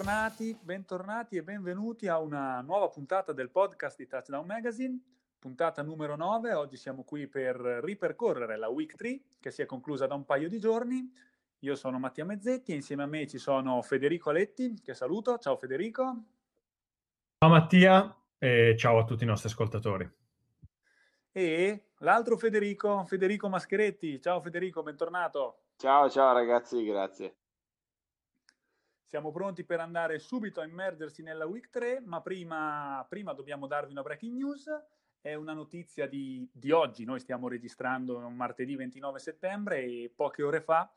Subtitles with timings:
[0.00, 4.98] Bentornati, bentornati e benvenuti a una nuova puntata del podcast di Touchdown Magazine,
[5.38, 6.54] puntata numero 9.
[6.54, 10.48] Oggi siamo qui per ripercorrere la Week 3 che si è conclusa da un paio
[10.48, 11.12] di giorni.
[11.58, 15.36] Io sono Mattia Mezzetti e insieme a me ci sono Federico Aletti, che saluto.
[15.36, 16.24] Ciao Federico.
[17.36, 20.10] Ciao Mattia e ciao a tutti i nostri ascoltatori.
[21.30, 24.18] E l'altro Federico, Federico Mascheretti.
[24.18, 25.64] Ciao Federico, bentornato.
[25.76, 27.39] Ciao, ciao ragazzi, grazie.
[29.10, 33.90] Siamo pronti per andare subito a immergersi nella week 3, ma prima, prima dobbiamo darvi
[33.90, 34.70] una breaking news.
[35.20, 40.60] È una notizia di, di oggi, noi stiamo registrando martedì 29 settembre e poche ore
[40.60, 40.88] fa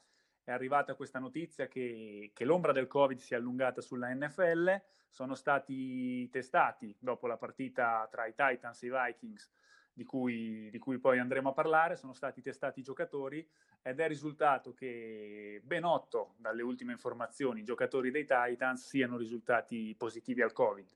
[0.44, 4.80] è arrivata questa notizia che, che, l'ombra del Covid si è allungata sulla NFL.
[5.09, 9.49] Sono stati testati dopo la partita tra i Titans e i Vikings
[9.93, 13.48] di cui, di cui, poi andremo a parlare, sono stati testati i giocatori
[13.81, 20.41] ed è risultato che ben otto, dalle ultime informazioni, giocatori dei Titans siano risultati positivi
[20.41, 20.87] al Covid.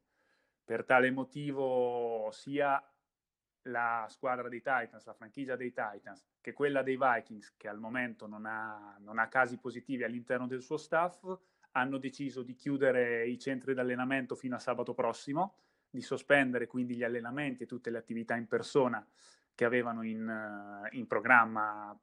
[0.63, 2.83] Per tale motivo sia
[3.63, 8.27] la squadra dei Titans, la franchigia dei Titans, che quella dei Vikings, che al momento
[8.27, 11.23] non ha, non ha casi positivi all'interno del suo staff,
[11.72, 15.57] hanno deciso di chiudere i centri di allenamento fino a sabato prossimo
[15.89, 19.05] di sospendere quindi gli allenamenti e tutte le attività in persona
[19.55, 21.97] che avevano in, eh, in programma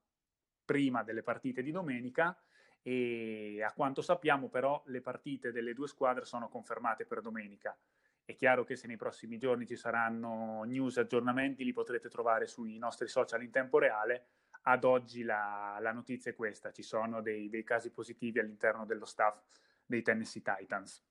[0.64, 2.36] prima delle partite di domenica
[2.82, 7.76] e a quanto sappiamo però le partite delle due squadre sono confermate per domenica.
[8.26, 12.76] È chiaro che se nei prossimi giorni ci saranno news, aggiornamenti, li potrete trovare sui
[12.78, 14.26] nostri social in tempo reale.
[14.62, 19.04] Ad oggi la, la notizia è questa, ci sono dei, dei casi positivi all'interno dello
[19.04, 19.42] staff
[19.86, 21.02] dei Tennessee Titans.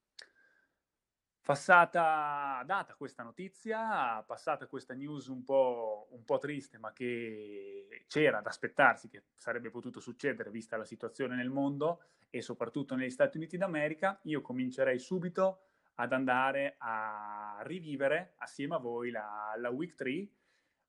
[1.45, 8.39] Passata data questa notizia, passata questa news un po', un po', triste, ma che c'era
[8.39, 13.35] da aspettarsi che sarebbe potuto succedere vista la situazione nel mondo e soprattutto negli Stati
[13.35, 15.63] Uniti d'America, io comincerei subito
[15.95, 20.25] ad andare a rivivere assieme a voi la, la Week 3,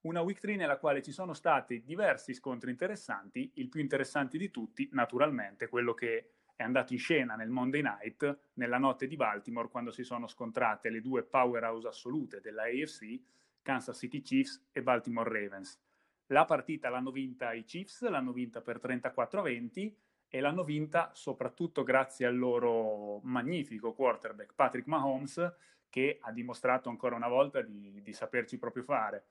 [0.03, 4.53] una Week 3 nella quale ci sono stati diversi scontri interessanti, il più interessante di
[4.53, 9.69] tutti, naturalmente, quello che è andato in scena nel Monday Night nella notte di Baltimore
[9.69, 13.21] quando si sono scontrate le due powerhouse assolute della AFC,
[13.63, 15.81] Kansas City Chiefs e Baltimore Ravens.
[16.29, 19.97] La partita l'hanno vinta i Chiefs, l'hanno vinta per 34 a 20
[20.29, 25.55] e l'hanno vinta soprattutto grazie al loro magnifico quarterback Patrick Mahomes
[25.89, 29.27] che ha dimostrato ancora una volta di, di saperci proprio fare.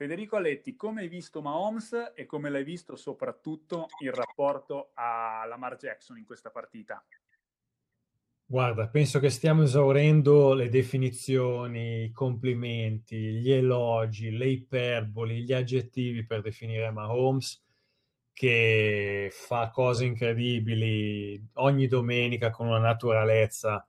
[0.00, 5.76] Federico Aletti, come hai visto Mahomes e come l'hai visto soprattutto in rapporto a Lamar
[5.76, 7.04] Jackson in questa partita?
[8.46, 16.24] Guarda, penso che stiamo esaurendo le definizioni, i complimenti, gli elogi, le iperboli, gli aggettivi
[16.24, 17.62] per definire Mahomes,
[18.32, 23.86] che fa cose incredibili ogni domenica con una naturalezza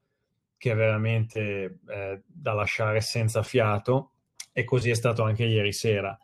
[0.57, 4.11] che è veramente eh, da lasciare senza fiato
[4.51, 6.17] e così è stato anche ieri sera.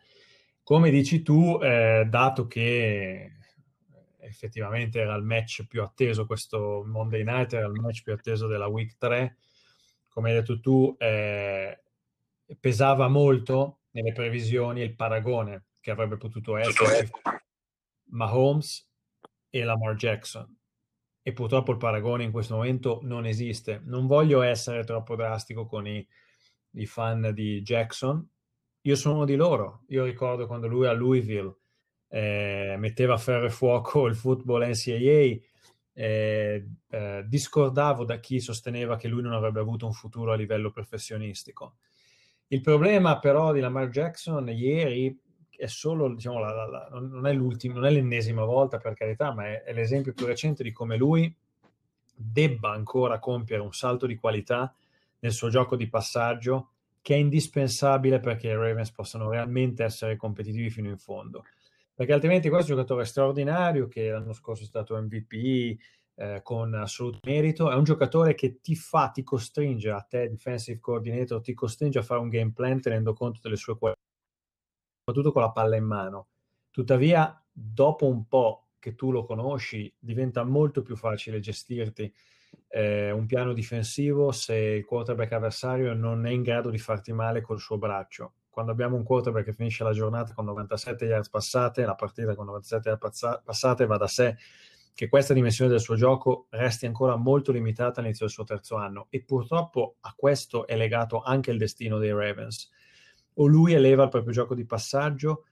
[0.62, 3.32] Come dici tu, eh, dato che
[4.18, 8.66] effettivamente era il match più atteso, questo Monday Night era il match più atteso della
[8.66, 9.36] Week 3,
[10.08, 11.82] come hai detto tu, eh,
[12.60, 17.08] pesava molto nelle previsioni il paragone che avrebbe potuto essere
[18.10, 18.86] Mahomes
[19.50, 20.54] e Lamar Jackson.
[21.22, 23.80] E purtroppo il paragone in questo momento non esiste.
[23.84, 26.06] Non voglio essere troppo drastico con i
[26.78, 28.26] i fan di Jackson.
[28.82, 29.82] Io sono uno di loro.
[29.88, 31.54] Io ricordo quando lui a Louisville
[32.08, 35.38] eh, metteva a ferro e fuoco il football NCAA,
[35.92, 40.70] eh, eh, discordavo da chi sosteneva che lui non avrebbe avuto un futuro a livello
[40.70, 41.76] professionistico.
[42.48, 45.14] Il problema però di Lamar Jackson ieri
[45.50, 49.46] è solo, diciamo, la, la, la, non, è non è l'ennesima volta per carità, ma
[49.48, 51.34] è, è l'esempio più recente di come lui
[52.14, 54.74] debba ancora compiere un salto di qualità
[55.20, 60.68] nel suo gioco di passaggio che è indispensabile perché i Ravens possano realmente essere competitivi
[60.68, 61.44] fino in fondo.
[61.94, 65.78] Perché altrimenti questo giocatore straordinario che l'anno scorso è stato MVP
[66.14, 70.78] eh, con assoluto merito, è un giocatore che ti fa, ti costringe a te, defensive
[70.80, 74.00] coordinator, ti costringe a fare un game plan tenendo conto delle sue qualità,
[75.04, 76.28] soprattutto con la palla in mano.
[76.70, 82.12] Tuttavia, dopo un po' che tu lo conosci, diventa molto più facile gestirti
[82.68, 87.40] eh, un piano difensivo se il quarterback avversario non è in grado di farti male
[87.40, 88.34] col suo braccio.
[88.50, 92.46] Quando abbiamo un quarterback che finisce la giornata con 97 yards passate, la partita con
[92.46, 94.36] 97 yards passate va da sé
[94.94, 99.06] che questa dimensione del suo gioco resti ancora molto limitata all'inizio del suo terzo anno
[99.10, 102.68] e purtroppo a questo è legato anche il destino dei Ravens.
[103.34, 105.44] O lui eleva il proprio gioco di passaggio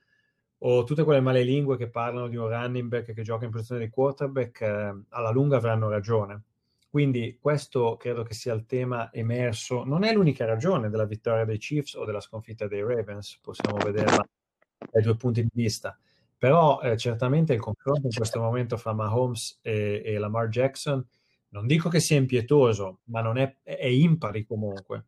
[0.59, 1.45] o tutte quelle male
[1.77, 5.55] che parlano di un running back che gioca in posizione di quarterback eh, alla lunga
[5.55, 6.43] avranno ragione
[6.97, 9.83] Quindi questo credo che sia il tema emerso.
[9.83, 14.27] Non è l'unica ragione della vittoria dei Chiefs o della sconfitta dei Ravens, possiamo vederla
[14.91, 15.95] dai due punti di vista.
[16.35, 21.07] Però eh, certamente il confronto in questo momento fra Mahomes e, e, Lamar Jackson,
[21.49, 25.05] non dico che sia impietoso, ma non è, è impari comunque.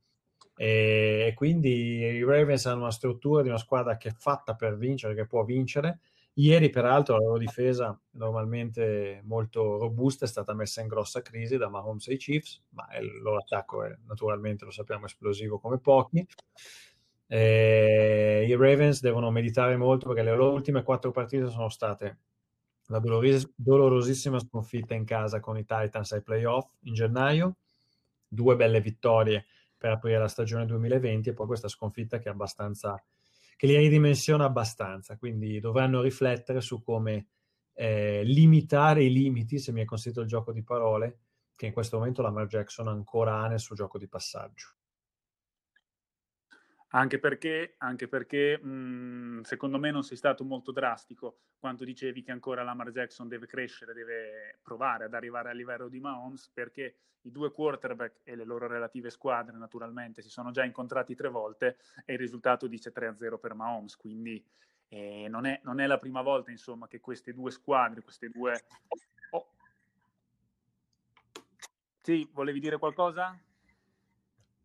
[0.56, 4.78] E, e quindi i Ravens hanno una struttura di una squadra che è fatta per
[4.78, 6.02] vincere, che può vincere,
[6.40, 11.68] Ieri, peraltro, la loro difesa, normalmente molto robusta, è stata messa in grossa crisi da
[11.68, 16.26] Mahomes e i Chiefs, ma il loro attacco è naturalmente, lo sappiamo, esplosivo come pochi.
[17.28, 22.20] E I Ravens devono meditare molto perché le loro ultime quattro partite sono state
[22.88, 27.58] la doloris- dolorosissima sconfitta in casa con i Titans ai playoff in gennaio,
[28.28, 29.46] due belle vittorie
[29.78, 33.02] per aprire la stagione 2020 e poi questa sconfitta che è abbastanza
[33.60, 37.28] che li ridimensiona abbastanza, quindi dovranno riflettere su come
[37.74, 41.20] eh, limitare i limiti, se mi è consentito il gioco di parole,
[41.58, 44.76] che in questo momento Lamar Jackson ancora ha nel suo gioco di passaggio.
[46.92, 52.32] Anche perché, anche perché mh, secondo me non sei stato molto drastico quando dicevi che
[52.32, 57.32] ancora Lamar Jackson deve crescere, deve provare ad arrivare al livello di Mahomes, perché i
[57.32, 62.14] due quarterback e le loro relative squadre naturalmente si sono già incontrati tre volte e
[62.14, 64.44] il risultato dice 3-0 per Mahomes, quindi
[64.88, 68.60] eh, non, è, non, è, la prima volta insomma che queste due squadre, queste due...
[69.32, 69.46] Oh.
[72.02, 73.40] Sì, volevi dire qualcosa?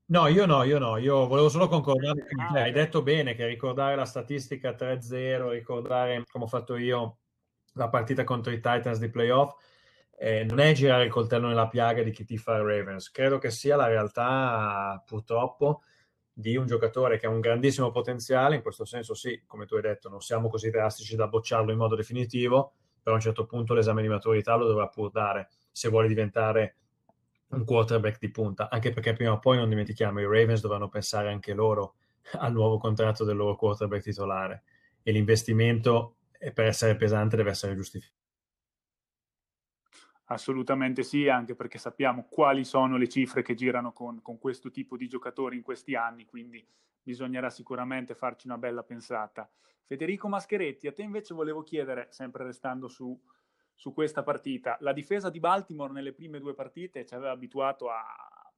[0.06, 2.60] No, io no, io no, io volevo solo concordare con te.
[2.60, 7.18] Hai detto bene che ricordare la statistica 3-0, ricordare come ho fatto io
[7.74, 9.54] la partita contro i Titans di playoff,
[10.18, 13.10] eh, non è girare il coltello nella piaga di chi ti fa il Ravens.
[13.10, 15.82] Credo che sia la realtà, purtroppo,
[16.30, 18.56] di un giocatore che ha un grandissimo potenziale.
[18.56, 21.78] In questo senso, sì, come tu hai detto, non siamo così drastici da bocciarlo in
[21.78, 25.88] modo definitivo, però a un certo punto l'esame di maturità lo dovrà pur dare se
[25.88, 26.76] vuole diventare
[27.48, 31.30] un quarterback di punta, anche perché prima o poi non dimentichiamo, i Ravens dovranno pensare
[31.30, 31.96] anche loro
[32.38, 34.64] al nuovo contratto del loro quarterback titolare
[35.02, 36.16] e l'investimento
[36.52, 38.22] per essere pesante deve essere giustificato.
[40.26, 44.96] Assolutamente sì, anche perché sappiamo quali sono le cifre che girano con, con, questo tipo
[44.96, 46.66] di giocatori in questi anni, quindi
[47.02, 49.50] bisognerà sicuramente farci una bella pensata.
[49.84, 53.18] Federico Mascheretti, a te invece volevo chiedere, sempre restando su,
[53.74, 54.76] su questa partita.
[54.80, 58.04] La difesa di Baltimore nelle prime due partite ci aveva abituato a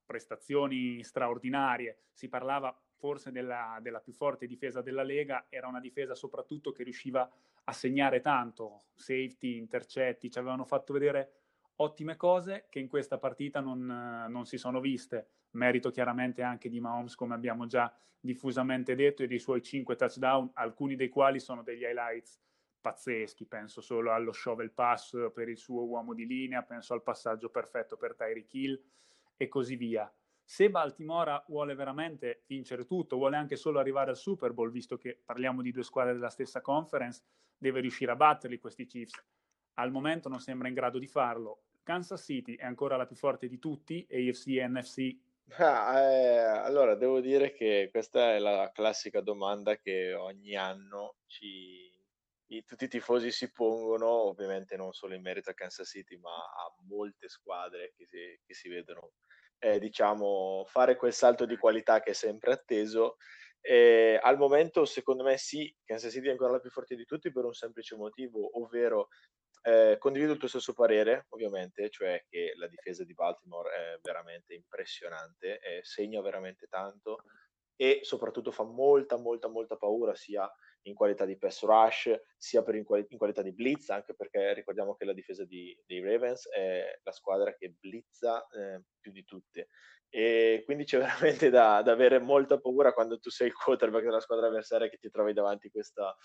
[0.05, 6.15] prestazioni straordinarie, si parlava forse della, della, più forte difesa della Lega, era una difesa
[6.15, 7.29] soprattutto che riusciva
[7.65, 11.33] a segnare tanto, safety, intercetti, ci avevano fatto vedere
[11.77, 13.85] ottime cose che in questa partita non,
[14.29, 15.29] non si sono viste.
[15.57, 20.51] Merito chiaramente anche di Mahomes, come abbiamo già diffusamente detto, e dei suoi cinque touchdown,
[20.55, 22.41] alcuni dei quali sono degli highlights
[22.87, 27.51] pazzeschi, penso solo allo shovel pass per il suo uomo di linea, penso al passaggio
[27.51, 28.83] perfetto per Tyreek Hill
[29.37, 30.09] e così via.
[30.45, 35.21] Se Baltimora vuole veramente vincere tutto, vuole anche solo arrivare al Super Bowl, visto che
[35.25, 37.25] parliamo di due squadre della stessa conference,
[37.59, 39.21] deve riuscire a batterli questi Chiefs.
[39.75, 41.63] Al momento non sembra in grado di farlo.
[41.83, 45.19] Kansas City è ancora la più forte di tutti, AFC e NFC
[45.59, 51.89] Ah, eh, allora, devo dire che questa è la classica domanda che ogni anno ci,
[52.49, 56.35] i, tutti i tifosi si pongono, ovviamente non solo in merito a Kansas City, ma
[56.35, 59.13] a molte squadre che si, che si vedono,
[59.59, 63.17] eh, diciamo, fare quel salto di qualità che è sempre atteso.
[63.61, 67.33] Eh, al momento, secondo me, sì, Kansas City è ancora la più forte di tutti
[67.33, 69.09] per un semplice motivo, ovvero
[69.63, 74.55] eh, condivido il tuo stesso parere, ovviamente, cioè che la difesa di Baltimore è veramente
[74.55, 77.19] impressionante, segna veramente tanto
[77.77, 80.51] e soprattutto fa molta, molta, molta paura sia
[80.87, 84.95] in qualità di pass rush, sia in, quali- in, qualità di blitz, anche perché ricordiamo
[84.95, 89.69] che la difesa di, dei Ravens è la squadra che blitza eh, più di tutte
[90.17, 94.21] e quindi c'è veramente da, da, avere molta paura quando tu sei il quarterback della
[94.21, 96.17] squadra avversaria che ti trovi davanti questa,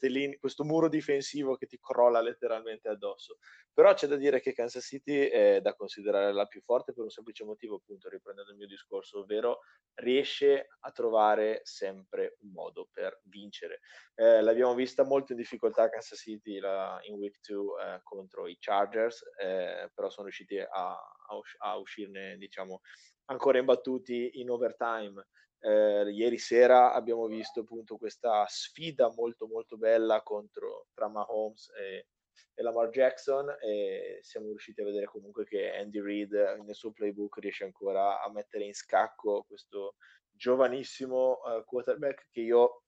[0.00, 3.36] linee, questo muro difensivo che ti crolla letteralmente addosso.
[3.70, 7.10] Però c'è da dire che Kansas City è da considerare la più forte per un
[7.10, 9.58] semplice motivo, appunto, riprendendo il mio discorso, ovvero
[9.96, 13.80] riesce a trovare sempre un modo per vincere.
[14.14, 18.56] Eh, l'abbiamo vista molto in difficoltà Kansas City la, in week 2 eh, contro i
[18.58, 22.80] Chargers, eh, però sono riusciti a, a, a uscirne, diciamo,
[23.26, 25.26] ancora imbattuti in overtime.
[25.60, 32.08] Eh, ieri sera abbiamo visto appunto questa sfida molto molto bella contro tra Mahomes e,
[32.52, 37.38] e Lamar Jackson e siamo riusciti a vedere comunque che Andy Reid nel suo playbook
[37.38, 39.94] riesce ancora a mettere in scacco questo
[40.30, 42.82] giovanissimo uh, quarterback che io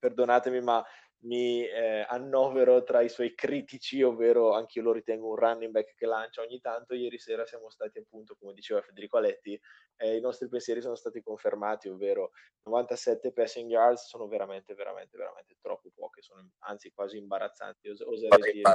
[0.00, 0.84] perdonatemi ma
[1.22, 5.94] mi eh, annovero tra i suoi critici, ovvero anche io lo ritengo un running back
[5.94, 6.94] che lancia ogni tanto.
[6.94, 9.60] Ieri sera siamo stati appunto, come diceva Federico Aletti,
[9.96, 12.30] eh, i nostri pensieri sono stati confermati, ovvero
[12.62, 18.52] 97 passing yards sono veramente, veramente, veramente troppo poche, sono anzi quasi imbarazzanti, os- oserei
[18.52, 18.72] dire.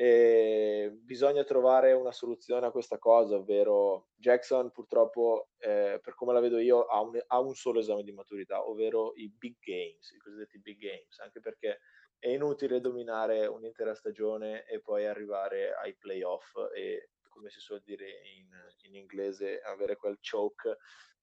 [0.00, 6.38] E bisogna trovare una soluzione a questa cosa, ovvero Jackson purtroppo, eh, per come la
[6.38, 10.18] vedo io, ha un, ha un, solo esame di maturità, ovvero i big games, i
[10.18, 11.80] cosiddetti big games, anche perché
[12.16, 18.08] è inutile dominare un'intera stagione e poi arrivare ai playoff e, come si suol dire
[18.36, 18.48] in,
[18.82, 20.76] in inglese, avere quel choke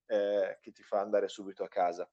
[0.07, 2.05] eh, che ti fa andare subito a casa.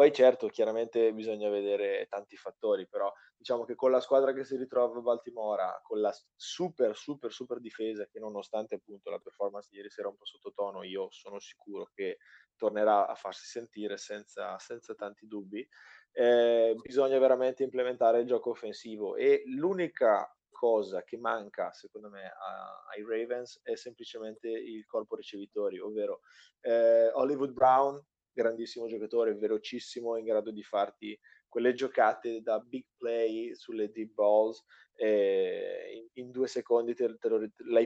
[0.00, 4.56] Poi certo, chiaramente bisogna vedere tanti fattori, però diciamo che con la squadra che si
[4.56, 9.76] ritrova a Baltimora, con la super, super, super difesa, che nonostante appunto la performance di
[9.76, 12.16] ieri sera un po' sottotono, io sono sicuro che
[12.56, 15.68] tornerà a farsi sentire senza, senza tanti dubbi,
[16.12, 22.86] eh, bisogna veramente implementare il gioco offensivo e l'unica cosa che manca secondo me a,
[22.94, 26.20] ai Ravens è semplicemente il corpo ricevitori, ovvero
[26.62, 31.18] eh, Hollywood Brown grandissimo giocatore, velocissimo, in grado di farti
[31.48, 34.64] quelle giocate da big play sulle deep balls.
[34.96, 37.40] in, in, due secondi te, te lo,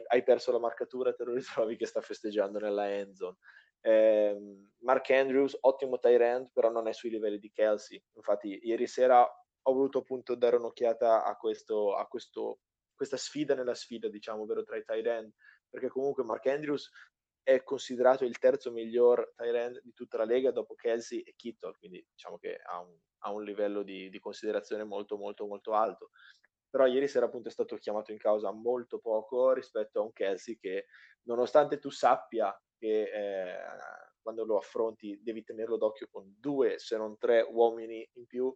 [0.08, 3.36] hai perso la marcatura, te lo ritrovi che sta festeggiando nella end zone.
[3.80, 4.36] Eh,
[4.78, 8.02] Mark Andrews, ottimo tight end, però non è sui livelli di Kelsey.
[8.14, 9.22] Infatti, ieri sera
[9.66, 12.60] ho voluto appunto dare un'occhiata a, questo, a questo,
[12.94, 15.32] questa sfida nella sfida, diciamo, ovvero tra i tight end,
[15.68, 16.90] perché comunque Mark Andrews
[17.44, 22.04] è considerato il terzo miglior tight di tutta la Lega dopo Kelsey e Kittle, quindi
[22.10, 26.10] diciamo che ha un, ha un livello di, di, considerazione molto molto molto alto.
[26.70, 30.56] Però ieri sera appunto è stato chiamato in causa molto poco rispetto a un Kelsey
[30.56, 30.86] che
[31.24, 33.56] nonostante tu sappia che eh,
[34.22, 38.52] quando lo affronti devi tenerlo d'occhio con due se non tre uomini in più,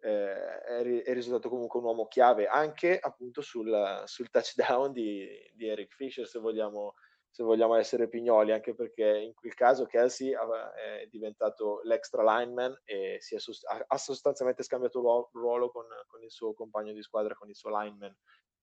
[0.00, 5.68] eh, è, è, risultato comunque un uomo chiave anche appunto sul, sul touchdown di, di
[5.68, 6.94] Eric Fisher se vogliamo
[7.30, 13.18] se vogliamo essere pignoli, anche perché in quel caso Kelsey è diventato l'extra lineman e
[13.18, 17.54] è sost- ha sostanzialmente scambiato ruolo con, con, il suo compagno di squadra, con il
[17.54, 18.14] suo lineman.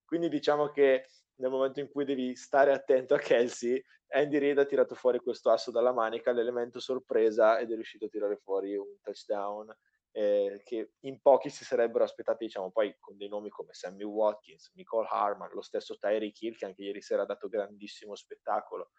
[0.04, 4.66] Quindi diciamo che nel momento in cui devi stare attento a Kelsey, Andy Reid ha
[4.66, 8.98] tirato fuori questo asso dalla manica, l'elemento sorpresa ed è riuscito a tirare fuori un
[9.02, 9.74] touchdown
[10.12, 14.72] eh, che in pochi si sarebbero aspettati, diciamo, poi con dei nomi come Sammy Watkins,
[14.76, 18.92] Nicole Harman, lo stesso Tyreek Hill che anche ieri sera ha dato grandissimo spettacolo.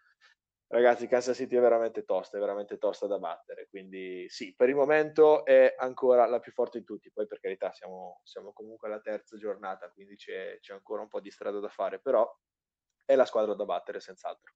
[0.71, 4.75] Ragazzi, Kansas City è veramente tosta, è veramente tosta da battere, quindi sì, per il
[4.75, 8.99] momento è ancora la più forte di tutti, poi per carità siamo, siamo comunque alla
[8.99, 12.31] terza giornata, quindi c'è, c'è ancora un po' di strada da fare, però
[13.03, 14.53] è la squadra da battere senz'altro.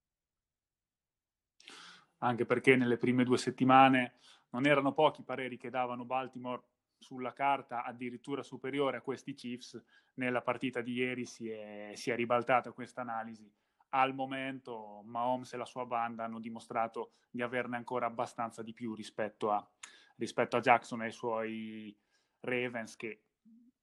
[2.20, 4.20] Anche perché nelle prime due settimane
[4.54, 6.64] non erano pochi i pareri che davano Baltimore
[6.98, 9.82] sulla carta addirittura superiore a questi Chiefs.
[10.16, 13.52] Nella partita di ieri si è, si è ribaltata questa analisi.
[13.90, 18.96] Al momento Mahomes e la sua banda hanno dimostrato di averne ancora abbastanza di più
[18.96, 19.68] rispetto a,
[20.16, 21.98] rispetto a Jackson e ai suoi
[22.40, 23.22] Ravens che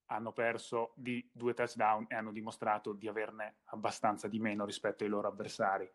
[0.06, 5.10] hanno perso di due touchdown e hanno dimostrato di averne abbastanza di meno rispetto ai
[5.10, 5.88] loro avversari.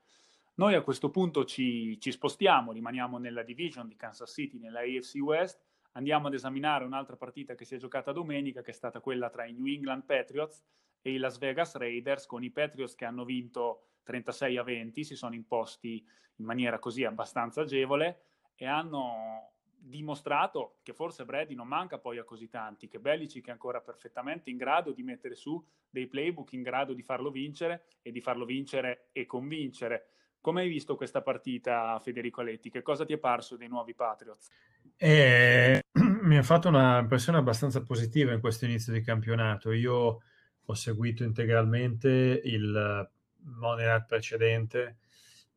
[0.58, 5.16] Noi a questo punto ci, ci spostiamo, rimaniamo nella division di Kansas City, nella AFC
[5.16, 9.30] West, andiamo ad esaminare un'altra partita che si è giocata domenica, che è stata quella
[9.30, 10.64] tra i New England Patriots
[11.02, 15.16] e i Las Vegas Raiders, con i Patriots che hanno vinto 36 a 20, si
[15.16, 16.08] sono imposti
[16.38, 18.22] in maniera così abbastanza agevole
[18.56, 23.52] e hanno dimostrato che forse Brady non manca poi a così tanti, che Belichick è
[23.52, 28.12] ancora perfettamente in grado di mettere su dei playbook in grado di farlo vincere e
[28.12, 30.12] di farlo vincere e convincere.
[30.46, 32.70] Come hai visto questa partita, Federico Aletti?
[32.70, 34.52] Che cosa ti è parso dei nuovi Patriots?
[34.96, 35.82] Eh,
[36.22, 39.72] mi ha fatto un'impressione abbastanza positiva in questo inizio di campionato.
[39.72, 40.22] Io
[40.64, 44.98] ho seguito integralmente il Monday Night precedente,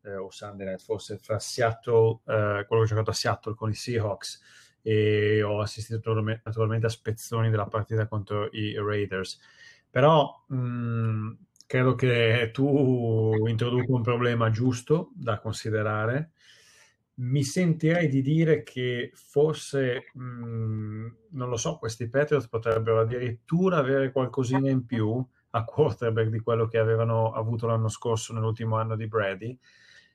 [0.05, 3.69] eh, o Sunday Night forse, fra Seattle, eh, quello che ho giocato a Seattle con
[3.69, 4.41] i Seahawks,
[4.81, 9.39] e ho assistito naturalmente a spezzoni della partita contro i Raiders.
[9.91, 11.33] Però mh, mm,
[11.69, 16.31] credo che tu introduca un problema giusto da considerare.
[17.17, 23.77] Mi sentirei di dire che forse, mh, mm, non lo so, questi Patriots potrebbero addirittura
[23.77, 28.97] avere qualcosina in più a quarterback di quello che avevano avuto l'anno scorso nell'ultimo anno
[28.97, 29.59] di Brady.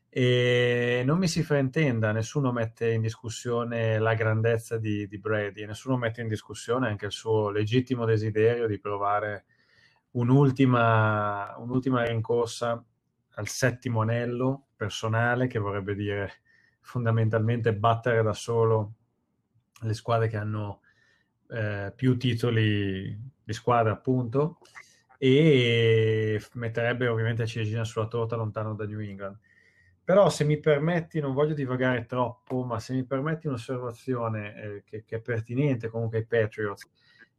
[0.09, 5.97] E non mi si fraintenda, nessuno mette in discussione la grandezza di, di Brady, nessuno
[5.97, 9.45] mette in discussione anche il suo legittimo desiderio di provare
[10.13, 12.83] un'ultima, un'ultima rincorsa
[13.35, 16.31] al settimo anello personale, che vorrebbe dire
[16.81, 18.93] fondamentalmente battere da solo
[19.81, 20.81] le squadre che hanno
[21.49, 24.59] eh, più titoli di squadra appunto
[25.17, 29.37] e metterebbe ovviamente la ciliegina sulla torta lontano da New England.
[30.03, 35.05] Però se mi permetti, non voglio divagare troppo, ma se mi permetti un'osservazione eh, che,
[35.05, 36.89] che, è pertinente comunque ai Patriots,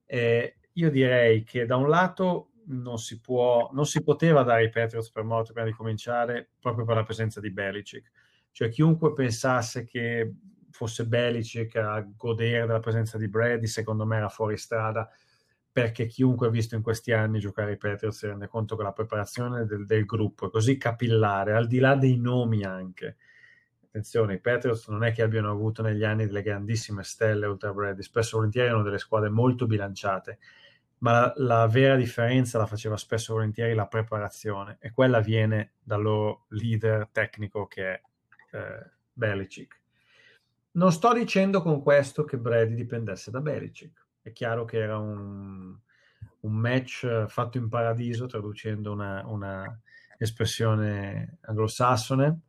[0.06, 4.71] eh, io direi che da un lato non si, può, non si poteva dare i
[4.71, 8.11] Patriots per morto prima di cominciare proprio per la presenza di Belichick.
[8.50, 10.33] Cioè chiunque pensasse che
[10.71, 15.09] fosse Belichick a godere della presenza di Brady, secondo me era fuori strada,
[15.71, 18.92] perché chiunque ha visto in questi anni giocare i Patriots si rende conto che la
[18.92, 23.16] preparazione del, del gruppo è così capillare, al di là dei nomi anche.
[23.85, 27.73] Attenzione, i Patriots non è che abbiano avuto negli anni delle grandissime stelle oltre a
[27.73, 30.38] Brady, spesso volentieri erano delle squadre molto bilanciate,
[31.04, 36.02] ma la, vera differenza la faceva spesso e volentieri la preparazione e quella viene dal
[36.02, 38.00] loro leader tecnico che è
[38.52, 39.82] eh, Belichick
[40.75, 44.06] non sto dicendo con questo che Brady dipendesse da Belichick.
[44.23, 45.76] È chiaro che era un,
[46.40, 49.80] un match fatto in paradiso, traducendo una, una
[50.18, 52.40] espressione anglosassone,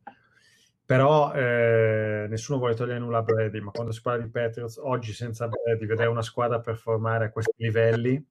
[0.84, 5.12] però eh, nessuno vuole togliere nulla a Brady, ma quando si parla di Patriots, oggi
[5.12, 8.24] senza Brady, vedere una squadra performare a questi livelli,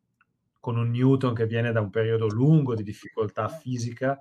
[0.65, 4.19] con un Newton che viene da un periodo lungo di difficoltà fisica,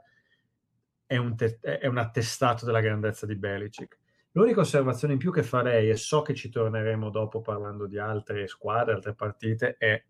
[1.07, 3.99] è un, te- è un attestato della grandezza di Belichick.
[4.33, 8.47] L'unica osservazione in più che farei, e so che ci torneremo dopo parlando di altre
[8.47, 10.05] squadre, altre partite, è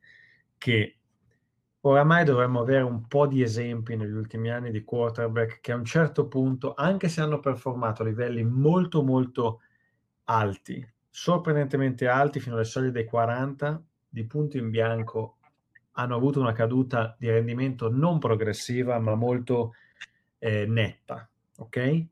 [0.59, 0.99] che
[1.83, 5.85] oramai dovremmo avere un po' di esempi negli ultimi anni di quarterback che a un
[5.85, 9.61] certo punto, anche se hanno performato a livelli molto molto
[10.25, 15.34] alti, sorprendentemente alti fino alle soglie dei 40, di punto in bianco
[15.95, 19.75] hanno avuto una caduta di rendimento non progressiva ma molto
[20.39, 22.07] eh, netta, ok?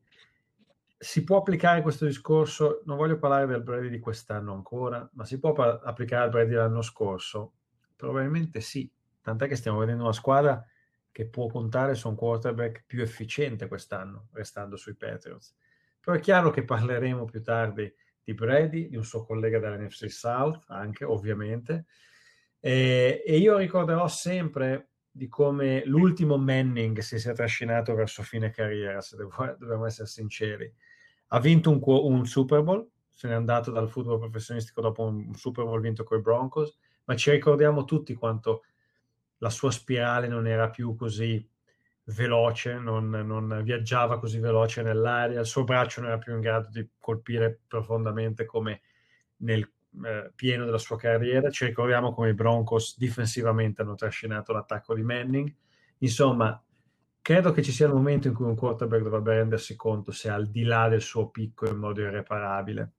[1.03, 5.37] si può applicare questo discorso, non voglio parlare del Brady di quest'anno ancora, ma si
[5.37, 7.55] può pa- applicare al Brady dell'anno scorso?
[7.97, 8.89] Probabilmente sì,
[9.21, 10.65] tant'è che stiamo vedendo una squadra
[11.11, 15.53] che può contare su un quarterback più efficiente quest'anno, restando sui Patriots.
[15.99, 20.63] Però è chiaro che parleremo più tardi di Brady, di un suo collega dell'NFC South,
[20.67, 21.85] anche ovviamente,
[22.65, 29.01] e, e io ricorderò sempre di come l'ultimo Manning si sia trascinato verso fine carriera,
[29.01, 30.73] se devo, dobbiamo essere sinceri.
[31.27, 35.65] Ha vinto un, un, Super Bowl, se n'è andato dal football professionistico dopo un Super
[35.65, 38.63] Bowl vinto con i Broncos, ma ci ricordiamo tutti quanto
[39.39, 41.45] la sua spirale non era più così
[42.05, 46.69] veloce, non, non, viaggiava così veloce nell'aria, il suo braccio non era più in grado
[46.71, 48.83] di colpire profondamente come
[49.39, 49.69] nel
[50.03, 51.49] eh, pieno della sua carriera.
[51.49, 55.53] Ci ricordiamo come i Broncos difensivamente hanno trascinato l'attacco di Manning.
[55.99, 56.61] Insomma,
[57.21, 60.49] credo che ci sia il momento in cui un quarterback dovrebbe rendersi conto se al
[60.49, 62.91] di là del suo picco in modo irreparabile.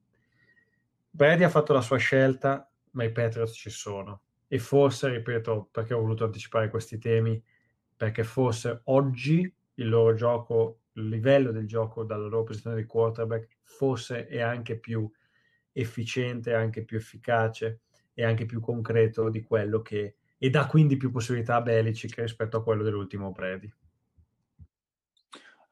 [1.10, 4.22] Brady ha fatto la sua scelta, ma i Patriots ci sono.
[4.48, 7.42] E forse, ripeto, perché ho voluto anticipare questi temi,
[7.96, 13.58] perché forse oggi il loro gioco, il livello del gioco dalla loro posizione di quarterback,
[13.62, 15.10] forse è anche più
[15.74, 17.80] efficiente, anche più efficace
[18.14, 22.56] e anche più concreto di quello che e dà quindi più possibilità a Belichick rispetto
[22.56, 23.72] a quello dell'ultimo Brady.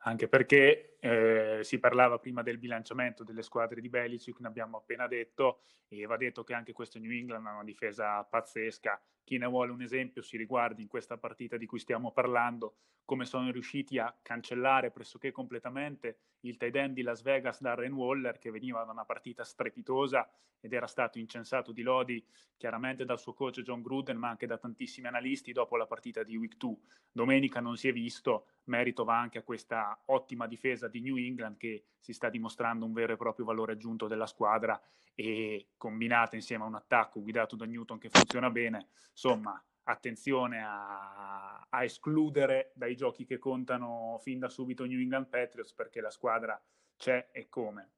[0.04, 5.08] Anche perché eh, si parlava prima del bilanciamento delle squadre di Belichick, ne abbiamo appena
[5.08, 9.02] detto, e va detto che anche questo New England ha una difesa pazzesca.
[9.24, 13.24] Chi ne vuole un esempio si riguardi in questa partita di cui stiamo parlando, come
[13.24, 18.52] sono riusciti a cancellare pressoché completamente il tight end di Las Vegas Darren Waller, che
[18.52, 20.28] veniva da una partita strepitosa
[20.60, 22.24] ed era stato incensato di lodi
[22.56, 26.36] chiaramente dal suo coach John Gruden, ma anche da tantissimi analisti dopo la partita di
[26.36, 26.76] Week 2.
[27.10, 31.56] Domenica non si è visto, merito va anche a questa ottima difesa di New England
[31.56, 34.80] che si sta dimostrando un vero e proprio valore aggiunto della squadra
[35.14, 41.66] e combinata insieme a un attacco guidato da Newton che funziona bene, insomma, attenzione a,
[41.68, 46.60] a, escludere dai giochi che contano fin da subito New England Patriots perché la squadra
[46.96, 47.94] c'è e come.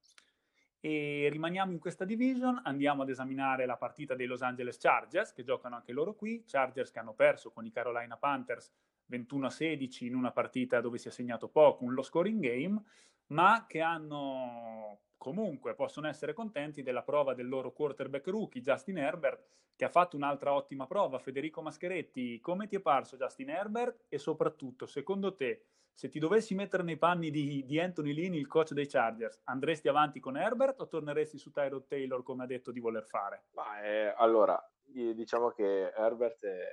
[0.81, 5.43] E rimaniamo in questa division, andiamo ad esaminare la partita dei Los Angeles Chargers che
[5.43, 8.71] giocano anche loro qui, Chargers che hanno perso con i Carolina Panthers
[9.07, 12.83] 21 a 16 in una partita dove si è segnato poco, un low scoring game,
[13.29, 19.47] ma che hanno comunque possono essere contenti della prova del loro quarterback rookie Justin Herbert
[19.77, 21.19] che ha fatto un'altra ottima prova.
[21.19, 25.65] Federico Mascheretti, come ti è parso Justin Herbert e soprattutto secondo te
[25.95, 29.89] se ti dovessi mettere nei panni di, di Anthony Lini, il coach dei Chargers, andresti
[29.89, 33.45] avanti con Herbert o torneresti su Tyrod Taylor come ha detto di voler fare?
[33.53, 36.67] Ma, eh, allora, diciamo che Herbert è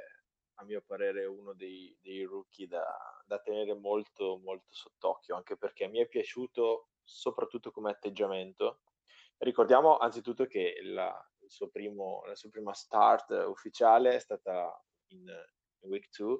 [0.61, 2.85] a mio parere uno dei, dei rookie da,
[3.25, 8.81] da, tenere molto molto sott'occhio, anche perché mi è piaciuto soprattutto come atteggiamento.
[9.37, 11.13] Ricordiamo anzitutto che la,
[11.71, 15.25] primo, la sua prima start ufficiale è stata in,
[15.87, 16.39] week 2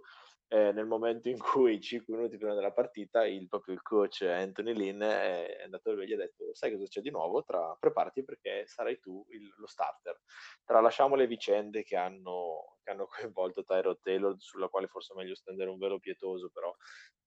[0.54, 4.74] eh, nel momento in cui 5 minuti prima della partita il, proprio il coach Anthony
[4.74, 7.42] Lynn è andato e gli ha detto sai cosa c'è di nuovo?
[7.46, 10.20] Tra, preparati perché sarai tu il, lo starter.
[10.66, 15.36] Tralasciamo le vicende che hanno, che hanno coinvolto Tyrod Taylor sulla quale forse è meglio
[15.36, 16.76] stendere un velo pietoso però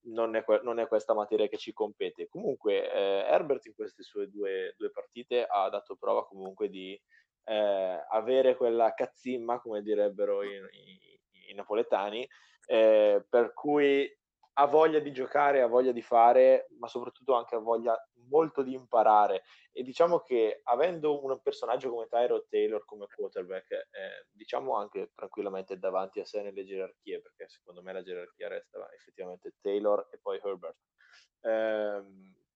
[0.07, 2.29] non è, non è questa materia che ci compete.
[2.29, 6.92] Comunque eh, Herbert in queste sue due, due partite ha dato prova comunque di
[7.44, 11.14] eh, avere quella cazzimma come direbbero i, i,
[11.48, 12.26] i napoletani
[12.66, 14.09] eh, per cui
[14.57, 17.96] ha voglia di giocare, ha voglia di fare, ma soprattutto anche ha voglia
[18.28, 19.42] molto di imparare.
[19.72, 25.76] E diciamo che avendo un personaggio come Tyro Taylor come quarterback, eh, diciamo anche tranquillamente
[25.78, 30.40] davanti a sé nelle gerarchie, perché secondo me la gerarchia resta effettivamente Taylor e poi
[30.42, 30.78] Herbert.
[31.40, 32.02] Eh,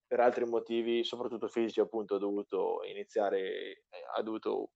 [0.07, 4.71] per altri motivi, soprattutto fisici, appunto, ha dovuto iniziare, eh, ha dovuto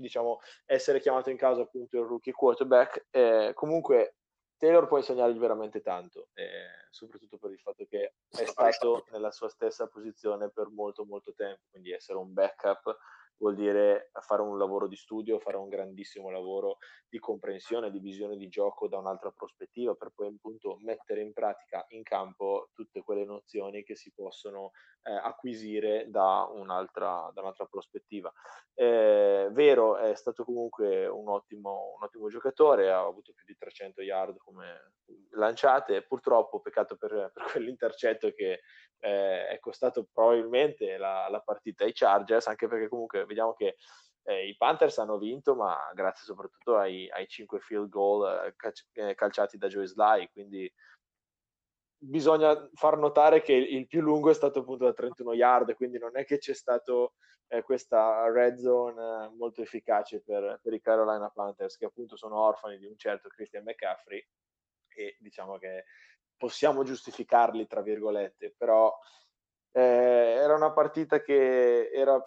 [0.00, 3.06] diciamo, essere chiamato in causa appunto il rookie quarterback.
[3.10, 4.16] Eh, comunque
[4.56, 9.48] Taylor può insegnargli veramente tanto, eh, soprattutto per il fatto che è stato nella sua
[9.48, 12.94] stessa posizione per molto molto tempo, quindi essere un backup
[13.40, 16.76] vuol dire fare un lavoro di studio, fare un grandissimo lavoro
[17.08, 21.84] di comprensione, di visione di gioco da un'altra prospettiva, per poi appunto mettere in pratica
[21.88, 24.72] in campo tutte quelle nozioni che si possono
[25.02, 28.30] eh, acquisire da un'altra, da un'altra prospettiva.
[28.74, 34.02] Eh, vero, è stato comunque un ottimo, un ottimo, giocatore, ha avuto più di 300
[34.02, 34.92] yard come
[35.30, 38.60] lanciate, purtroppo peccato per, per quell'intercetto che
[39.00, 43.76] eh, è costato probabilmente la, la, partita ai Chargers, anche perché comunque vediamo che
[44.24, 49.14] eh, i Panthers hanno vinto, ma grazie soprattutto ai, ai 5 field goal eh, eh,
[49.14, 50.70] calciati da Joe Sly, quindi
[52.02, 56.16] bisogna far notare che il più lungo è stato appunto da 31 yard, quindi non
[56.16, 57.14] è che c'è stato
[57.48, 62.38] eh, questa red zone eh, molto efficace per, per, i Carolina Panthers, che appunto sono
[62.40, 64.24] orfani di un certo Christian McCaffrey
[64.88, 65.84] e diciamo che
[66.36, 68.96] possiamo giustificarli, tra virgolette, però
[69.72, 72.20] eh, era una partita che era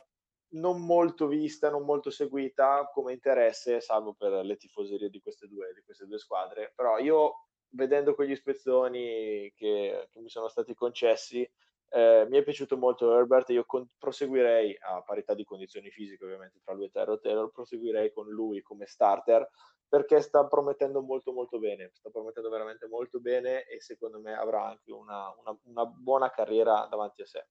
[0.54, 5.74] non molto vista, non molto seguita come interesse, salvo per le tifoserie di queste due,
[5.74, 6.72] di queste due squadre.
[6.76, 11.48] Però io, vedendo quegli spezzoni che, che mi sono stati concessi,
[11.90, 16.60] eh, mi è piaciuto molto Herbert, io con- proseguirei a parità di condizioni fisiche ovviamente
[16.64, 19.48] tra lui e Terro Taylor, proseguirei con lui come starter
[19.88, 24.66] perché sta promettendo molto molto bene, sta promettendo veramente molto bene e secondo me avrà
[24.66, 27.48] anche una, una, una buona carriera davanti a sé.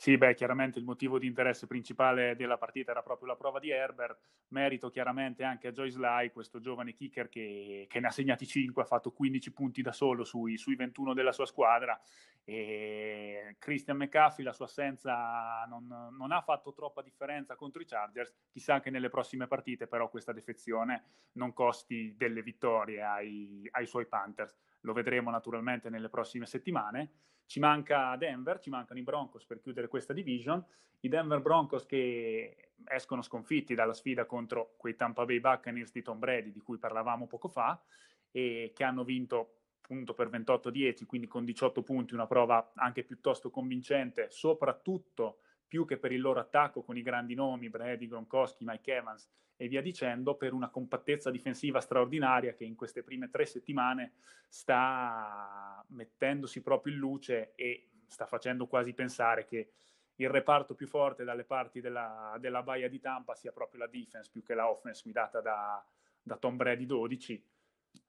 [0.00, 3.68] Sì, beh, chiaramente il motivo di interesse principale della partita era proprio la prova di
[3.68, 8.46] Herbert, merito chiaramente anche a Joyce Lai, questo giovane kicker che, che, ne ha segnati
[8.46, 12.00] 5, ha fatto 15 punti da solo sui, sui 21 della sua squadra.
[12.44, 18.34] E Christian McCaffrey, la sua assenza non, non, ha fatto troppa differenza contro i Chargers,
[18.48, 24.06] chissà che nelle prossime partite però questa defezione non costi delle vittorie ai, ai suoi
[24.06, 27.10] Panthers, lo vedremo naturalmente nelle prossime settimane.
[27.46, 30.64] Ci manca Denver, ci mancano i Broncos per chiudere questa division.
[31.00, 36.18] I Denver Broncos che escono sconfitti dalla sfida contro quei Tampa Bay Buccaneers di Tom
[36.18, 37.82] Brady di cui parlavamo poco fa
[38.30, 43.50] e che hanno vinto appunto per 28-10, quindi con 18 punti, una prova anche piuttosto
[43.50, 48.92] convincente, soprattutto più che per il loro attacco con i grandi nomi, Brady, Gronkowski, Mike
[48.92, 54.14] Evans e via dicendo, per una compattezza difensiva straordinaria che in queste prime tre settimane
[54.48, 59.70] sta mettendosi proprio in luce e sta facendo quasi pensare che
[60.16, 64.28] il reparto più forte dalle parti della, della Baia di Tampa sia proprio la defense
[64.28, 65.86] più che la offense guidata da,
[66.20, 67.46] da Tom Brady 12.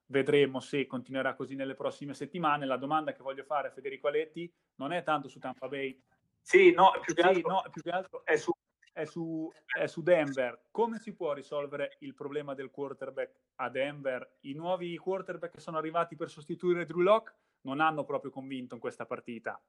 [0.07, 2.65] Vedremo se continuerà così nelle prossime settimane.
[2.65, 6.01] La domanda che voglio fare a Federico Aletti non è tanto su Tampa Bay.
[6.41, 8.51] Sì, no, più che, sì, altro, no, più che altro è su
[8.93, 10.65] è su, è su, Denver.
[10.69, 14.37] Come si può risolvere il problema del quarterback a Denver?
[14.41, 18.81] I nuovi quarterback che sono arrivati per sostituire Drew Locke non hanno proprio convinto in
[18.81, 19.61] questa partita.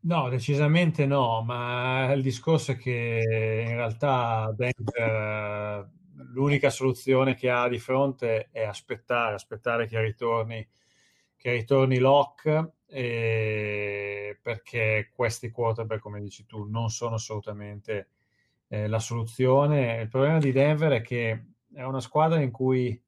[0.00, 5.88] No, decisamente no, ma il discorso è che in realtà Denver
[6.32, 10.66] l'unica soluzione che ha di fronte è aspettare, aspettare che ritorni,
[11.36, 18.08] che ritorni Locke perché questi quarterback, come dici tu, non sono assolutamente
[18.68, 20.02] eh, la soluzione.
[20.02, 23.00] Il problema di Denver è che è una squadra in cui,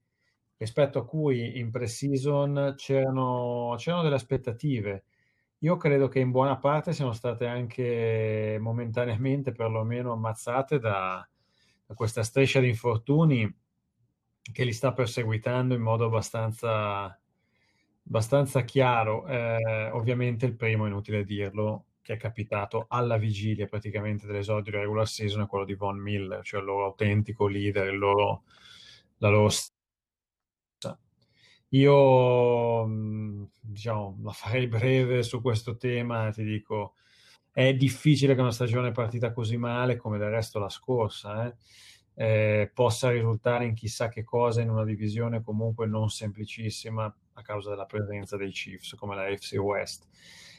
[0.56, 5.04] rispetto a cui in pre-season c'erano, c'erano delle aspettative.
[5.58, 11.26] Io credo che in buona parte siano state anche momentaneamente perlomeno ammazzate da,
[11.86, 13.52] da questa striscia di infortuni
[14.52, 17.18] che li sta perseguitando in modo abbastanza,
[18.08, 19.26] abbastanza chiaro.
[19.26, 24.78] Eh, ovviamente il primo, è inutile dirlo, che è capitato alla vigilia praticamente dell'esordio di
[24.78, 28.44] regular season è quello di Von Miller, cioè il loro autentico leader, loro,
[29.18, 29.50] la loro
[31.70, 36.94] io, mm, diciamo, la farei breve su questo tema, ti dico,
[37.52, 41.54] è difficile che una stagione partita così male come del resto la scorsa, eh,
[42.14, 47.70] eh, possa risultare in chissà che cosa in una divisione comunque non semplicissima a causa
[47.70, 50.06] della presenza dei Chiefs come la FC West.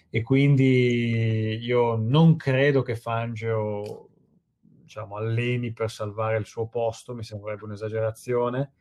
[0.10, 4.10] E quindi io non credo che Fangio
[4.60, 8.72] diciamo, alleni per salvare il suo posto, mi sembrerebbe un'esagerazione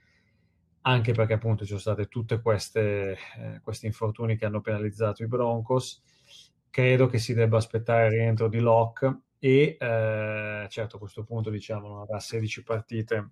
[0.83, 5.27] anche perché appunto ci sono state tutte queste eh, questi infortuni che hanno penalizzato i
[5.27, 6.03] Broncos.
[6.71, 11.51] Credo che si debba aspettare il rientro di Locke e eh, certo a questo punto
[11.51, 13.31] diciamo non avrà 16 partite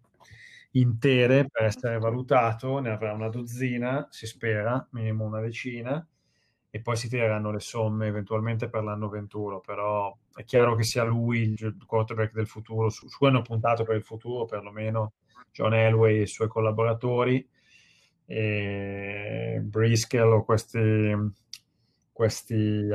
[0.78, 6.06] intere per essere valutato, ne avrà una dozzina, si spera, minimo una decina
[6.76, 11.04] e poi si tireranno le somme eventualmente per l'anno 21, però è chiaro che sia
[11.04, 15.14] lui il quarterback del futuro, su, su cui hanno puntato per il futuro perlomeno
[15.52, 17.48] John Elway e i suoi collaboratori,
[18.26, 21.14] e Briscoe o questi,
[22.12, 22.88] questi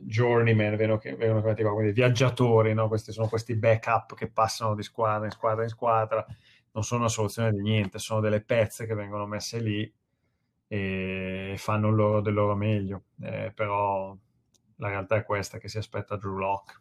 [0.00, 2.88] journeyman, vengono, vengono chiamati quindi viaggiatori, no?
[2.88, 6.26] questi sono questi backup che passano di squadra in squadra in squadra,
[6.72, 9.92] non sono una soluzione di niente, sono delle pezze che vengono messe lì
[10.66, 14.16] e fanno loro, del loro meglio, eh, però
[14.76, 16.80] la realtà è questa che si aspetta Drew Locke.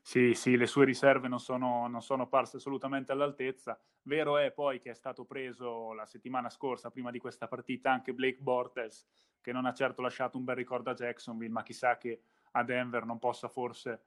[0.00, 3.76] Sì, sì, le sue riserve non sono, non sono parse assolutamente all'altezza.
[4.02, 8.14] Vero è poi che è stato preso la settimana scorsa, prima di questa partita, anche
[8.14, 9.04] Blake Bortles,
[9.40, 12.20] che non ha certo lasciato un bel ricordo a Jacksonville, ma chissà che
[12.52, 14.02] a Denver non possa forse,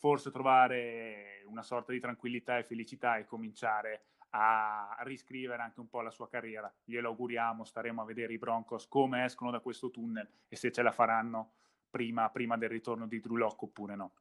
[0.00, 6.00] forse trovare una sorta di tranquillità e felicità e cominciare a riscrivere anche un po'
[6.00, 6.72] la sua carriera.
[6.84, 10.82] Glielo auguriamo, staremo a vedere i Broncos come escono da questo tunnel e se ce
[10.82, 11.52] la faranno
[11.90, 14.14] prima, prima del ritorno di Drew Locke oppure no.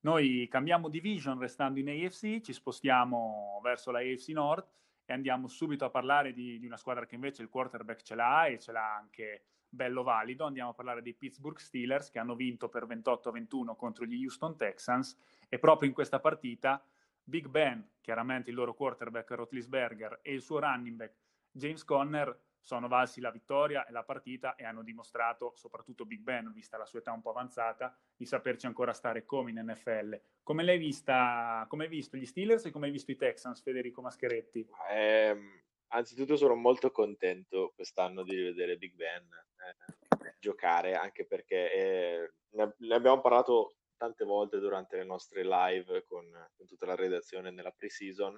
[0.00, 4.66] Noi cambiamo division restando in AFC, ci spostiamo verso la AFC Nord
[5.04, 8.46] e andiamo subito a parlare di, di, una squadra che invece il quarterback ce l'ha
[8.46, 10.44] e ce l'ha anche bello valido.
[10.44, 15.16] Andiamo a parlare dei Pittsburgh Steelers che hanno vinto per 28-21 contro gli Houston Texans
[15.48, 16.84] e proprio in questa partita
[17.24, 21.14] Big Ben, chiaramente il loro quarterback Rotlisberger e il suo running back
[21.50, 26.52] James Conner sono valsi la vittoria e la partita e hanno dimostrato, soprattutto Big Ben,
[26.52, 30.20] vista la sua età un po' avanzata, di saperci ancora stare come in NFL.
[30.42, 34.00] Come l'hai vista, come hai visto gli Steelers e come hai visto i Texans, Federico
[34.00, 34.66] Mascheretti?
[34.90, 35.36] Eh,
[35.88, 39.28] anzitutto sono molto contento quest'anno di rivedere Big Ben
[39.62, 46.26] eh, giocare, anche perché eh, ne abbiamo parlato tante volte durante le nostre live con,
[46.56, 48.36] con tutta la redazione nella pre-season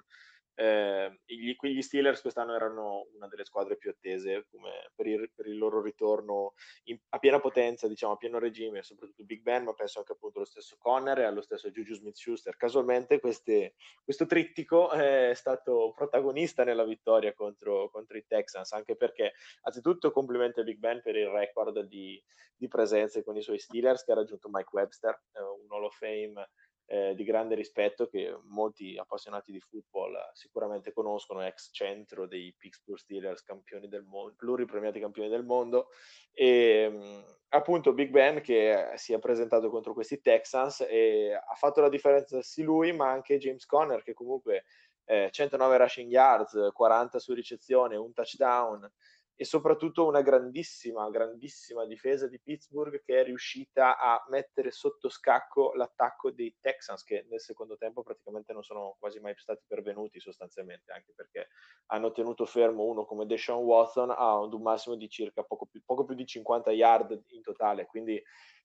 [0.57, 4.47] eh, gli, gli, Steelers quest'anno erano una delle squadre più attese
[4.95, 6.53] per il, per, il, loro ritorno
[6.85, 10.37] in, a piena potenza, diciamo a pieno regime, soprattutto Big Ben, ma penso anche appunto
[10.37, 12.55] allo stesso Conner e allo stesso Juju Smith-Schuster.
[12.55, 19.33] Casualmente queste, questo trittico è stato protagonista nella vittoria contro, contro, i Texans, anche perché
[19.63, 22.21] anzitutto complimenti a Big Ben per il record di,
[22.55, 25.97] di presenze con i suoi Steelers che ha raggiunto Mike Webster, eh, un Hall of
[25.97, 26.49] Fame
[26.87, 32.99] eh, di grande rispetto che molti appassionati di football sicuramente conoscono, ex centro dei Pittsburgh
[32.99, 35.89] Steelers, campioni del mondo, pluripremiati campioni del mondo,
[36.31, 41.81] e mh, appunto Big Ben che si è presentato contro questi Texans e ha fatto
[41.81, 44.65] la differenza sì lui, ma anche James Conner che comunque
[45.05, 48.91] eh, 109 rushing yards, 40 su ricezione, un touchdown,
[49.37, 55.73] e soprattutto una grandissima, grandissima difesa di Pittsburgh che è riuscita a mettere sotto scacco
[55.73, 60.93] l'attacco dei Texans che nel secondo tempo praticamente non sono quasi mai stati pervenuti sostanzialmente,
[60.93, 61.49] anche perché
[61.87, 66.05] hanno tenuto fermo uno come Deshaun Watson a un massimo di circa poco più, poco
[66.05, 68.21] più di 50 yard in totale, quindi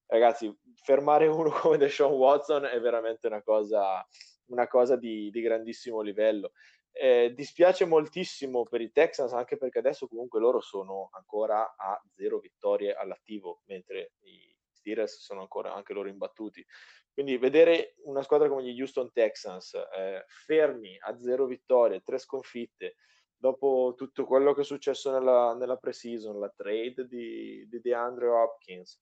[0.07, 4.07] ragazzi fermare uno come Deshaun Watson è veramente una cosa,
[4.47, 6.53] una cosa di, di grandissimo livello
[6.93, 12.39] eh, dispiace moltissimo per i Texans anche perché adesso comunque loro sono ancora a zero
[12.39, 16.65] vittorie all'attivo, mentre i Steelers sono ancora anche loro imbattuti.
[17.13, 22.97] Quindi vedere una squadra come gli Houston Texans eh, fermi a zero vittorie, tre sconfitte,
[23.37, 29.01] dopo tutto quello che è successo nella, nella pre-season, la trade di, di DeAndre Hopkins,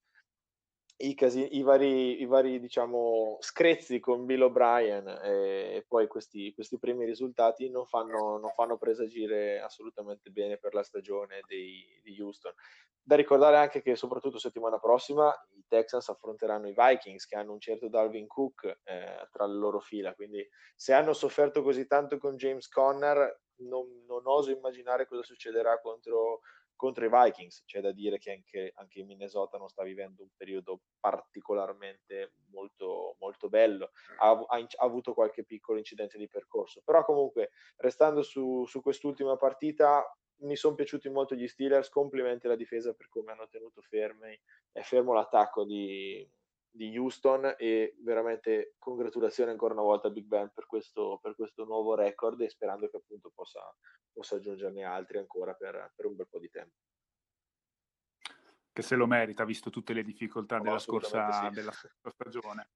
[1.00, 6.78] i, casi, i, vari, i vari diciamo, screzzi con Bill O'Brien e, poi questi, questi,
[6.78, 12.52] primi risultati non fanno, non fanno, presagire assolutamente bene per la stagione dei, di Houston.
[13.00, 17.60] Da ricordare anche che soprattutto settimana prossima i Texans affronteranno i Vikings che hanno un
[17.60, 22.36] certo Dalvin Cook eh, tra le loro fila, quindi se hanno sofferto così tanto con
[22.36, 26.40] James Conner non, non oso immaginare cosa succederà contro
[26.78, 27.64] contro i Vikings.
[27.66, 33.48] C'è da dire che anche, anche Minnesota non sta vivendo un periodo particolarmente molto, molto
[33.48, 38.80] bello, ha, ha, ha, avuto qualche piccolo incidente di percorso, però comunque restando su, su
[38.80, 40.04] quest'ultima partita
[40.40, 44.38] mi sono piaciuti molto gli Steelers, complimenti alla difesa per come hanno tenuto fermi,
[44.82, 46.24] fermo l'attacco di,
[46.78, 51.64] di Houston e veramente congratulazioni ancora una volta a Big Ben per questo, per questo
[51.64, 53.60] nuovo record e sperando che appunto possa,
[54.12, 56.76] possa aggiungerne altri ancora per, per, un bel po' di tempo.
[58.72, 61.50] Che se lo merita, visto tutte le difficoltà no, della, scorsa, sì.
[61.50, 62.68] della scorsa stagione.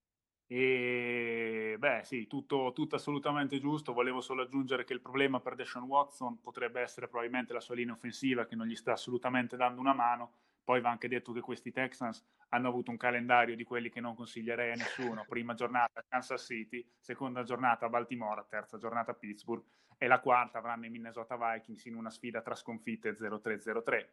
[0.49, 3.93] E beh, sì, tutto, tutto, assolutamente giusto.
[3.93, 7.95] Volevo solo aggiungere che il problema per Deshaun Watson potrebbe essere probabilmente la sua linea
[7.95, 10.33] offensiva che non gli sta assolutamente dando una mano.
[10.65, 14.15] Poi va anche detto che questi Texans hanno avuto un calendario di quelli che non
[14.15, 15.25] consiglierei a nessuno.
[15.29, 19.65] Prima giornata Kansas City, seconda giornata Baltimora, terza giornata Pittsburgh
[19.99, 24.09] e la quarta avranno i Minnesota Vikings in una sfida tra sconfitte 0-3-0-3.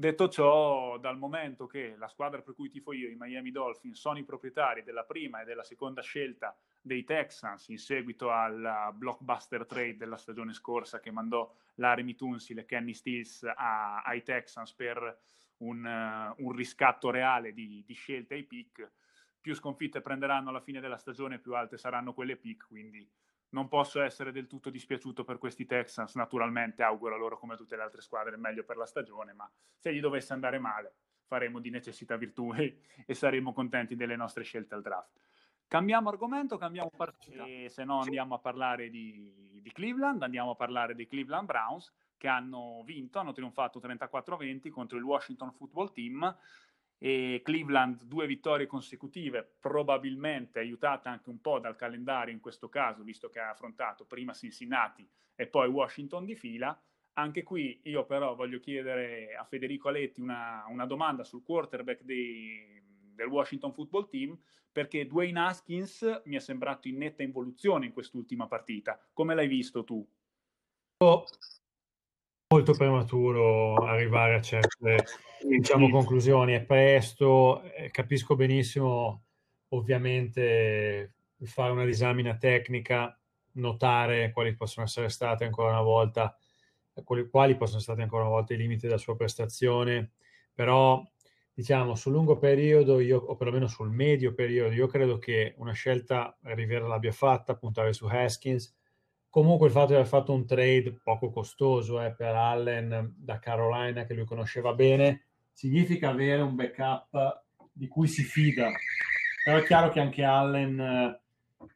[0.00, 4.18] Detto ciò, dal momento che la squadra per cui tifo io, i Miami Dolphins, sono
[4.18, 9.98] i proprietari della prima e della seconda scelta dei Texans in seguito al blockbuster trade
[9.98, 15.18] della stagione scorsa che mandò Larry Tunsil e Kenny Stills a, ai Texans per
[15.58, 18.90] un, uh, un riscatto reale di, di, scelte ai pick,
[19.38, 23.06] più sconfitte prenderanno alla fine della stagione, più alte saranno quelle pick, quindi
[23.50, 27.82] non posso essere del tutto dispiaciuto per questi Texans, naturalmente auguro loro come tutte le
[27.82, 30.94] altre squadre il meglio per la stagione, ma se gli dovesse andare male
[31.26, 35.18] faremo di necessità virtù e, e saremo contenti delle nostre scelte al draft.
[35.66, 40.56] Cambiamo argomento, cambiamo partita, e se no andiamo a parlare di, di Cleveland, andiamo a
[40.56, 46.36] parlare dei Cleveland Browns che hanno vinto, hanno trionfato 34-20 contro il Washington Football Team
[47.02, 53.02] e Cleveland due vittorie consecutive, probabilmente aiutate anche un po' dal calendario in questo caso,
[53.02, 56.78] visto che ha affrontato prima Cincinnati e poi Washington di fila.
[57.14, 62.82] Anche qui io però voglio chiedere a Federico Aletti una, una domanda sul quarterback dei,
[63.14, 64.38] del Washington Football Team,
[64.70, 69.00] perché Dwayne Haskins mi è sembrato in netta involuzione in quest'ultima partita.
[69.14, 70.06] Come l'hai visto tu?
[70.98, 71.24] Oh,
[72.52, 75.04] molto prematuro arrivare a certe
[75.40, 79.22] diciamo, conclusioni, è presto, eh, capisco benissimo
[79.68, 81.12] ovviamente
[81.44, 83.16] fare una disamina tecnica,
[83.52, 86.36] notare quali possono essere state ancora una volta,
[87.04, 90.10] quali, quali possono essere stati ancora una volta i limiti della sua prestazione,
[90.52, 91.00] però
[91.54, 96.36] diciamo sul lungo periodo io, o perlomeno sul medio periodo, io credo che una scelta
[96.42, 98.76] Rivera l'abbia fatta, puntare su Haskins,
[99.30, 104.04] Comunque il fatto di aver fatto un trade poco costoso eh, per Allen da Carolina,
[104.04, 108.70] che lui conosceva bene, significa avere un backup di cui si fida.
[109.44, 111.20] Però è chiaro che anche Allen eh,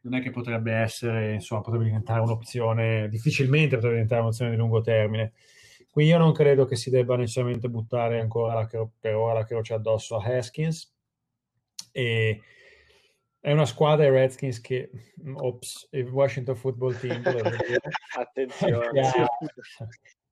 [0.01, 4.81] non è che potrebbe essere, insomma, potrebbe diventare un'opzione, difficilmente potrebbe diventare un'opzione di lungo
[4.81, 5.31] termine.
[5.89, 8.67] Quindi io non credo che si debba necessariamente buttare ancora la,
[8.99, 10.93] per ora la croce addosso a Haskins.
[11.93, 12.41] E
[13.45, 14.89] è una squadra i Redskins che,
[15.35, 17.21] ops, il Washington Football Team,
[18.17, 19.27] attenzione, che ha,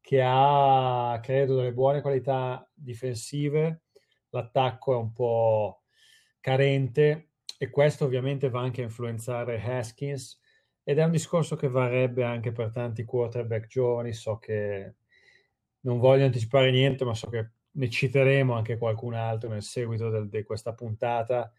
[0.02, 3.84] che ha, credo, delle buone qualità difensive,
[4.30, 5.84] l'attacco è un po'
[6.40, 10.42] carente e questo ovviamente va anche a influenzare Haskins.
[10.82, 14.96] Ed è un discorso che varrebbe anche per tanti quarterback giovani, so che
[15.82, 20.30] non voglio anticipare niente, ma so che ne citeremo anche qualcun altro nel seguito del,
[20.30, 21.54] di questa puntata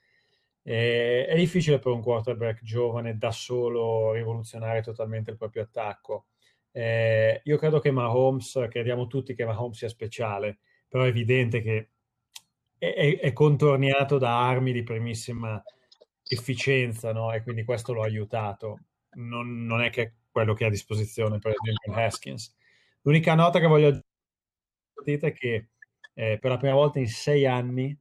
[0.67, 6.27] eh, è difficile per un quarterback giovane da solo rivoluzionare totalmente il proprio attacco.
[6.73, 11.91] Eh, io credo che Mahomes, crediamo tutti che Mahomes sia speciale, però è evidente che
[12.79, 15.63] è, è, è contorniato da armi di primissima
[16.27, 17.33] efficienza, no?
[17.33, 18.81] E quindi questo lo ha aiutato.
[19.17, 22.57] Non, non è che quello che ha a disposizione, per esempio, Haskins.
[23.03, 24.01] L'unica nota che voglio
[25.05, 25.69] dire è che
[26.15, 27.97] eh, per la prima volta in sei anni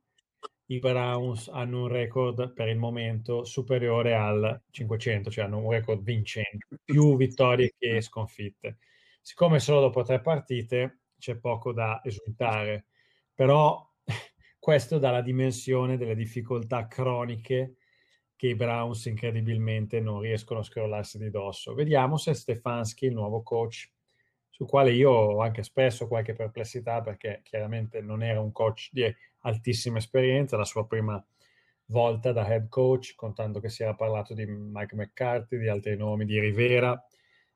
[0.67, 6.01] i Browns hanno un record per il momento superiore al 500, cioè hanno un record
[6.01, 8.77] vincente, più vittorie che sconfitte.
[9.21, 12.85] Siccome solo dopo tre partite c'è poco da esultare,
[13.33, 13.85] però
[14.59, 17.75] questo dà la dimensione delle difficoltà croniche
[18.35, 21.73] che i Browns incredibilmente non riescono a scrollarsi di dosso.
[21.73, 23.89] Vediamo se Stefanski, il nuovo coach,
[24.53, 29.03] sul quale io ho anche spesso qualche perplessità perché chiaramente non era un coach di
[29.39, 31.23] altissima esperienza, la sua prima
[31.85, 36.25] volta da head coach, contando che si era parlato di Mike McCarthy, di altri nomi,
[36.25, 37.03] di Rivera.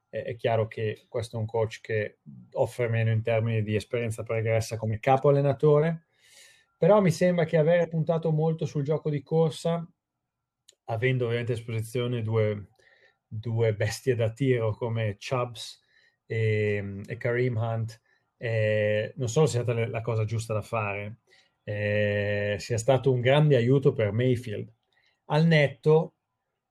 [0.10, 2.18] È chiaro che questo è un coach che
[2.54, 6.08] offre meno in termini di esperienza pregressa come capo allenatore,
[6.80, 9.88] però mi sembra che avere puntato molto sul gioco di corsa,
[10.86, 12.70] avendo ovviamente a disposizione due,
[13.28, 15.86] due bestie da tiro come Chubbs
[16.28, 18.00] e, e Kareem Hunt,
[18.38, 21.22] eh, non solo sia stata la cosa giusta da fare,
[21.64, 24.72] eh, sia stato un grande aiuto per Mayfield,
[25.26, 26.14] al netto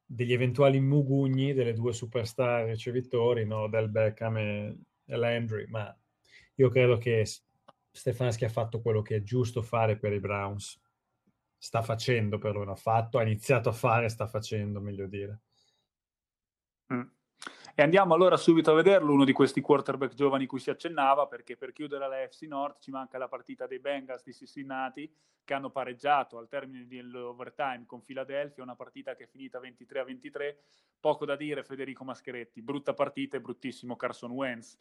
[0.05, 3.69] degli eventuali mugugni delle due superstar ricevitori, no?
[3.69, 5.95] del Beckham e, e Landry, ma
[6.55, 7.27] io credo che
[7.91, 10.81] Stefanski ha fatto quello che è giusto fare per i Browns.
[11.59, 15.41] Sta facendo per loro, ha fatto, ha iniziato a fare, sta facendo, meglio dire.
[16.93, 17.16] Mm.
[17.79, 21.59] E andiamo allora subito a vederlo, uno di questi quarterback giovani cui si accennava, perché
[21.59, 25.15] per chiudere la FC North ci manca la partita dei Bengals di Cincinnati,
[25.45, 30.05] che hanno pareggiato al termine dell'overtime con Philadelphia, una partita che è finita 23 a
[30.05, 30.59] 23.
[30.99, 34.79] Poco da dire, Federico Mascheretti, brutta partita e bruttissimo Carson Wentz.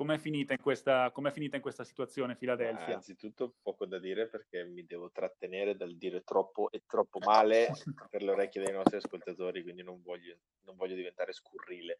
[0.00, 2.86] Com'è finita in questa, com'è finita in questa situazione Philadelphia?
[2.86, 7.68] Eh, anzitutto poco da dire perché mi devo trattenere dal dire troppo e troppo male
[8.08, 11.98] per le orecchie dei nostri ascoltatori, quindi non voglio, non voglio diventare scurrile.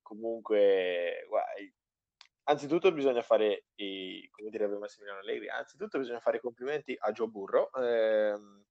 [0.00, 1.50] Comunque, guarda,
[2.44, 7.26] anzitutto bisogna fare, i, come direbbe Massimiliano Allegri, anzitutto bisogna fare i complimenti a Joe
[7.26, 8.64] Burro ehm,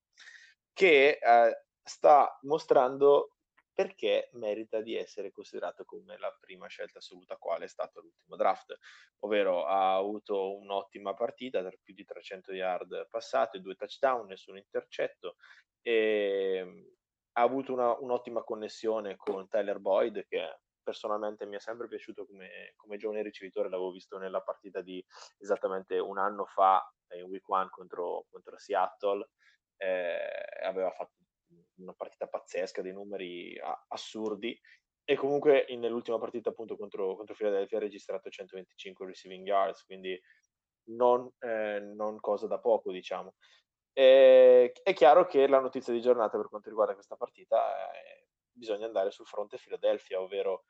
[0.72, 3.39] che eh, sta mostrando
[3.80, 8.78] perché merita di essere considerato come la prima scelta assoluta quale è stato l'ultimo draft,
[9.20, 15.38] ovvero ha avuto un'ottima partita, più di 300 yard passate, due touchdown, nessun intercetto
[15.82, 16.94] e ehm,
[17.38, 22.74] ha avuto una, un'ottima connessione con Tyler Boyd che personalmente mi è sempre piaciuto come,
[22.76, 25.02] come giovane ricevitore, l'avevo visto nella partita di
[25.38, 29.30] esattamente un anno fa in week one contro, contro Seattle,
[29.78, 31.14] eh, aveva fatto
[31.82, 33.60] una partita pazzesca, dei numeri
[33.90, 34.60] assurdi
[35.04, 40.20] e comunque nell'ultima partita appunto contro, contro Philadelphia ha registrato 125 receiving yards, quindi
[40.90, 43.34] non, eh, non cosa da poco diciamo.
[43.92, 48.86] E, è chiaro che la notizia di giornata per quanto riguarda questa partita è, bisogna
[48.86, 50.66] andare sul fronte Philadelphia, ovvero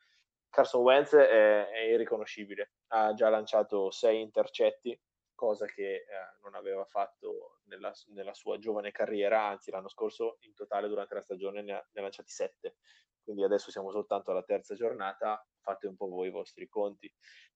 [0.50, 4.98] Carson Wentz è, è irriconoscibile, ha già lanciato sei intercetti,
[5.40, 6.06] cosa che eh,
[6.44, 11.22] non aveva fatto nella, nella, sua giovane carriera, anzi l'anno scorso in totale durante la
[11.22, 12.76] stagione ne ha, ne ha lanciati sette,
[13.24, 17.12] quindi adesso siamo soltanto alla terza giornata, fate un po' voi i vostri conti.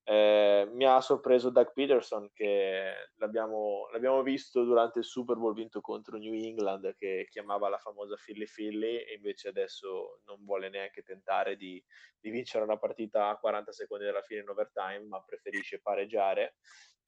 [0.06, 5.80] Eh, mi ha sorpreso Doug Peterson che l'abbiamo, l'abbiamo, visto durante il Super Bowl vinto
[5.80, 11.04] contro New England che chiamava la famosa Philly Philly e invece adesso non vuole neanche
[11.04, 11.82] tentare di,
[12.20, 16.56] di vincere una partita a 40 secondi dalla fine in overtime ma preferisce pareggiare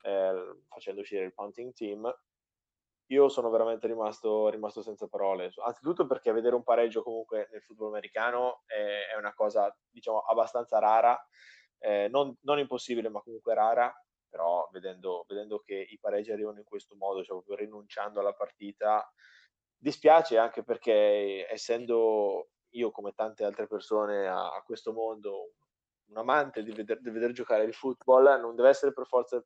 [0.04, 2.10] eh, facendo uscire il punting team.
[3.10, 7.90] Io sono veramente rimasto, rimasto, senza parole, anzitutto perché vedere un pareggio comunque nel football
[7.90, 11.16] americano è, è una cosa diciamo abbastanza rara,
[11.80, 13.94] eh, non, non, impossibile ma comunque rara,
[14.28, 19.08] però vedendo, vedendo, che i pareggi arrivano in questo modo, cioè proprio rinunciando alla partita,
[19.78, 25.52] dispiace anche perché essendo io come tante altre persone a, a questo mondo
[26.08, 29.44] un amante di vedere, di vedere giocare il football, non deve essere per forza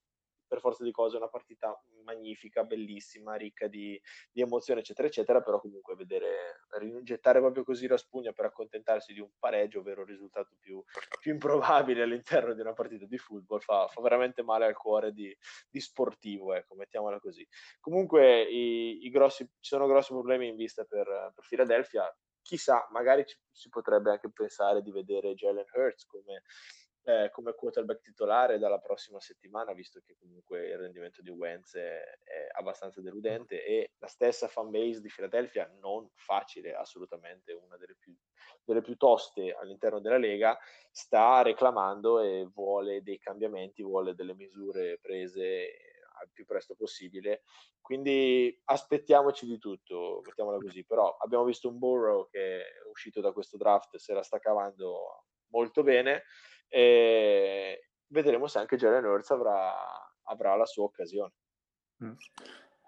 [0.50, 4.00] per forza di cose una partita magnifica, bellissima, ricca di,
[4.32, 6.62] di emozione, eccetera, eccetera, però comunque vedere,
[7.04, 10.84] gettare proprio così la spugna per accontentarsi di un pareggio, ovvero il risultato più,
[11.20, 15.34] più improbabile all'interno di una partita di football, fa, fa veramente male al cuore di,
[15.70, 17.47] di, sportivo, ecco, mettiamola così.
[17.80, 23.24] Comunque i, i grossi, ci sono grossi problemi in vista per, per Philadelphia, chissà, magari
[23.26, 26.41] ci, si potrebbe anche pensare di vedere Jalen Hurts come
[27.10, 32.01] eh, come quarterback titolare dalla prossima settimana, visto che comunque il rendimento di Wentz è,
[32.24, 38.16] è abbastanza deludente e la stessa fanbase di Philadelphia non facile, assolutamente una delle più,
[38.64, 40.55] delle più toste all'interno della Lega,
[40.91, 45.72] sta reclamando e vuole dei cambiamenti, vuole delle misure prese
[46.22, 47.41] al più presto possibile.
[47.82, 50.86] Quindi aspettiamoci di tutto, mettiamola così.
[50.86, 55.26] Però abbiamo visto un Burrow che è uscito da questo draft, se la sta cavando
[55.47, 56.26] molto bene.
[56.70, 59.74] E vedremo se anche Jalen Hurts avrà,
[60.24, 61.34] avrà la sua occasione.
[62.03, 62.13] Mm.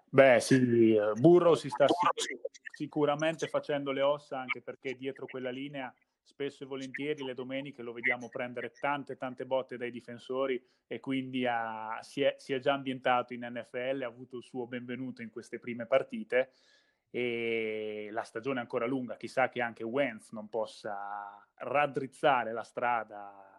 [0.08, 1.86] Beh, sì, Burro si sta
[2.74, 7.92] sicuramente facendo le ossa anche perché dietro quella linea spesso e volentieri le domeniche lo
[7.92, 12.72] vediamo prendere tante tante botte dai difensori e quindi ha, si, è, si, è, già
[12.72, 16.52] ambientato in NFL, ha avuto il suo benvenuto in queste prime partite
[17.10, 23.51] e la stagione è ancora lunga, chissà che anche Wentz non possa raddrizzare la strada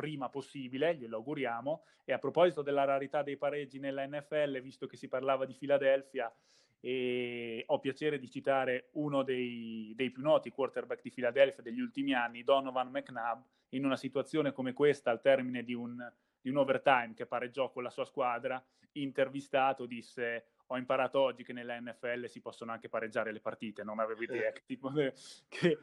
[0.00, 1.82] prima possibile, glielo auguriamo.
[2.06, 6.32] E a proposito della rarità dei pareggi nella NFL, visto che si parlava di Philadelphia,
[6.80, 12.14] e ho piacere di citare uno dei, dei, più noti quarterback di Philadelphia degli ultimi
[12.14, 17.12] anni, Donovan McNabb, in una situazione come questa, al termine di un, di un overtime
[17.14, 22.40] che pareggiò con la sua squadra, intervistato disse ho imparato oggi che nella NFL si
[22.40, 24.90] possono anche pareggiare le partite, non avevo idea che, tipo,
[25.48, 25.78] che,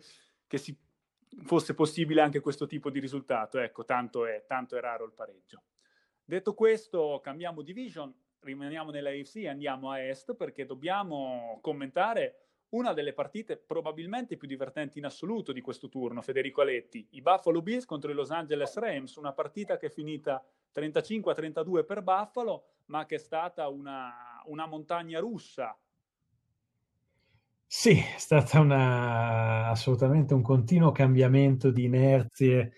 [0.48, 0.76] che si
[1.44, 3.60] fosse possibile anche questo tipo di risultato.
[3.60, 5.64] Ecco, tanto è, tanto è raro il pareggio.
[6.24, 12.92] Detto questo, cambiamo division, rimaniamo nella AFC e andiamo a Est perché dobbiamo commentare una
[12.92, 17.08] delle partite probabilmente più divertenti in assoluto di questo turno, Federico Aletti.
[17.12, 21.36] I Buffalo Bills contro i Los Angeles Rams, una partita che è finita 35 a
[21.36, 25.78] 32 per Buffalo, ma che è stata una, una montagna russa.
[27.70, 32.72] Sì, è stata una, assolutamente un continuo cambiamento di inerzie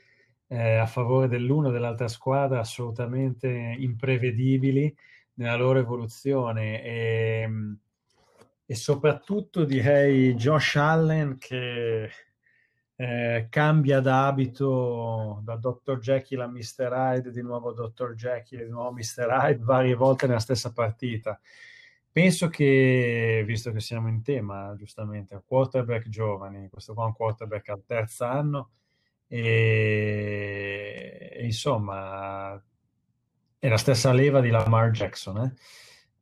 [0.47, 4.93] eh, a favore dell'uno e dell'altra squadra, assolutamente imprevedibili
[5.35, 6.81] nella loro evoluzione.
[6.83, 7.77] E, ehm,
[8.65, 12.09] e soprattutto direi Josh Allen che
[12.95, 15.99] eh, cambia d'abito da Dr.
[15.99, 16.91] Jekyll a Mr.
[16.91, 18.13] Hyde, di nuovo Dr.
[18.15, 19.27] Jekyll, di nuovo Mr.
[19.29, 21.39] Hyde, varie volte nella stessa partita.
[22.11, 27.69] Penso che, visto che siamo in tema, giustamente, quarterback giovani, questo qua è un quarterback
[27.69, 28.71] al terzo anno,
[29.27, 32.61] e, e insomma
[33.59, 35.53] è la stessa leva di Lamar Jackson, eh?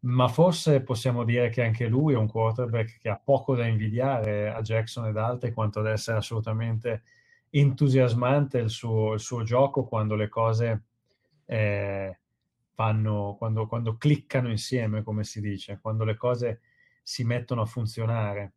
[0.01, 4.51] ma forse possiamo dire che anche lui è un quarterback che ha poco da invidiare
[4.51, 7.03] a Jackson ed altri quanto ad essere assolutamente
[7.49, 10.83] entusiasmante il suo, il suo gioco quando le cose
[11.45, 12.19] eh,
[12.77, 16.59] fanno, quando, quando cliccano insieme, come si dice, quando le cose
[17.01, 18.53] si mettono a funzionare.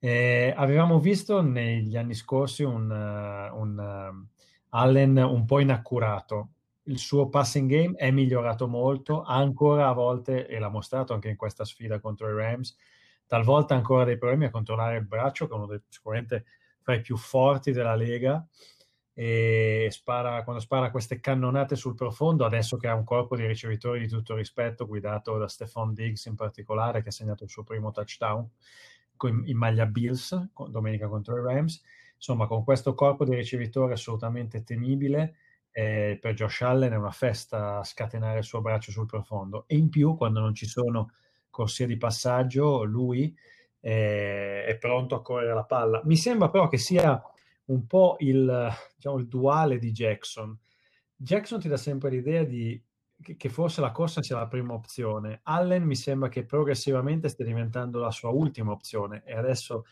[0.00, 4.26] Eh, avevamo visto negli anni scorsi un, un
[4.70, 6.48] Allen un po' inaccurato,
[6.84, 11.36] il suo passing game è migliorato molto, ancora a volte, e l'ha mostrato anche in
[11.36, 12.76] questa sfida contro i Rams,
[13.24, 16.44] talvolta ancora dei problemi a controllare il braccio, che è uno dei, sicuramente
[16.80, 18.44] fra i più forti della Lega,
[19.20, 24.00] e spara, quando spara queste cannonate sul profondo, adesso che ha un corpo di ricevitori
[24.00, 27.90] di tutto rispetto, guidato da Stefan Diggs in particolare, che ha segnato il suo primo
[27.90, 28.48] touchdown
[29.24, 30.34] in, in maglia Bills,
[30.70, 31.82] domenica contro i Rams,
[32.14, 35.34] insomma con questo corpo di ricevitori assolutamente temibile,
[35.70, 39.90] eh, per Josh Allen è una festa scatenare il suo braccio sul profondo e in
[39.90, 41.12] più quando non ci sono
[41.50, 43.36] corsie di passaggio lui
[43.80, 46.00] eh, è pronto a correre la palla.
[46.04, 47.22] Mi sembra però che sia
[47.70, 50.56] un po' il, diciamo, il duale di Jackson.
[51.14, 52.82] Jackson ti dà sempre l'idea di,
[53.22, 55.40] che, che forse la corsa sia la prima opzione.
[55.44, 59.84] Allen mi sembra che progressivamente stia diventando la sua ultima opzione e adesso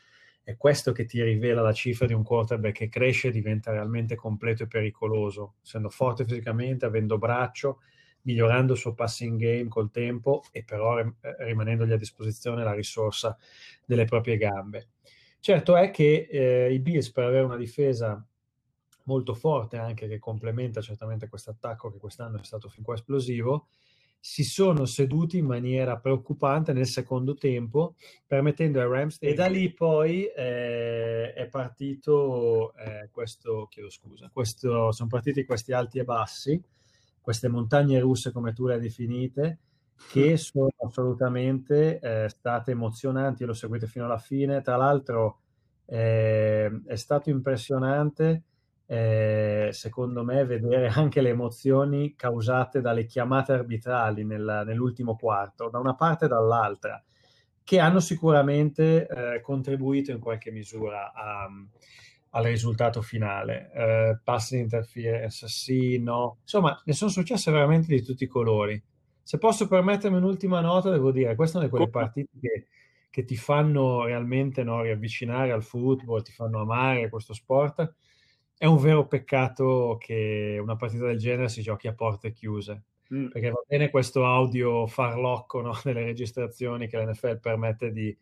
[0.43, 4.15] è questo che ti rivela la cifra di un quarterback che cresce e diventa realmente
[4.15, 7.81] completo e pericoloso, essendo forte fisicamente, avendo braccio,
[8.23, 13.37] migliorando il suo passing game col tempo e però eh, rimanendogli a disposizione la risorsa
[13.85, 14.89] delle proprie gambe.
[15.41, 18.25] Certo è che eh, i Bills per avere una difesa
[19.05, 23.69] molto forte anche che complementa certamente questo attacco che quest'anno è stato fin qua esplosivo,
[24.21, 27.95] si sono seduti in maniera preoccupante nel secondo tempo,
[28.27, 34.93] permettendo ai Rams e da lì poi eh, è partito eh, questo, chiedo scusa, questo,
[34.93, 36.61] sono partiti questi alti e bassi,
[37.21, 39.59] queste montagne russe come tu le hai definite,
[40.11, 45.41] che sono assolutamente eh, state emozionanti, lo seguite fino alla fine, tra l'altro
[45.87, 48.45] eh, è stato impressionante
[48.91, 55.79] eh, secondo me, vedere anche le emozioni causate dalle chiamate arbitrali nel, nell'ultimo quarto, da
[55.79, 57.03] una parte e dall'altra,
[57.63, 61.47] che hanno sicuramente eh, contribuito in qualche misura a,
[62.31, 63.71] al risultato finale.
[63.75, 66.39] Eh, passi di interference, sì, no.
[66.41, 68.83] Insomma, ne sono successe veramente di tutti i colori.
[69.29, 72.67] Se posso permettermi un'ultima nota, devo dire, questa è una di quelle partite che,
[73.11, 77.95] che ti fanno realmente no, riavvicinare al football, ti fanno amare questo sport
[78.59, 82.83] è un vero peccato che una partita del genere si giochi a porte chiuse.
[83.15, 83.29] Mm.
[83.29, 88.15] Perché va bene questo audio farlocco no, delle registrazioni che l'NFL permette di,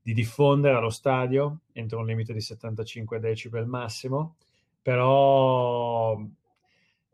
[0.00, 4.36] di, diffondere allo stadio entro un limite di 75 decibel massimo,
[4.80, 6.18] però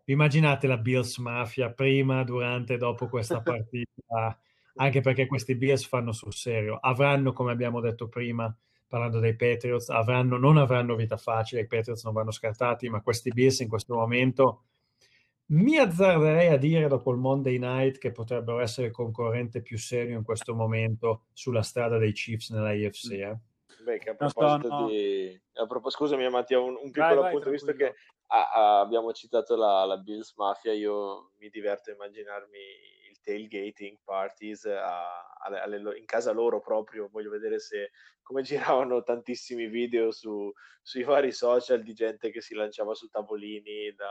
[0.06, 4.38] immaginate la Bills Mafia prima, durante e dopo questa partita,
[4.76, 6.78] anche perché questi Bills fanno sul serio.
[6.80, 8.54] Avranno, come abbiamo detto prima,
[8.86, 13.30] parlando dei Patriots, avranno, non avranno vita facile, i Patriots non vanno scartati, ma questi
[13.30, 14.64] Bills in questo momento
[15.52, 20.16] mi azzarderei a dire dopo il Monday Night che potrebbero essere il concorrente più serio
[20.16, 23.10] in questo momento sulla strada dei Chiefs nella IFC.
[23.10, 23.36] Eh?
[23.82, 24.86] Beh, che a proposito no, no.
[24.88, 25.42] di...
[25.54, 27.94] A propos- scusami Mattia, un, un piccolo vai, appunto, vai, visto che
[28.28, 32.58] a, a, abbiamo citato la, la Bills Mafia, io mi diverto a immaginarmi
[33.22, 37.08] tailgating parties a, alle, alle, in casa loro proprio.
[37.10, 37.90] Voglio vedere se
[38.22, 38.42] come
[38.82, 40.52] giravano tantissimi video su,
[40.82, 44.10] sui vari social di gente che si lanciava su tavolini da,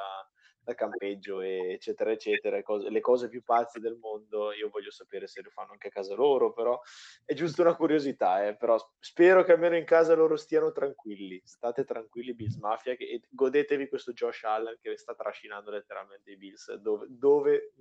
[0.63, 2.61] da campeggio, eccetera, eccetera.
[2.61, 4.51] Cose, le cose più pazze del mondo.
[4.53, 6.79] Io voglio sapere se lo fanno anche a casa loro, però
[7.25, 8.47] è giusto una curiosità.
[8.47, 8.55] Eh?
[8.55, 11.41] Però spero che almeno in casa loro stiano tranquilli.
[11.43, 16.37] State tranquilli, Bills Mafia, che, e godetevi questo Josh Allen che sta trascinando letteralmente i
[16.37, 17.73] Bills dove, dove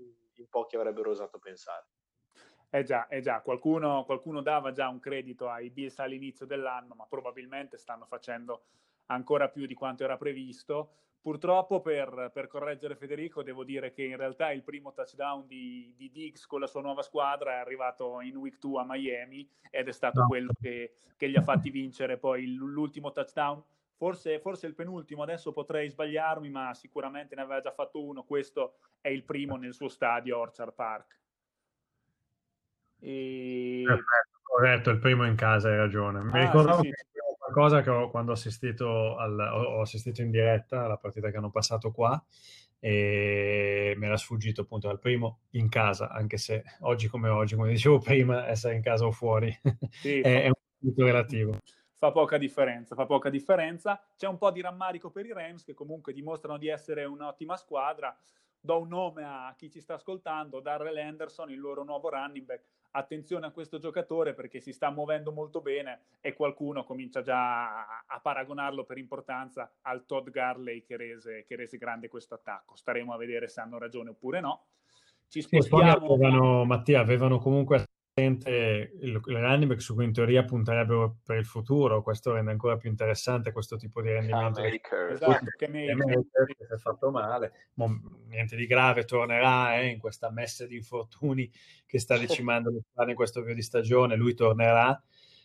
[0.49, 1.87] pochi avrebbero osato pensare.
[2.70, 3.41] Eh già, eh già.
[3.41, 8.62] Qualcuno, qualcuno dava già un credito ai Bills all'inizio dell'anno, ma probabilmente stanno facendo
[9.07, 10.95] ancora più di quanto era previsto.
[11.22, 16.10] Purtroppo per, per, correggere Federico devo dire che in realtà il primo touchdown di, di
[16.10, 19.92] Diggs con la sua nuova squadra è arrivato in week 2 a Miami ed è
[19.92, 23.62] stato quello che, che, gli ha fatti vincere poi l'ultimo touchdown.
[23.96, 28.22] Forse, forse il penultimo, adesso potrei sbagliarmi, ma sicuramente ne aveva già fatto uno.
[28.22, 31.18] Questo è il primo nel suo stadio Orchard Park.
[32.98, 33.82] E...
[33.84, 36.22] Perfetto, corretto, il primo in casa, hai ragione.
[36.22, 37.09] Mi ah, ricordo sì, sì
[37.51, 41.51] cosa che ho, quando ho assistito, al, ho assistito in diretta alla partita che hanno
[41.51, 42.22] passato qua
[42.82, 47.70] e mi era sfuggito appunto dal primo in casa, anche se oggi come oggi, come
[47.70, 49.55] dicevo prima, essere in casa o fuori
[50.01, 51.59] sì, è, è, un punto relativo.
[51.92, 54.03] Fa poca differenza, fa poca differenza.
[54.16, 58.16] C'è un po' di rammarico per i Rams che comunque dimostrano di essere un'ottima squadra.
[58.61, 62.64] Do un nome a chi ci sta ascoltando, Darrell Anderson, il loro nuovo running back
[62.92, 68.20] attenzione a questo giocatore perché si sta muovendo molto bene e qualcuno comincia già a,
[68.20, 72.76] paragonarlo per importanza al Todd Garley che rese, che rese grande questo attacco.
[72.76, 74.64] Staremo a vedere se hanno ragione oppure no.
[75.28, 76.06] Ci spostiamo.
[76.06, 77.89] Sì, avevano, Mattia, avevano comunque
[78.28, 83.52] running back su cui in teoria punterebbero per il futuro, questo rende ancora più interessante
[83.52, 84.60] questo tipo di rendimento.
[84.60, 85.44] Esatto,
[86.54, 87.70] che si è fatto male,
[88.28, 91.50] niente di grave, tornerà eh, in questa messa di infortuni
[91.86, 95.00] che sta decimando le squadre in questo avvio di stagione, lui tornerà.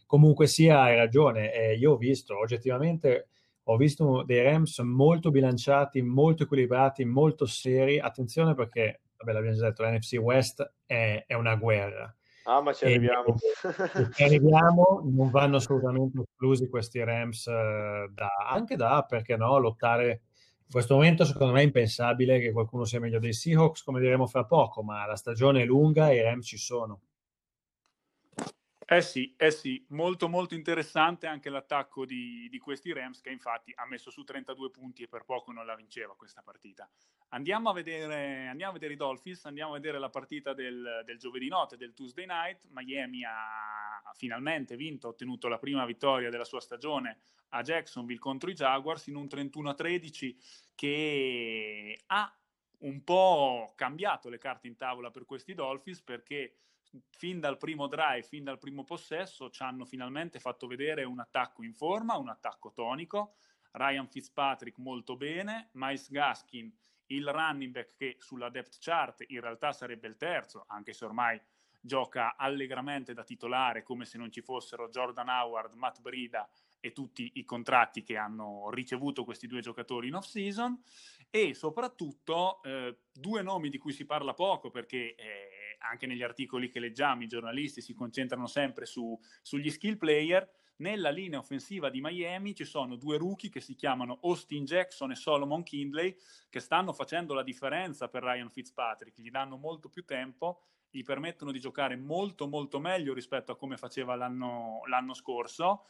[0.06, 3.30] Comunque sia, hai ragione, eh, io ho visto oggettivamente
[3.68, 8.00] ho visto dei Rams molto bilanciati, molto equilibrati, molto seri.
[8.00, 12.14] Attenzione perché, vabbè, l'abbiamo già detto, l'NFC West è, è una guerra.
[12.48, 13.36] Ah, ma ci arriviamo.
[14.14, 20.22] ci arriviamo, non vanno assolutamente esclusi questi Rams eh, da, anche da, perché no, lottare.
[20.66, 24.26] In questo momento secondo me è impensabile che qualcuno sia meglio dei Seahawks, come diremo
[24.28, 27.02] fra poco, ma la stagione è lunga e i Rams ci sono.
[28.88, 33.74] Eh sì, eh sì, molto molto interessante anche l'attacco di, di, questi Rams che infatti
[33.76, 36.88] ha messo su 32 punti e per poco non la vinceva questa partita.
[37.30, 41.18] Andiamo a vedere, andiamo a vedere i Dolphins, andiamo a vedere la partita del, del
[41.18, 42.60] giovedì notte, del Tuesday night.
[42.70, 47.18] Miami ha, ha finalmente vinto, ha ottenuto la prima vittoria della sua stagione
[47.50, 50.36] a Jacksonville contro i Jaguars in un 31-13
[50.76, 52.38] che ha
[52.82, 56.58] un po' cambiato le carte in tavola per questi Dolphins perché
[57.10, 61.64] fin dal primo drive, fin dal primo possesso, ci hanno finalmente fatto vedere un attacco
[61.64, 63.36] in forma, un attacco tonico.
[63.72, 66.74] Ryan Fitzpatrick molto bene, Miles Gaskin,
[67.08, 71.40] il running back che sulla depth chart in realtà sarebbe il terzo, anche se ormai
[71.86, 77.32] gioca allegramente da titolare come se non ci fossero Jordan Howard, Matt Brida e tutti
[77.36, 80.82] i contratti che hanno ricevuto questi due giocatori in off-season
[81.30, 85.55] e soprattutto eh, due nomi di cui si parla poco perché eh,
[85.90, 90.50] anche negli articoli che leggiamo i giornalisti si concentrano sempre su, sugli skill player.
[90.78, 95.16] Nella linea offensiva di Miami ci sono due rookie che si chiamano Austin Jackson e
[95.16, 96.14] Solomon Kindley
[96.50, 101.52] che stanno facendo la differenza per Ryan Fitzpatrick, gli danno molto più tempo, gli permettono
[101.52, 105.86] di giocare molto molto meglio rispetto a come faceva l'anno, l'anno scorso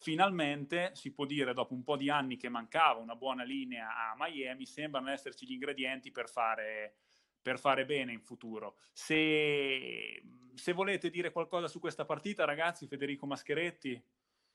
[0.00, 4.14] finalmente si può dire dopo un po' di anni che mancava una buona linea a
[4.16, 6.96] Miami, sembrano esserci gli ingredienti per fare,
[7.42, 8.76] per fare bene in futuro.
[8.92, 10.22] Se,
[10.54, 14.02] se, volete dire qualcosa su questa partita, ragazzi, Federico Mascheretti.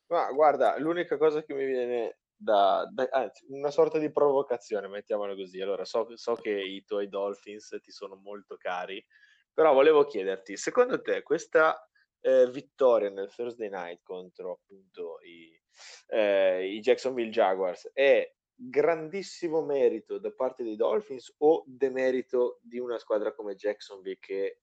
[0.08, 5.36] Ma guarda, l'unica cosa che mi viene da, da anzi, una sorta di provocazione, mettiamola
[5.36, 5.62] così.
[5.62, 9.04] Allora, so, so che i tuoi Dolphins ti sono molto cari,
[9.54, 11.80] però volevo chiederti, secondo te questa
[12.20, 15.58] eh, vittoria nel Thursday night contro appunto i,
[16.08, 22.98] eh, i Jacksonville Jaguars è grandissimo merito da parte dei Dolphins o demerito di una
[22.98, 24.62] squadra come Jacksonville che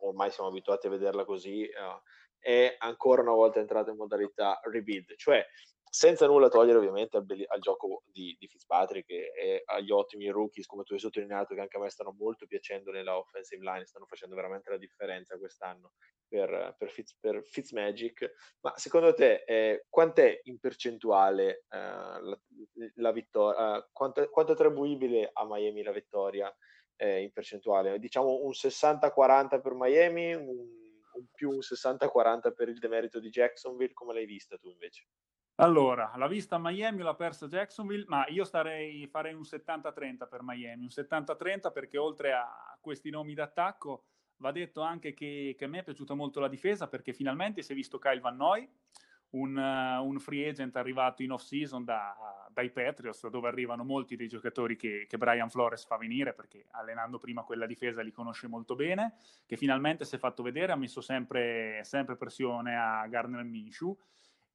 [0.00, 2.00] ormai siamo abituati a vederla così uh,
[2.38, 5.14] è ancora una volta entrata in modalità rebuild.
[5.16, 5.44] Cioè
[5.90, 10.66] senza nulla togliere ovviamente al, al gioco di, di, Fitzpatrick e, e, agli ottimi rookies
[10.66, 14.06] come tu hai sottolineato che anche a me stanno molto piacendo nella offensive line stanno
[14.06, 15.92] facendo veramente la differenza quest'anno
[16.26, 22.38] per, per, Fitz, per Fitzmagic ma secondo te eh, quant'è in percentuale eh, la,
[22.94, 26.54] la, vittoria eh, quanto, quanto, è attribuibile a Miami la vittoria
[26.96, 30.46] eh, in percentuale diciamo un 60-40 per Miami un,
[31.18, 35.06] un più un 60-40 per il demerito di Jacksonville come l'hai vista tu invece?
[35.60, 40.82] Allora, l'ha vista Miami, l'ha persa Jacksonville, ma io starei, farei un 70-30 per Miami,
[40.84, 44.04] un 70-30 perché oltre a questi nomi d'attacco
[44.36, 47.72] va detto anche che, che, a me è piaciuta molto la difesa perché finalmente si
[47.72, 48.70] è visto Kyle Van Noy,
[49.30, 52.16] un, un, free agent arrivato in off-season da,
[52.52, 57.18] dai Patriots, dove arrivano molti dei giocatori che, che, Brian Flores fa venire, perché allenando
[57.18, 61.00] prima quella difesa li conosce molto bene, che finalmente si è fatto vedere, ha messo
[61.00, 63.98] sempre, sempre pressione a Garner Minshew,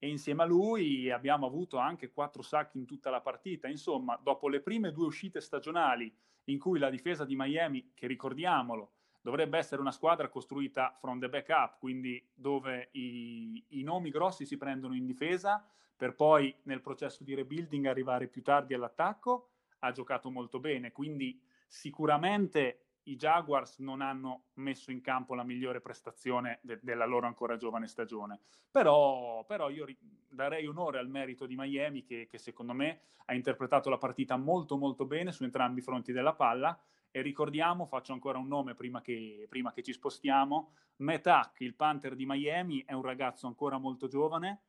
[0.04, 3.70] e insieme a lui abbiamo avuto anche quattro sacchi in tutta la partita.
[3.70, 6.14] Insomma, dopo le prime due uscite stagionali
[6.48, 11.30] in cui la difesa di Miami, che ricordiamolo, dovrebbe essere una squadra costruita from the
[11.30, 17.24] backup, quindi dove i, i, nomi grossi si prendono in difesa per poi nel processo
[17.24, 24.02] di rebuilding arrivare più tardi all'attacco, ha giocato molto bene, quindi sicuramente i Jaguars non
[24.02, 28.40] hanno messo in campo la migliore prestazione de- della loro ancora giovane stagione,
[28.72, 29.98] però, però io ri-
[30.30, 34.78] darei onore al merito di Miami che, che secondo me ha interpretato la partita molto
[34.78, 36.78] molto bene su entrambi i fronti della palla.
[37.16, 41.76] E ricordiamo, faccio ancora un nome prima che, prima che ci spostiamo, Matt Hack, il
[41.76, 44.62] Panther di Miami, è un ragazzo ancora molto giovane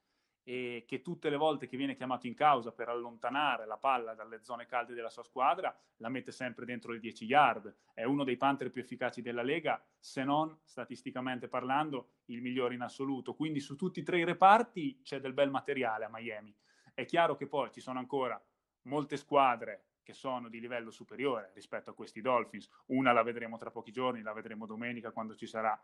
[0.45, 4.43] e che tutte le volte che viene chiamato in causa per allontanare la palla dalle
[4.43, 7.75] zone calde della sua squadra, la mette sempre dentro le 10 yard.
[7.95, 12.83] È uno dei Panther più efficaci della Lega, se non, statisticamente parlando, il migliore in
[12.83, 13.35] assoluto.
[13.35, 16.55] Quindi su tutti e tre i reparti c'è del bel materiale a Miami.
[16.93, 18.41] È chiaro che poi ci sono ancora
[18.83, 22.69] molte squadre che sono di livello superiore rispetto a questi Dolphins.
[22.87, 25.77] Una la vedremo tra pochi giorni, la vedremo domenica quando ci sarà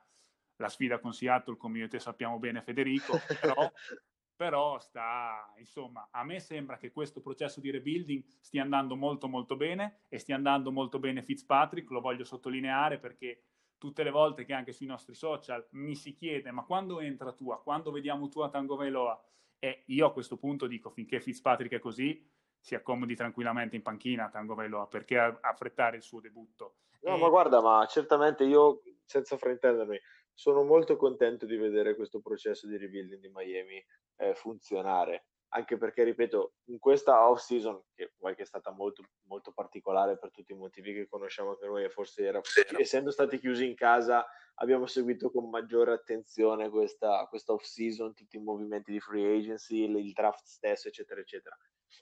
[0.56, 3.54] la sfida con Seattle, come io te sappiamo bene Federico, però,
[4.40, 9.54] però sta, insomma, a me sembra che questo processo di rebuilding stia andando molto molto
[9.54, 13.42] bene e stia andando molto bene Fitzpatrick, lo voglio sottolineare perché
[13.76, 17.60] tutte le volte che anche sui nostri social mi si chiede ma quando entra tua,
[17.60, 19.22] quando vediamo tua Tango Veloa?
[19.58, 22.26] E io a questo punto dico finché Fitzpatrick è così,
[22.58, 26.76] si accomodi tranquillamente in panchina Tango Vailoa perché affrettare il suo debutto.
[27.02, 27.20] No, e...
[27.20, 30.00] ma guarda, ma certamente io, senza fraintendermi,
[30.32, 33.84] sono molto contento di vedere questo processo di rebuilding di Miami
[34.20, 40.16] eh, funzionare anche perché, ripeto, in questa off-season, che poi è stata molto, molto particolare
[40.16, 42.40] per tutti i motivi che conosciamo anche noi, forse era,
[42.78, 44.24] essendo stati chiusi in casa,
[44.56, 50.12] abbiamo seguito con maggiore attenzione questa, questa off-season, tutti i movimenti di free agency, il
[50.12, 51.56] draft stesso, eccetera, eccetera.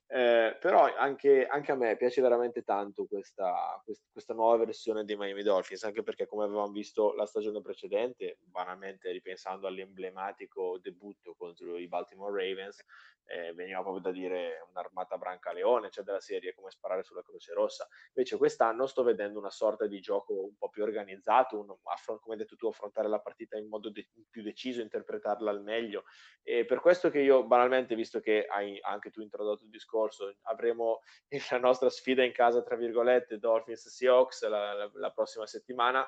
[0.07, 5.43] Eh, però anche, anche, a me piace veramente tanto questa, questa, nuova versione dei Miami
[5.43, 11.89] Dolphins, anche perché come avevamo visto la stagione precedente, banalmente ripensando all'emblematico debutto contro i
[11.89, 12.85] Baltimore Ravens,
[13.29, 17.87] eh, veniva proprio da dire un'armata brancaleone, cioè della serie come sparare sulla Croce Rossa.
[18.15, 22.35] Invece quest'anno sto vedendo una sorta di gioco un po' più organizzato, un, affron- come
[22.35, 26.05] hai detto tu, affrontare la partita in modo de- più deciso, interpretarla al meglio.
[26.43, 31.01] E per questo che io banalmente, visto che hai anche tu introdotto il discorso, avremo
[31.51, 36.07] la nostra sfida in casa, tra virgolette, Dolphins Seahawks la, la, la prossima settimana.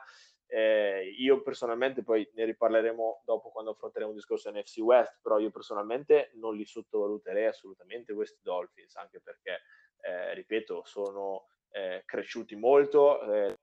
[0.52, 5.50] Eh, io personalmente, poi ne riparleremo dopo quando affronteremo il discorso NFC West, però io
[5.50, 9.60] personalmente non li sottovaluterei assolutamente questi Dolphins, anche perché,
[10.00, 13.56] eh, ripeto, sono eh, cresciuti molto, eh,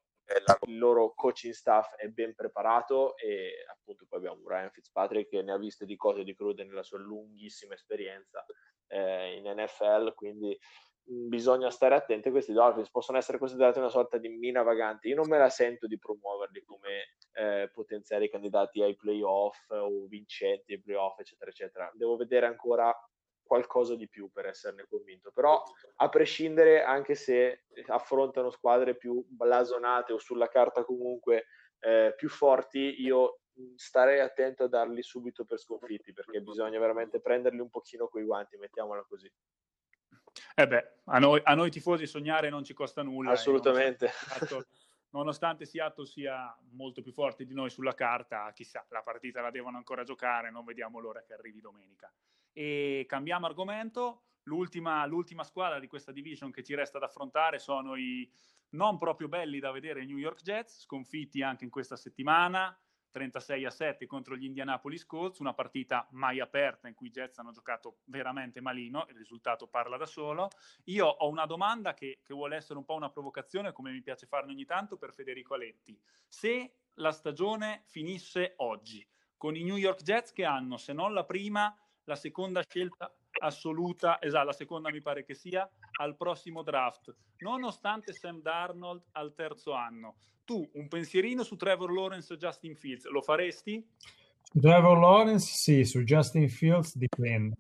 [0.68, 5.54] il loro coaching staff è ben preparato e appunto poi abbiamo Ryan Fitzpatrick che ne
[5.54, 8.46] ha viste di cose di crude nella sua lunghissima esperienza
[8.88, 10.58] eh, in NFL, quindi
[11.08, 12.30] bisogna stare attenti.
[12.30, 15.08] Questi Dolphins possono essere considerati una sorta di mina vagante.
[15.08, 20.74] Io non me la sento di promuoverli come eh, potenziali candidati ai playoff o vincenti
[20.74, 21.92] ai playoff, eccetera, eccetera.
[21.94, 22.94] Devo vedere ancora
[23.42, 25.32] qualcosa di più per esserne convinto.
[25.32, 25.64] Però,
[25.96, 31.46] a prescindere, anche se affrontano squadre più blasonate o sulla carta comunque
[31.80, 33.40] eh, più forti, io
[33.76, 38.58] starei attento a darli subito per sconfitti perché bisogna veramente prenderli un pochino coi guanti,
[38.58, 39.32] mettiamola così.
[40.56, 43.32] Eh beh, a noi, a noi tifosi sognare non ci costa nulla.
[43.32, 44.12] Assolutamente.
[44.30, 44.68] Nonostante,
[45.10, 49.78] nonostante Seattle sia molto più forte di noi sulla carta, chissà, la partita la devono
[49.78, 52.12] ancora giocare, non vediamo l'ora che arrivi domenica.
[52.52, 57.96] E cambiamo argomento, l'ultima, l'ultima squadra di questa division che ci resta da affrontare sono
[57.96, 58.30] i
[58.70, 62.78] non proprio belli da vedere New York Jets, sconfitti anche in questa settimana,
[63.18, 67.40] 36 a 7 contro gli Indianapolis Colts, una partita mai aperta in cui i Jets
[67.40, 70.50] hanno giocato veramente malino, il risultato parla da solo.
[70.86, 74.28] Io ho una domanda che, che vuole essere un po' una provocazione, come mi piace
[74.28, 76.00] farne ogni tanto, per Federico Aletti.
[76.28, 79.06] Se la stagione finisse oggi,
[79.36, 84.22] con i New York Jets che hanno, se non la prima, la seconda scelta assoluta,
[84.22, 85.70] esatto, la seconda mi pare che sia,
[86.00, 90.16] al prossimo draft, nonostante Sam Darnold al terzo anno
[90.48, 93.86] tu un pensierino su Trevor Lawrence o Justin Fields lo faresti?
[94.42, 97.56] Su Trevor Lawrence sì, su Justin Fields dipende.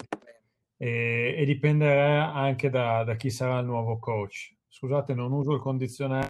[0.77, 4.55] E, e dipenderà anche da, da, chi sarà il nuovo coach.
[4.69, 6.29] Scusate, non uso il condizionale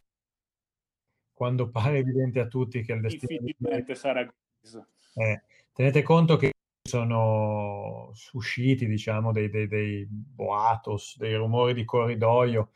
[1.32, 5.42] quando pare evidente a tutti che il destino difficilmente sarà eh,
[5.72, 6.52] tenete conto che
[6.88, 12.70] sono usciti, diciamo, dei, dei, dei boatos, dei rumori di corridoio,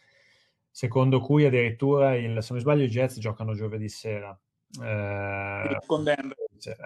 [0.70, 4.38] secondo cui addirittura, il, se non mi sbaglio, i Jets giocano giovedì sera.
[4.80, 5.78] Eh,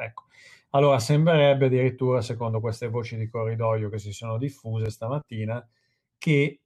[0.00, 0.24] ecco.
[0.70, 5.66] Allora, sembrerebbe addirittura, secondo queste voci di corridoio che si sono diffuse stamattina,
[6.18, 6.60] che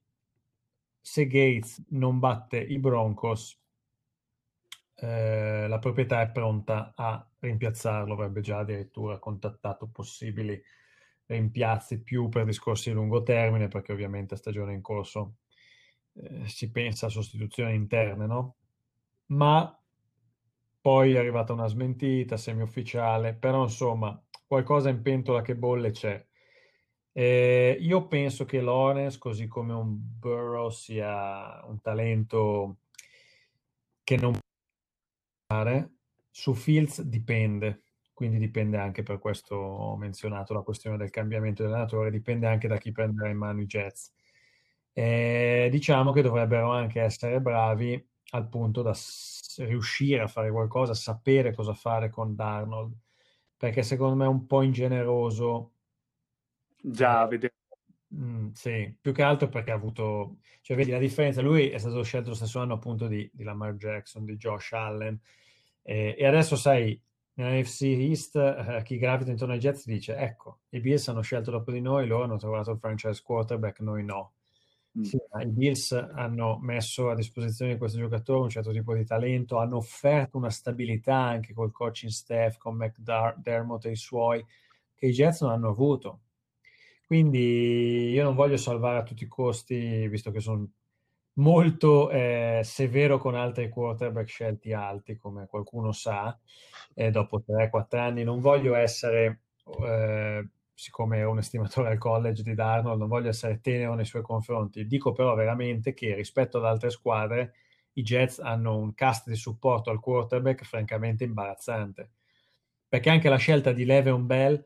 [0.99, 3.60] se Gates non batte i Broncos,
[5.01, 10.61] eh, la proprietà è pronta a rimpiazzarlo, avrebbe già addirittura contattato possibili
[11.25, 15.37] rimpiazzi più per discorsi di lungo termine, perché ovviamente a stagione in corso
[16.13, 18.55] eh, si pensa a sostituzioni interne, no?
[19.27, 19.75] Ma
[20.81, 26.23] poi è arrivata una smentita semi-ufficiale, però insomma qualcosa in pentola che bolle c'è.
[27.13, 32.77] Eh, io penso che Lawrence, così come un Burrow, sia un talento
[34.03, 34.33] che non
[35.51, 35.91] fare.
[36.29, 37.83] Su Fields dipende,
[38.13, 42.77] quindi dipende anche per questo ho menzionato la questione del cambiamento dell'allenatore, dipende anche da
[42.77, 44.13] chi prenderà in mano i Jets.
[44.93, 50.93] Eh, diciamo che dovrebbero anche essere bravi al punto da s- riuscire a fare qualcosa,
[50.93, 52.93] sapere cosa fare con Darnold,
[53.57, 55.73] perché secondo me è un po' ingeneroso
[56.83, 57.55] Già, vedete.
[58.13, 62.03] Mm, sì, più che altro perché ha avuto, cioè vedi la differenza, lui è stato
[62.03, 65.17] scelto lo stesso anno appunto di, di Lamar Jackson, di Josh Allen
[65.83, 66.99] eh, e adesso sai,
[67.33, 71.71] nell'NFC East eh, chi gravita intorno ai Jets dice ecco, i Bills hanno scelto dopo
[71.71, 74.33] di noi, loro hanno trovato il franchise quarterback, noi no.
[74.97, 75.03] Mm.
[75.03, 79.57] Sì, I Bills hanno messo a disposizione di questo giocatore un certo tipo di talento,
[79.57, 84.45] hanno offerto una stabilità anche col coaching staff, con McDermott e i suoi,
[84.95, 86.21] che i Jets non hanno avuto
[87.11, 90.65] quindi io non voglio salvare a tutti i costi, visto che sono
[91.33, 96.37] molto eh, severo con altri quarterback scelti alti, come qualcuno sa,
[96.93, 98.23] eh, dopo 3-4 anni.
[98.23, 99.43] Non voglio essere,
[99.83, 104.21] eh, siccome è un estimatore al college di Darnold, non voglio essere tenero nei suoi
[104.21, 104.85] confronti.
[104.87, 107.53] Dico però veramente che rispetto ad altre squadre,
[107.93, 112.11] i Jets hanno un cast di supporto al quarterback francamente imbarazzante.
[112.87, 114.65] Perché anche la scelta di Le'Veon Bell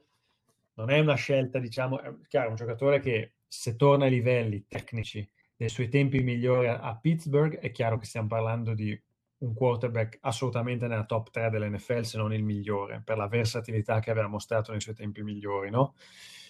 [0.75, 5.27] non è una scelta, diciamo, è chiaro, un giocatore che se torna ai livelli tecnici
[5.55, 8.99] dei suoi tempi migliori a, Pittsburgh, è chiaro che stiamo parlando di
[9.37, 14.11] un quarterback assolutamente nella top 3 dell'NFL, se non il migliore, per la versatilità che
[14.11, 15.95] aveva mostrato nei suoi tempi migliori, no?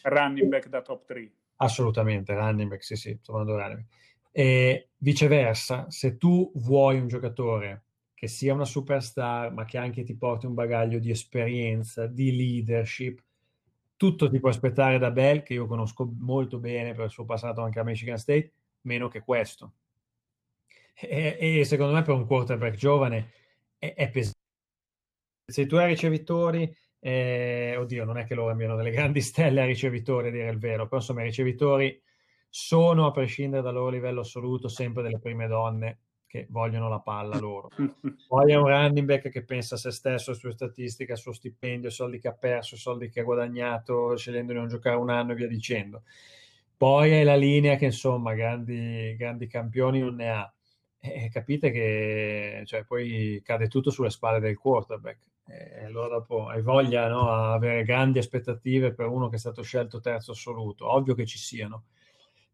[0.03, 1.31] Running back da top 3.
[1.57, 3.85] Assolutamente, running back, sì, sì, sto running back.
[4.31, 7.83] E viceversa, se tu vuoi un giocatore
[8.13, 13.21] che sia una superstar, ma che anche ti porti un bagaglio di esperienza, di leadership,
[13.97, 17.61] tutto ti puoi aspettare da Bell, che io conosco molto bene per il suo passato
[17.61, 18.51] anche a Michigan State,
[18.86, 19.73] meno che questo.
[20.97, 23.31] E, e secondo me per un quarterback giovane
[23.77, 24.39] è, è pesante.
[25.47, 29.65] Se tu hai ricevitori, eh, oddio, non è che loro abbiano delle grandi stelle a
[29.65, 32.01] ricevitori, a dire il vero, però insomma i ricevitori
[32.49, 37.38] sono, a prescindere dal loro livello assoluto, sempre delle prime donne che vogliono la palla
[37.38, 37.69] loro.
[38.27, 41.31] Poi è un running back che pensa a se stesso, alle sue statistiche, al suo
[41.31, 44.95] stipendio, ai soldi che ha perso, ai soldi che ha guadagnato, scegliendo di non giocare
[44.95, 46.03] un anno e via dicendo.
[46.78, 50.53] Poi è la linea che insomma grandi, grandi campioni non ne ha.
[50.99, 55.19] E capite che cioè, poi cade tutto sulle spalle del quarterback.
[55.47, 59.61] E allora dopo hai voglia no, a avere grandi aspettative per uno che è stato
[59.61, 60.91] scelto terzo assoluto.
[60.91, 61.86] Ovvio che ci siano.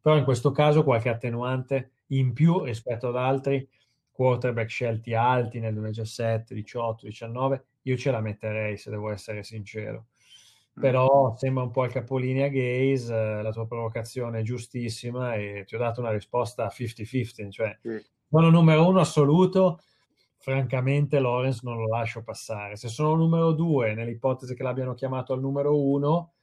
[0.02, 3.68] Però in questo caso qualche attenuante in più rispetto ad altri
[4.12, 10.08] quarterback scelti alti nel 2017, 18, 19, io ce la metterei se devo essere sincero.
[10.80, 10.82] Mm.
[10.82, 15.76] Però sembra un po' il capolinea Gaze, eh, la tua provocazione è giustissima e ti
[15.76, 18.02] ho dato una risposta 50-50, cioè sì.
[18.30, 19.82] sono numero uno assoluto,
[20.38, 22.78] francamente Lawrence non lo lascio passare.
[22.78, 26.34] Se sono numero due, nell'ipotesi che l'abbiano chiamato al numero uno,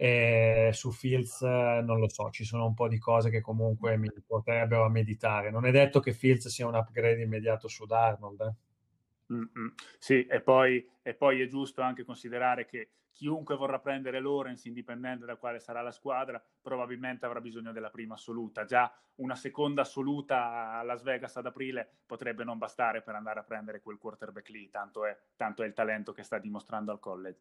[0.00, 4.08] e su Fields non lo so, ci sono un po' di cose che comunque mi
[4.24, 5.50] porterebbero a meditare.
[5.50, 8.40] Non è detto che Fields sia un upgrade immediato su Darnold.
[8.40, 8.67] Eh?
[9.32, 9.68] Mm-hmm.
[9.98, 15.26] Sì, e poi, e poi, è giusto anche considerare che chiunque vorrà prendere Lawrence, indipendente
[15.26, 18.64] da quale sarà la squadra, probabilmente avrà bisogno della prima assoluta.
[18.64, 23.42] Già una seconda assoluta a Las Vegas ad aprile potrebbe non bastare per andare a
[23.42, 27.40] prendere quel quarterback lì, tanto è, tanto è il talento che sta dimostrando al college.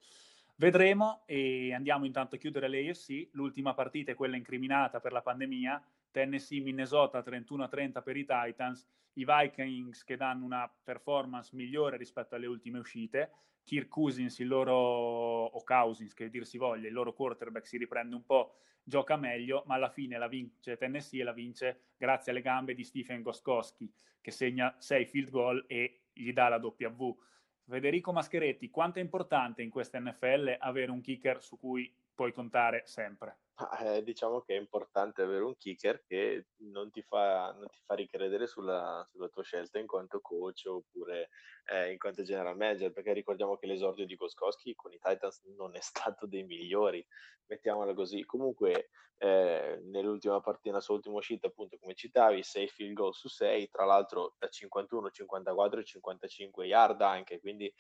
[0.56, 3.30] Vedremo e andiamo intanto a chiudere l'AFC.
[3.34, 5.84] L'ultima partita è quella incriminata per la pandemia.
[6.18, 8.88] Tennessee-Minnesota 31-30 per i Titans.
[9.14, 13.32] I Vikings che danno una performance migliore rispetto alle ultime uscite.
[13.64, 18.16] Kirk Cousins, il loro, o Cousins che dir si voglia, il loro quarterback si riprende
[18.16, 22.42] un po', gioca meglio, ma alla fine la vince Tennessee e la vince grazie alle
[22.42, 27.16] gambe di Stephen Goskowski che segna 6 field goal e gli dà la W.
[27.64, 32.82] Federico Mascheretti, quanto è importante in questa NFL avere un kicker su cui puoi contare
[32.86, 33.42] sempre.
[33.80, 37.94] Eh, diciamo che è importante avere un kicker che non ti fa, non ti fa
[37.94, 41.30] ricredere sulla, sulla, tua scelta in quanto coach oppure
[41.72, 45.76] eh, in quanto general manager, perché ricordiamo che l'esordio di Goskowski con i Titans non
[45.76, 47.06] è stato dei migliori,
[47.46, 48.26] mettiamola così.
[48.26, 53.28] Comunque eh, nell'ultima partita, nella sua ultima uscita, appunto come citavi, 6 field goal su
[53.28, 57.72] 6, tra l'altro da 51, 54 e 55 yard anche, quindi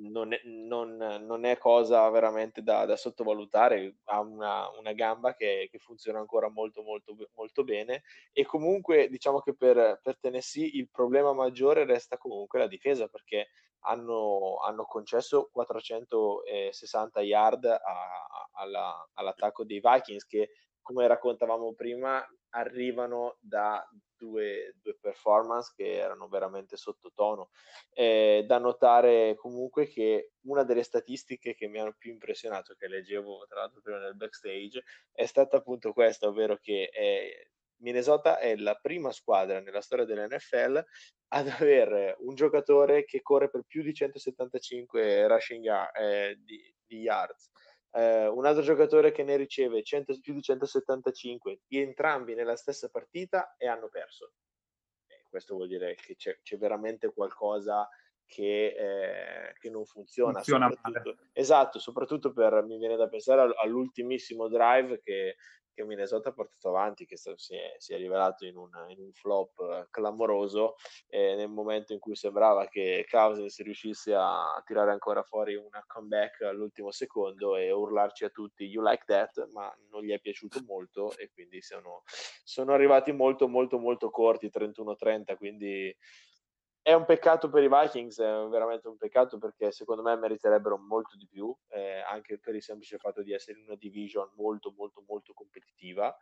[0.00, 5.68] non è, non, non è, cosa veramente da, da sottovalutare, ha una, una gamba che,
[5.70, 8.02] che, funziona ancora molto, molto, molto bene.
[8.32, 13.48] E comunque diciamo che per, per, Tennessee il problema maggiore resta comunque la difesa perché
[13.80, 20.50] hanno, hanno concesso 460 yard a, a, alla, all'attacco dei Vikings che
[20.82, 23.86] come raccontavamo prima arrivano da
[24.16, 27.50] due, due, performance che erano veramente sottotono.
[27.92, 33.46] Eh, da notare comunque che una delle statistiche che mi hanno più impressionato, che leggevo
[33.48, 34.82] tra l'altro prima nel backstage,
[35.12, 37.30] è stata appunto questa, ovvero che è,
[37.80, 40.84] Minnesota è la prima squadra nella storia dell'NFL
[41.28, 47.50] ad avere un giocatore che corre per più di 175 rushing eh, di, di yards
[47.92, 53.54] eh, un altro giocatore che ne riceve 100, più di 175, entrambi nella stessa partita
[53.56, 54.32] e hanno perso.
[55.06, 57.88] Eh, questo vuol dire che c'è, c'è veramente qualcosa
[58.26, 60.34] che, eh, che, non funziona.
[60.34, 65.36] funziona soprattutto, esatto, soprattutto per, mi viene da pensare all'ultimissimo drive che
[65.80, 69.12] che Minnesota ha portato avanti, che si è, si è rivelato in un, in un,
[69.12, 70.76] flop eh, clamoroso
[71.08, 76.42] eh, nel momento in cui sembrava che Cousins riuscisse a tirare ancora fuori una comeback
[76.42, 81.16] all'ultimo secondo e urlarci a tutti you like that, ma non gli è piaciuto molto
[81.16, 82.02] e quindi sono,
[82.44, 85.96] sono arrivati molto molto molto corti, 31-30, quindi
[86.82, 91.16] è un peccato per i Vikings, è veramente un peccato perché secondo me meriterebbero molto
[91.16, 95.02] di più, eh, anche per il semplice fatto di essere in una division molto molto
[95.06, 96.16] molto competitiva.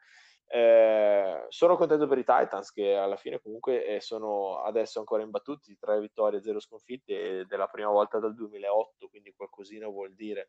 [0.51, 5.77] Eh, sono contento per i Titans che alla fine comunque eh, sono adesso ancora imbattuti,
[5.79, 10.47] tre vittorie, zero sconfitte ed è la prima volta dal 2008, quindi qualcosina vuol dire.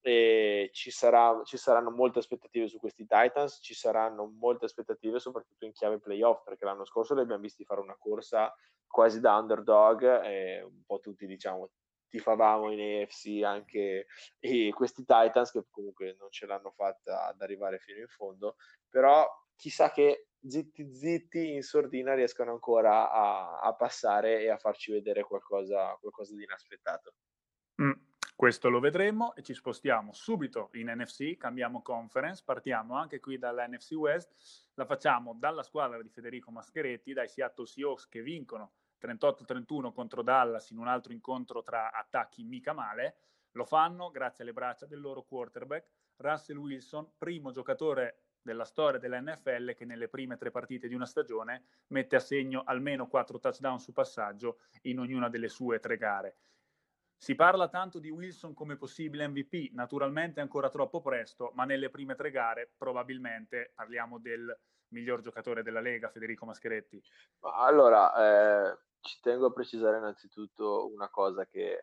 [0.00, 5.64] E ci, sarà, ci saranno molte aspettative su questi Titans, ci saranno molte aspettative soprattutto
[5.64, 8.54] in chiave playoff perché l'anno scorso li abbiamo visti fare una corsa
[8.88, 11.70] quasi da underdog e un po' tutti diciamo
[12.08, 14.06] tifavamo in AFC anche
[14.38, 18.56] e questi Titans che comunque non ce l'hanno fatta ad arrivare fino in fondo.
[18.88, 24.92] Però chissà che zitti zitti in sordina riescano ancora a, a passare e a farci
[24.92, 27.14] vedere qualcosa, qualcosa di inaspettato.
[27.82, 27.92] Mm,
[28.34, 33.92] questo lo vedremo e ci spostiamo subito in NFC, cambiamo conference, partiamo anche qui dall'NFC
[33.92, 40.22] West, la facciamo dalla squadra di Federico Mascheretti, dai Seattle Seahawks che vincono 38-31 contro
[40.22, 43.16] Dallas in un altro incontro tra attacchi mica male.
[43.52, 49.74] Lo fanno grazie alle braccia del loro quarterback, Russell Wilson, primo giocatore della storia dell'NFL
[49.74, 53.92] che nelle prime tre partite di una stagione mette a segno almeno quattro touchdown su
[53.92, 56.36] passaggio in ognuna delle sue tre gare.
[57.20, 62.14] Si parla tanto di Wilson come possibile MVP, naturalmente ancora troppo presto, ma nelle prime
[62.14, 64.56] tre gare probabilmente parliamo del
[64.90, 67.02] miglior giocatore della Lega, Federico Mascheretti.
[67.40, 71.78] Allora, eh, ci tengo a precisare innanzitutto una cosa che eh,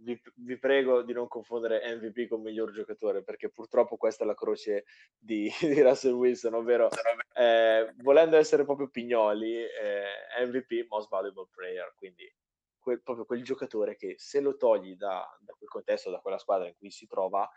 [0.00, 4.34] vi, vi, prego di non confondere MVP con miglior giocatore, perché purtroppo questa è la
[4.34, 4.84] croce
[5.16, 6.88] di, di Russell Wilson, ovvero
[7.34, 12.30] eh, volendo essere proprio pignoli, eh, MVP, Most Valuable Player, quindi
[12.78, 16.68] quel, proprio quel giocatore che se lo togli da, da, quel contesto, da quella squadra
[16.68, 17.48] in cui si trova,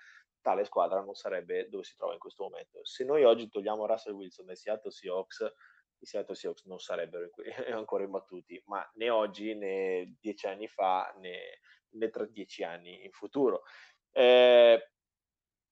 [0.41, 2.83] tale squadra non sarebbe dove si trova in questo momento.
[2.83, 5.53] Se noi oggi togliamo Russell Wilson dai Seattle Seahawks,
[6.01, 7.29] i Seattle Seahawks non sarebbero
[7.73, 11.59] ancora imbattuti, ma né oggi né dieci anni fa né,
[11.91, 13.63] né tra dieci anni in futuro.
[14.11, 14.89] Eh,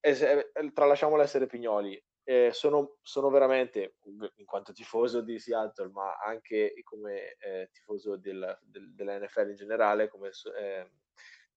[0.00, 3.96] eh, tralasciamo l'essere pignoli, eh, sono, sono, veramente,
[4.36, 10.08] in quanto tifoso di Seattle, ma anche come eh, tifoso del, del, dell'NFL in generale,
[10.08, 10.90] come eh,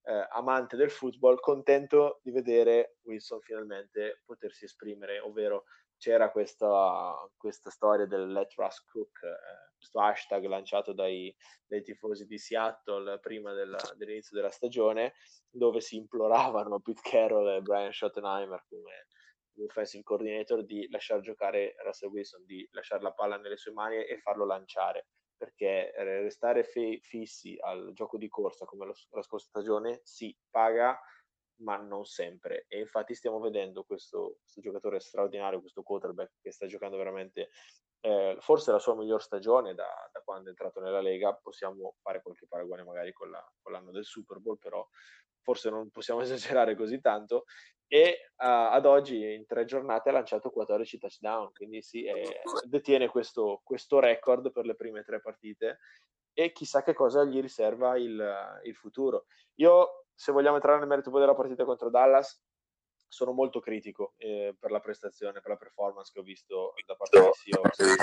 [0.06, 5.64] eh, amante del football, contento di vedere Wilson finalmente potersi esprimere, ovvero
[5.98, 11.34] c'era questa, questa storia del Let Russ Cook, eh, questo hashtag lanciato dai,
[11.66, 15.14] dai, tifosi di Seattle prima della, dell'inizio della stagione,
[15.50, 19.06] dove si imploravano Pete Carroll e Brian Schottenheimer come
[19.62, 24.18] offensive coordinator di lasciare giocare Russell Wilson, di lasciare la palla nelle sue mani e
[24.18, 30.00] farlo lanciare, perché restare fe- fissi al gioco di corsa come lo, la scorsa stagione
[30.02, 30.98] si paga,
[31.58, 32.66] ma non sempre.
[32.68, 37.50] E infatti stiamo vedendo questo, questo giocatore straordinario, questo quarterback che sta giocando veramente
[38.00, 41.34] eh, forse la sua miglior stagione da, da, quando è entrato nella Lega.
[41.34, 44.86] Possiamo fare qualche paragone magari con, la, con l'anno del Super Bowl, però
[45.40, 47.44] forse non possiamo esagerare così tanto
[47.86, 53.08] e uh, ad oggi in tre giornate ha lanciato 14 touchdown, quindi sì, è, detiene
[53.08, 55.78] questo, questo, record per le prime tre partite
[56.32, 59.26] e chissà che cosa gli riserva il, il futuro.
[59.56, 62.40] Io, se vogliamo entrare nel merito poi della partita contro Dallas,
[63.08, 67.20] sono molto critico eh, per la prestazione, per la performance che ho visto da parte
[67.20, 67.96] dei Seahawks.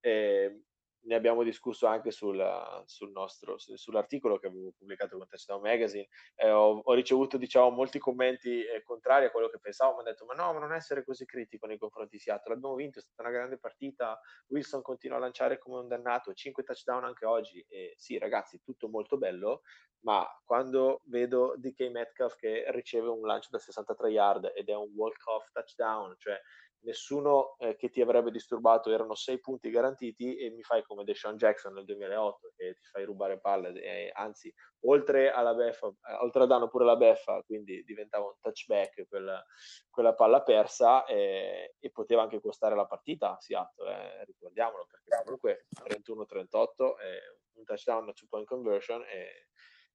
[0.00, 0.62] Eh,
[1.08, 2.38] ne abbiamo discusso anche sul,
[2.84, 6.06] sul nostro, sull'articolo che avevo pubblicato con Touchdown Magazine.
[6.34, 9.94] Eh, ho, ho, ricevuto diciamo, molti commenti eh, contrari a quello che pensavo.
[9.94, 12.54] Mi hanno detto: Ma no, ma non essere così critico nei confronti di Seattle.
[12.54, 14.20] Abbiamo vinto, è stata una grande partita.
[14.48, 17.64] Wilson continua a lanciare come un dannato, 5 touchdown anche oggi.
[17.68, 19.62] E sì, ragazzi, tutto molto bello.
[20.00, 24.92] Ma quando vedo DK Metcalf che riceve un lancio da 63 yard ed è un
[24.94, 26.38] walk-off touchdown, cioè
[26.80, 31.36] nessuno eh, che ti avrebbe disturbato, erano sei punti garantiti e mi fai come Deshaun
[31.36, 34.52] Jackson nel 2008 che ti fai rubare palle, e, anzi
[34.86, 39.44] oltre alla beffa, eh, oltre a danno pure la beffa, quindi diventava un touchback quella,
[39.90, 45.22] quella palla persa e, e, poteva anche costare la partita a Seattle, eh, ricordiamolo perché
[45.24, 47.18] comunque 31-38 è
[47.54, 49.48] un touchdown, two point conversion e,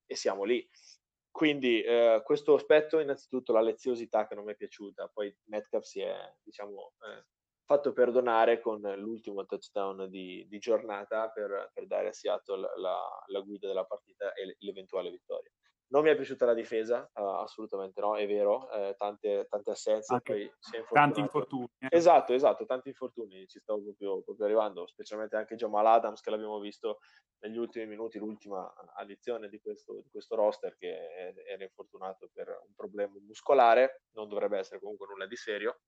[0.05, 0.69] e siamo lì.
[1.33, 5.99] Quindi eh, questo aspetto, innanzitutto la leziosità che non mi è piaciuta, poi Metcalf si
[5.99, 7.25] è diciamo, eh,
[7.65, 13.39] fatto perdonare con l'ultimo touchdown di, di giornata per, per, dare a Seattle la, la,
[13.39, 15.49] guida della partita e l'eventuale vittoria.
[15.93, 20.19] Non mi è piaciuta la difesa, uh, assolutamente no, è vero, eh, tante, tante, assenze,
[20.23, 20.51] poi
[20.91, 21.69] tanti infortuni.
[21.77, 21.89] Eh.
[21.91, 26.59] Esatto, esatto, tanti infortuni, ci stavo proprio, proprio, arrivando, specialmente anche Jamal Adams che l'abbiamo
[26.59, 26.97] visto
[27.41, 32.73] negli ultimi minuti, l'ultima addizione di questo, di questo roster che era infortunato per un
[32.73, 35.81] problema muscolare, non dovrebbe essere comunque nulla di serio,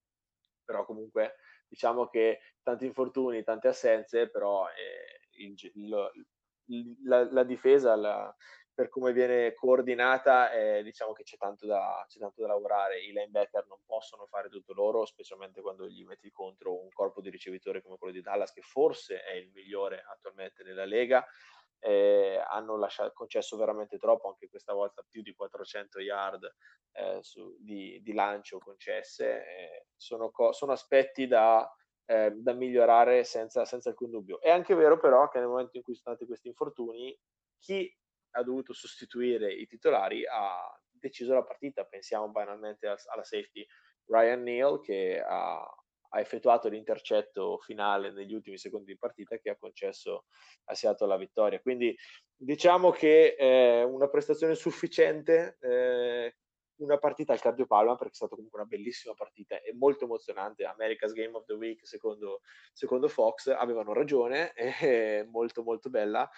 [0.63, 1.37] però comunque
[1.67, 8.35] diciamo che tanti infortuni, tante assenze, però eh, il, il, la, la, difesa, la,
[8.75, 12.99] per come viene coordinata, eh, diciamo che c'è tanto, da, c'è tanto, da, lavorare.
[12.99, 17.29] I linebacker non possono fare tutto loro, specialmente quando gli metti contro un corpo di
[17.29, 21.25] ricevitori come quello di Dallas, che forse è il migliore attualmente nella Lega.
[21.79, 26.55] Eh, hanno lasciato, concesso veramente troppo, anche questa volta più di 400 yard
[26.91, 29.45] eh, su, di, di, lancio concesse.
[29.45, 31.65] Eh, sono, co- sono, aspetti da,
[32.07, 34.41] eh, da migliorare senza, senza alcun dubbio.
[34.41, 37.17] È anche vero però che nel momento in cui sono stati questi infortuni,
[37.57, 37.89] chi
[38.35, 41.85] ha dovuto sostituire i titolari ha deciso la partita.
[41.85, 43.65] Pensiamo banalmente alla safety
[44.05, 49.57] Ryan Neal che ha, ha effettuato l'intercetto finale negli ultimi secondi di partita che ha
[49.57, 50.25] concesso
[50.65, 51.61] a Seattle la vittoria.
[51.61, 51.95] Quindi
[52.35, 56.35] diciamo che è una prestazione sufficiente, eh,
[56.77, 60.65] una partita al cardiopalma perché è stata comunque una bellissima partita e molto emozionante.
[60.65, 62.41] America's Game of the Week secondo,
[62.73, 66.29] secondo Fox avevano ragione, è molto molto bella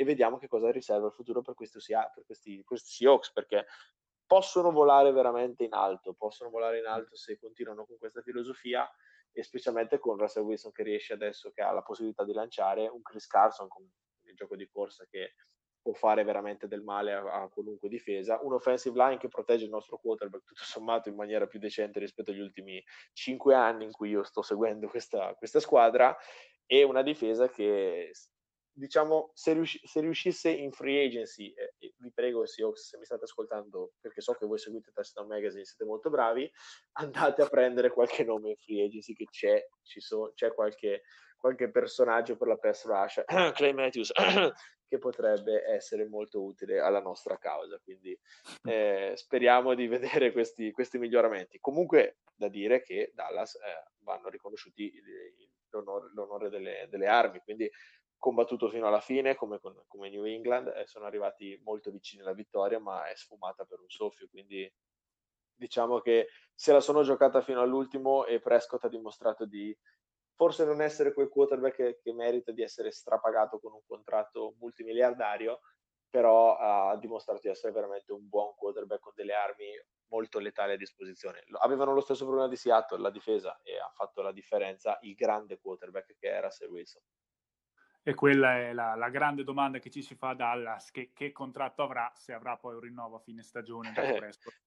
[0.00, 3.66] e vediamo che cosa riserva il futuro per, questo, per questi, questi Seahawks perché
[4.24, 8.88] possono volare veramente in alto, possono volare in alto se continuano con questa filosofia
[9.32, 13.02] e specialmente con Russell Wilson che riesce adesso che ha la possibilità di lanciare un
[13.02, 13.82] Chris Carson con
[14.22, 15.34] il gioco di corsa che
[15.82, 19.70] può fare veramente del male a, a, qualunque difesa, un offensive line che protegge il
[19.70, 22.80] nostro quarterback tutto sommato in maniera più decente rispetto agli ultimi
[23.12, 26.16] cinque anni in cui io sto seguendo questa, questa squadra
[26.66, 28.12] e una difesa che
[28.78, 33.24] diciamo, se, riusci- se, riuscisse in free agency, eh, vi prego, Seahawks, se mi state
[33.24, 36.50] ascoltando, perché so che voi seguite Touchdown Magazine, siete molto bravi,
[36.92, 41.02] andate a prendere qualche nome in free agency che c'è, so, c'è qualche,
[41.36, 43.22] qualche, personaggio per la pass rush,
[43.54, 44.12] Clay Matthews,
[44.88, 47.80] che potrebbe essere molto utile alla nostra causa.
[47.82, 48.18] Quindi
[48.62, 51.58] eh, speriamo di vedere questi, questi, miglioramenti.
[51.58, 54.92] Comunque, da dire che Dallas eh, vanno riconosciuti
[55.70, 57.70] l'onore, l'onore delle, delle armi, quindi
[58.18, 62.78] combattuto fino alla fine come, come New England e sono arrivati molto vicini alla vittoria
[62.78, 64.70] ma è sfumata per un soffio quindi
[65.54, 69.76] diciamo che se la sono giocata fino all'ultimo e Prescott ha dimostrato di
[70.34, 75.60] forse non essere quel quarterback che, che merita di essere strapagato con un contratto multimiliardario
[76.10, 79.66] però ha dimostrato di essere veramente un buon quarterback con delle armi
[80.08, 81.44] molto letali a disposizione.
[81.60, 85.58] Avevano lo stesso problema di Seattle, la difesa, e ha fatto la differenza il grande
[85.58, 87.02] quarterback che era Russell Wilson.
[88.08, 91.30] E quella è la, la, grande domanda che ci si fa a Dallas, che, che,
[91.30, 93.92] contratto avrà, se avrà poi un rinnovo a fine stagione.
[93.94, 94.18] Eh,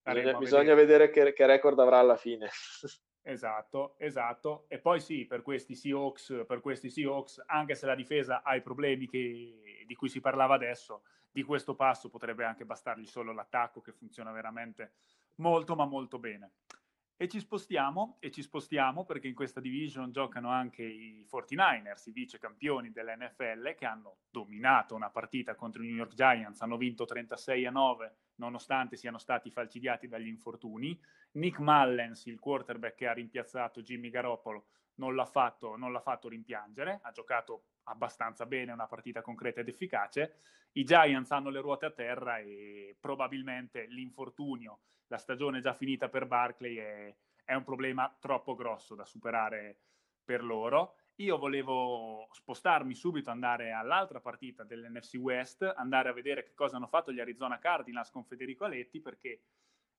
[0.04, 2.48] bisogna, bisogna vedere, vedere che, che, record avrà alla fine.
[3.24, 4.66] esatto, esatto.
[4.68, 8.62] E poi sì, per questi Seahawks, per questi Seahawks anche se la difesa ha i
[8.62, 11.02] problemi che, di cui si parlava adesso,
[11.32, 14.98] di questo passo potrebbe anche bastargli solo l'attacco che funziona veramente
[15.38, 16.52] molto ma molto bene.
[17.22, 22.12] E ci spostiamo, e ci spostiamo perché in questa division giocano anche i 49ers, i
[22.12, 27.06] vice campioni dell'NFL, che hanno dominato una partita contro i New York Giants, hanno vinto
[27.06, 31.00] 36 a 9, nonostante siano stati falcidiati dagli infortuni.
[31.34, 36.28] Nick Mullens, il quarterback che ha rimpiazzato Jimmy Garoppolo, non l'ha fatto, non l'ha fatto
[36.28, 40.36] rimpiangere, ha giocato abbastanza bene, una partita concreta ed efficace.
[40.74, 44.80] I Giants hanno le ruote a terra e probabilmente l'infortunio
[45.12, 49.78] la stagione già finita per Barclay è, è un problema troppo grosso da superare
[50.24, 50.96] per loro.
[51.16, 56.88] Io volevo spostarmi subito, andare all'altra partita dell'NFC West, andare a vedere che cosa hanno
[56.88, 59.42] fatto gli Arizona Cardinals con Federico Aletti, perché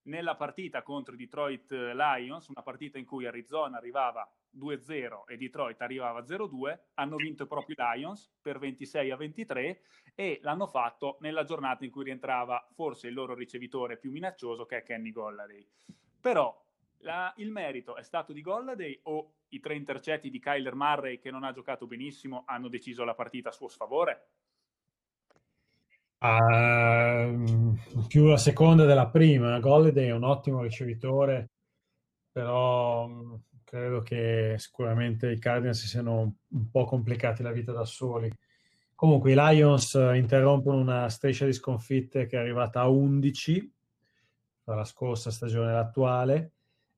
[0.04, 5.80] nella partita contro i Detroit Lions, una partita in cui Arizona arrivava 2-0 e Detroit
[5.80, 9.82] arrivava 0-2, hanno vinto proprio i Lions per 26 a 23
[10.14, 14.78] e l'hanno fatto nella giornata in cui rientrava forse il loro ricevitore più minaccioso che
[14.78, 15.66] è Kenny Golladay.
[16.20, 16.60] Però
[16.98, 21.30] la, il merito è stato di Golladay o i tre intercetti di Kyler Murray che
[21.30, 24.28] non ha giocato benissimo hanno deciso la partita a suo sfavore?
[26.24, 27.76] Uh,
[28.06, 29.58] più la seconda della prima.
[29.58, 31.50] Golladay è un ottimo ricevitore,
[32.30, 33.10] però
[33.64, 38.30] credo che sicuramente i Cardinals si siano un po' complicati la vita da soli.
[38.94, 43.72] Comunque i Lions interrompono una striscia di sconfitte che è arrivata a 11
[44.62, 46.52] dalla scorsa stagione all'attuale.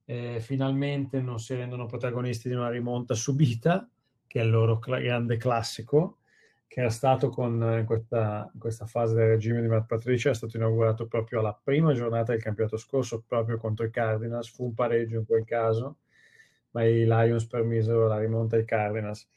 [0.05, 3.89] E finalmente non si rendono protagonisti di una rimonta subita,
[4.27, 6.19] che è il loro grande classico,
[6.75, 10.35] che era stato con in questa, in questa fase del regime di Matt Patricia, è
[10.35, 14.51] stato inaugurato proprio alla prima giornata del campionato scorso, proprio contro i Cardinals.
[14.51, 15.99] Fu un pareggio in quel caso
[16.73, 19.31] ma i Lions permisero la rimonta ai Cardinals.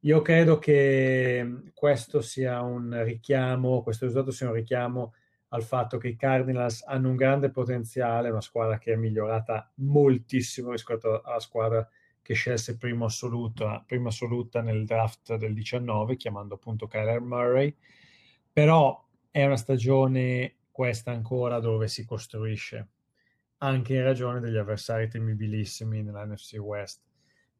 [0.00, 5.14] Io credo che questo sia un richiamo, questo risultato sia un richiamo
[5.48, 10.72] al fatto che i Cardinals hanno un grande potenziale, una squadra che è migliorata moltissimo
[10.72, 11.88] rispetto alla squadra
[12.28, 17.74] che scelse prima assoluta, prima assoluta nel draft del 19, chiamando appunto Kyler Murray,
[18.52, 22.88] però è una stagione questa ancora dove si costruisce
[23.60, 27.00] anche in ragione degli avversari temibilissimi nella NFC West.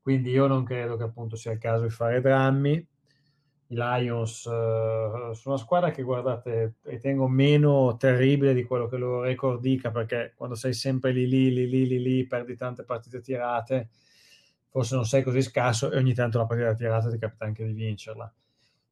[0.03, 2.73] Quindi io non credo che appunto sia il caso di fare drammi.
[2.73, 9.23] I Lions uh, sono una squadra che guardate ritengo meno terribile di quello che loro
[9.23, 13.89] record dica perché quando sei sempre lì lì lì lì, lì perdi tante partite tirate
[14.69, 17.73] forse non sei così scarso e ogni tanto la partita tirata ti capita anche di
[17.73, 18.32] vincerla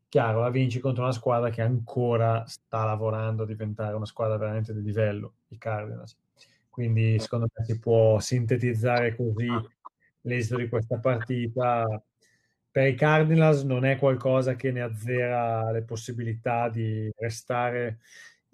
[0.09, 4.73] chiaro la vinci contro una squadra che ancora sta lavorando a diventare una squadra veramente
[4.73, 6.17] di livello i Cardinals
[6.77, 9.49] quindi secondo me si può sintetizzare così
[10.27, 11.87] l'esito di questa partita.
[12.71, 18.01] Per i Cardinals non è qualcosa che ne azzera le possibilità di restare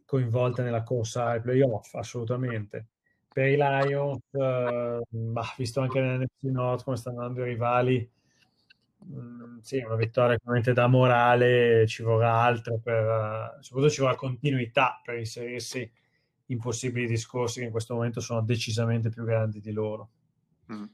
[0.04, 2.90] coinvolte nella corsa ai playoff, assolutamente.
[3.32, 8.10] Per i Lions, eh, bah, visto anche nell'NFC North come stanno andando i rivali,
[8.98, 14.16] mh, mm, sì, una vittoria ovviamente da morale, ci vorrà altro per, soprattutto ci vorrà
[14.16, 15.90] continuità per inserirsi
[16.46, 20.10] impossibili discorsi che in questo momento sono decisamente più grandi di loro.
[20.70, 20.84] Mm-hmm.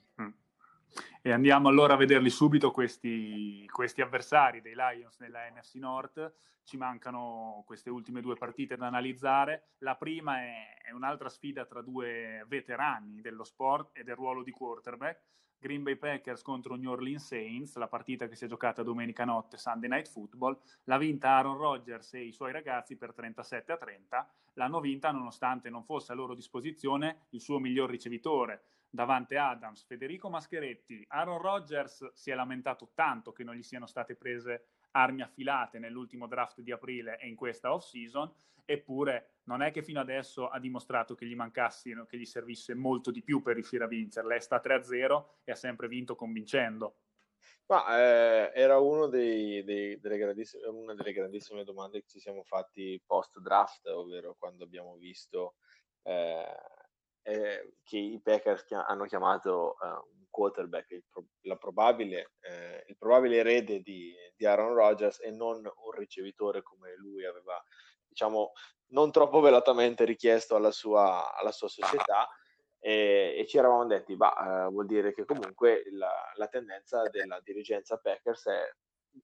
[1.23, 6.35] E andiamo allora a vederli subito questi, questi, avversari dei Lions nella NFC North.
[6.65, 9.71] Ci mancano queste ultime due partite da analizzare.
[9.79, 14.51] La prima è, è un'altra sfida tra due veterani dello sport e del ruolo di
[14.51, 15.23] quarterback.
[15.61, 19.59] Green Bay Packers contro New Orleans Saints, la partita che si è giocata domenica notte,
[19.59, 24.33] Sunday Night Football, l'ha vinta Aaron Rodgers e i suoi ragazzi per 37 a 30.
[24.55, 30.31] L'hanno vinta nonostante non fosse a loro disposizione il suo miglior ricevitore, Davante Adams, Federico
[30.31, 31.05] Mascheretti.
[31.09, 36.27] Aaron Rodgers si è lamentato tanto che non gli siano state prese armi affilate nell'ultimo
[36.27, 38.33] draft di aprile e in questa off-season,
[38.65, 43.11] eppure non è che fino adesso ha dimostrato che gli mancassero, che gli servisse molto
[43.11, 44.37] di più per riuscire a vincerle.
[44.37, 47.01] È sta 3-0 e ha sempre vinto convincendo.
[47.67, 48.79] Ma eh, era
[49.09, 50.35] dei, dei, delle
[50.71, 55.57] una delle grandissime domande che ci siamo fatti post draft, ovvero quando abbiamo visto
[56.03, 56.47] eh,
[57.29, 63.81] eh, che i Packers hanno chiamato uh, quarterback, il, pro- probabile, eh, il probabile erede
[63.81, 67.63] di, di, Aaron Rodgers e non un ricevitore come lui aveva,
[68.07, 68.53] diciamo,
[68.93, 72.27] non troppo velatamente richiesto alla sua, alla sua società.
[72.81, 77.41] E, e, ci eravamo detti, bah, eh, vuol dire che comunque la, la, tendenza della
[77.41, 78.71] dirigenza Packers è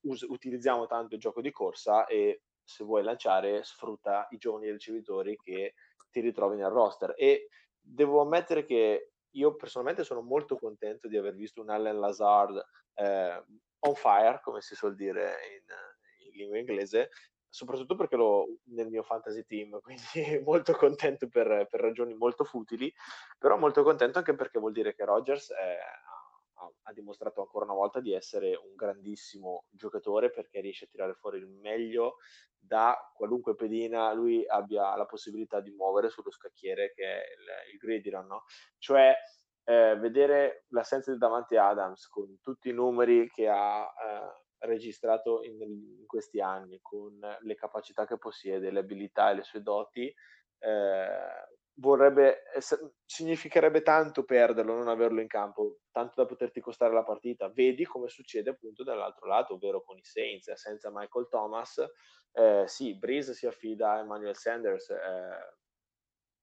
[0.03, 5.37] us- utilizziamo tanto il gioco di corsa e se vuoi lanciare sfrutta i giovani ricevitori
[5.37, 5.75] che
[6.11, 7.49] ti ritrovi nel roster e
[7.85, 13.45] devo ammettere che io personalmente sono molto contento di aver visto un Allen Lazard eh,
[13.81, 17.11] on fire, come si suol dire in, in lingua inglese,
[17.49, 22.93] soprattutto perché l'ho nel mio fantasy team, quindi molto contento per, per, ragioni molto futili,
[23.39, 26.24] però molto contento anche perché vuol dire che Rogers ha,
[26.83, 31.39] ha, dimostrato ancora una volta di essere un grandissimo giocatore perché riesce a tirare fuori
[31.39, 32.17] il meglio
[32.59, 37.79] da qualunque pedina lui abbia la possibilità di muovere sullo scacchiere che è il, il
[37.79, 38.45] gridiron, no?
[38.79, 39.15] Cioè
[39.65, 45.61] eh, vedere l'assenza di davanti Adams con tutti i numeri che ha eh, registrato in,
[45.61, 50.13] in, questi anni, con le capacità che possiede, le abilità e le sue doti,
[50.59, 51.09] eh,
[51.77, 52.43] vorrebbe,
[53.05, 57.49] significherebbe tanto perderlo, non averlo in campo, tanto da poterti costare la partita.
[57.49, 61.85] Vedi come succede appunto dall'altro lato, ovvero con i Saints, senza Michael Thomas.
[62.33, 65.57] Eh, sì, Breeze si affida a Emmanuel Sanders, eh,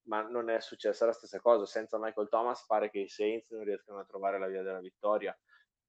[0.03, 1.65] ma non è successa la stessa cosa.
[1.65, 5.37] Senza Michael Thomas pare che i Saints non riescano a trovare la via della vittoria.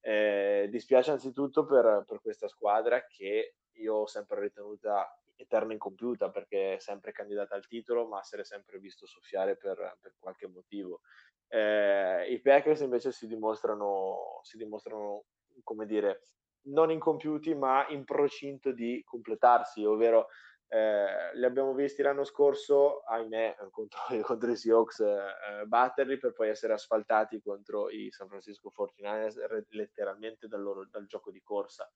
[0.05, 6.75] Eh, dispiace anzitutto per, per, questa squadra che io ho sempre ritenuta eterna incompiuta perché
[6.75, 11.01] è sempre candidata al titolo ma se l'è sempre visto soffiare per, per qualche motivo.
[11.49, 15.25] Eh, I Packers invece si dimostrano, si dimostrano,
[15.63, 16.23] come dire,
[16.65, 20.29] non incompiuti ma in procinto di completarsi, ovvero
[20.75, 26.49] eh, li abbiamo visti l'anno scorso, ahimè, contro, contro i Seahawks eh, batterli per poi
[26.49, 31.87] essere asfaltati contro i San Francisco 49ers letteralmente dal, loro, dal gioco di corsa.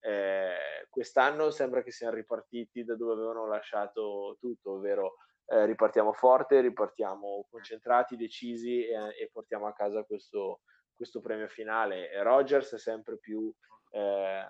[0.00, 6.62] Eh, quest'anno sembra che siano ripartiti da dove avevano lasciato tutto, ovvero eh, ripartiamo forte,
[6.62, 10.62] ripartiamo concentrati, decisi e, e portiamo a casa questo,
[10.94, 12.10] questo premio finale.
[12.10, 13.52] E Rogers è sempre più
[13.90, 14.42] eh,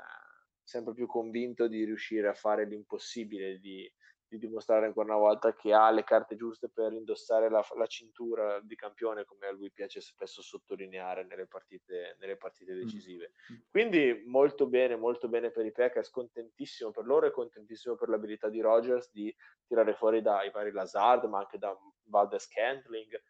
[0.72, 3.90] sempre più convinto di riuscire a fare l'impossibile, di,
[4.26, 8.58] di dimostrare ancora una volta che ha le carte giuste per indossare la, la, cintura
[8.60, 13.32] di campione, come a lui piace spesso sottolineare nelle partite, nelle partite decisive.
[13.52, 13.56] Mm.
[13.70, 18.48] Quindi molto bene, molto bene per i Packers, contentissimo per loro e contentissimo per l'abilità
[18.48, 19.34] di Rogers di
[19.66, 23.22] tirare fuori dai vari Lazard, ma anche da Valdez Cantling.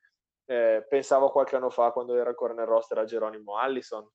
[0.44, 4.09] Eh, pensavo qualche anno fa, quando era ancora nel roster, a Geronimo Allison,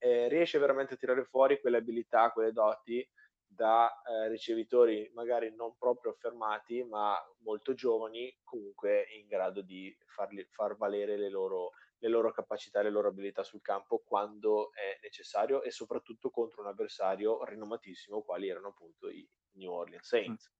[0.00, 3.06] eh, riesce veramente a tirare fuori quelle abilità, quelle doti
[3.46, 10.46] da eh, ricevitori magari non proprio affermati, ma molto giovani, comunque in grado di farli,
[10.50, 15.62] far valere le loro, le loro capacità le loro abilità sul campo quando è necessario
[15.62, 20.52] e soprattutto contro un avversario rinomatissimo, quali erano appunto i New Orleans Saints.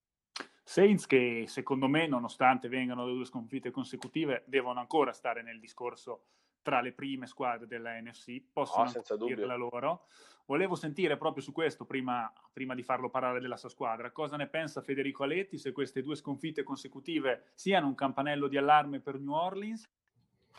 [0.62, 6.26] Saints che secondo me, nonostante vengano da due sconfitte consecutive, devono ancora stare nel discorso
[6.62, 10.06] tra le prime squadre della NFC, possono no, dirla loro.
[10.46, 14.48] Volevo sentire proprio su questo, prima, prima, di farlo parlare della sua squadra, cosa ne
[14.48, 19.32] pensa Federico Aletti se queste due sconfitte consecutive siano un campanello di allarme per New
[19.32, 19.88] Orleans,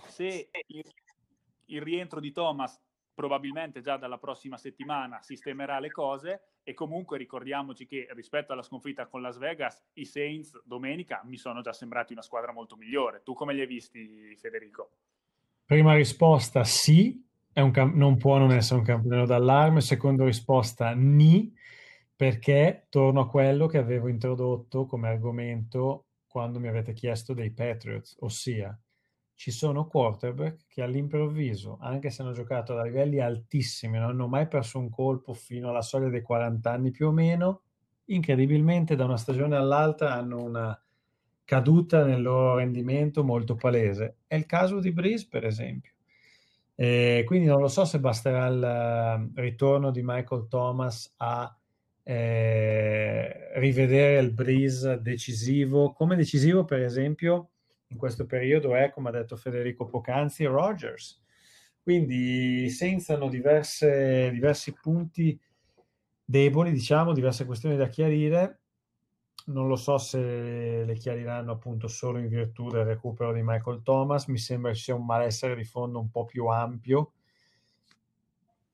[0.07, 0.83] se il,
[1.65, 2.79] il rientro di Thomas
[3.13, 9.07] probabilmente già dalla prossima settimana sistemerà le cose e comunque ricordiamoci che rispetto alla sconfitta
[9.07, 13.21] con Las Vegas i Saints domenica mi sono già sembrati una squadra molto migliore.
[13.23, 14.91] Tu come li hai visti Federico?
[15.71, 19.79] Prima risposta sì, cam- non può non essere un campanello d'allarme.
[19.79, 21.49] Seconda risposta ni,
[22.13, 28.17] perché torno a quello che avevo introdotto come argomento quando mi avete chiesto dei Patriots,
[28.19, 28.77] ossia
[29.33, 34.49] ci sono quarterback che all'improvviso, anche se hanno giocato a livelli altissimi, non hanno mai
[34.49, 37.61] perso un colpo fino alla soglia dei 40 anni più o meno,
[38.07, 40.83] incredibilmente da una stagione all'altra hanno una
[41.51, 44.19] caduta nel loro rendimento molto palese.
[44.25, 45.91] È il caso di Breeze, per esempio.
[46.75, 51.53] Eh, quindi non lo so se basterà il eh, ritorno di Michael Thomas a
[52.03, 57.49] eh, rivedere il Breeze decisivo, come decisivo per esempio
[57.87, 61.21] in questo periodo è, come ha detto Federico Pocanzi, Rogers.
[61.83, 65.37] Quindi senza hanno diverse, diversi punti
[66.23, 68.60] deboli, diciamo, diverse questioni da chiarire
[69.45, 74.27] non lo so se le chiariranno appunto solo in virtù del recupero di Michael Thomas,
[74.27, 77.13] mi sembra ci sia un malessere di fondo un po' più ampio.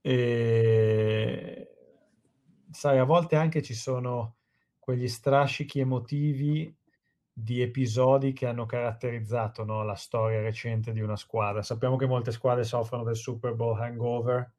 [0.01, 1.71] E
[2.71, 4.35] sai, a volte anche ci sono
[4.79, 6.73] quegli strascichi emotivi
[7.33, 11.61] di episodi che hanno caratterizzato no, la storia recente di una squadra.
[11.61, 14.53] Sappiamo che molte squadre soffrono del Super Bowl hangover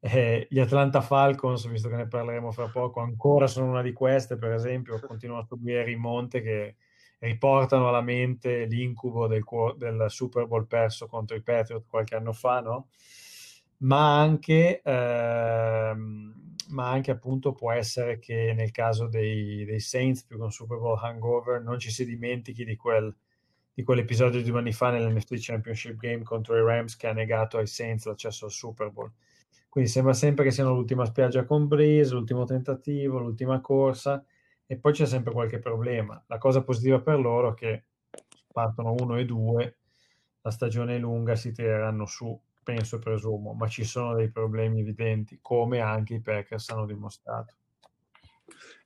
[0.00, 4.36] eh, gli Atlanta Falcons, visto che ne parleremo fra poco, ancora sono una di queste,
[4.36, 6.76] per esempio, continuano a subire rimonte che
[7.18, 9.44] riportano alla mente l'incubo del,
[9.76, 12.88] del Super Bowl perso contro i Patriot qualche anno fa, no?
[13.78, 20.38] Ma anche, ehm, ma anche appunto può essere che nel caso dei, dei Saints più
[20.38, 23.14] con Super Bowl hangover non ci si dimentichi di, quel,
[23.74, 27.58] di quell'episodio di due anni fa nell'NFT Championship Game contro i Rams che ha negato
[27.58, 29.12] ai Saints l'accesso al Super Bowl.
[29.76, 34.24] Quindi sembra sempre che siano l'ultima spiaggia con Breeze, l'ultimo tentativo, l'ultima corsa
[34.64, 36.24] e poi c'è sempre qualche problema.
[36.28, 37.84] La cosa positiva per loro è che
[38.50, 39.76] partono uno e due,
[40.40, 44.80] la stagione è lunga, si tireranno su, penso e presumo, ma ci sono dei problemi
[44.80, 47.56] evidenti, come anche i Packers hanno dimostrato.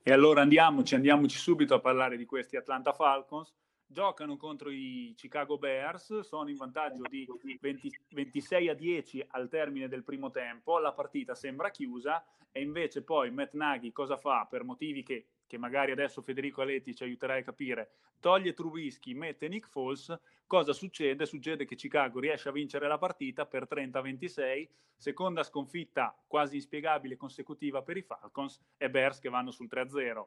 [0.02, 3.54] E allora andiamoci, andiamoci subito a parlare di questi Atlanta Falcons.
[3.92, 7.26] Giocano contro i Chicago Bears, sono in vantaggio di
[7.60, 13.02] 20, 26 a 10 al termine del primo tempo, la partita sembra chiusa e invece
[13.02, 17.34] poi Matt Nagy cosa fa per motivi che che magari adesso Federico Aletti ci aiuterà
[17.34, 17.90] a capire,
[18.20, 21.26] toglie Trubisky, mette Nick Foles, cosa succede?
[21.26, 27.82] Succede che Chicago riesce a vincere la partita per 30-26, seconda sconfitta quasi inspiegabile consecutiva
[27.82, 30.24] per i Falcons e Bears che vanno sul 3-0.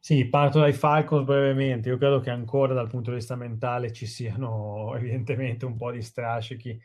[0.00, 1.88] Sì, parto dai Falcons brevemente.
[1.88, 6.02] Io credo che ancora dal punto di vista mentale ci siano evidentemente un po' di
[6.02, 6.80] strascichi,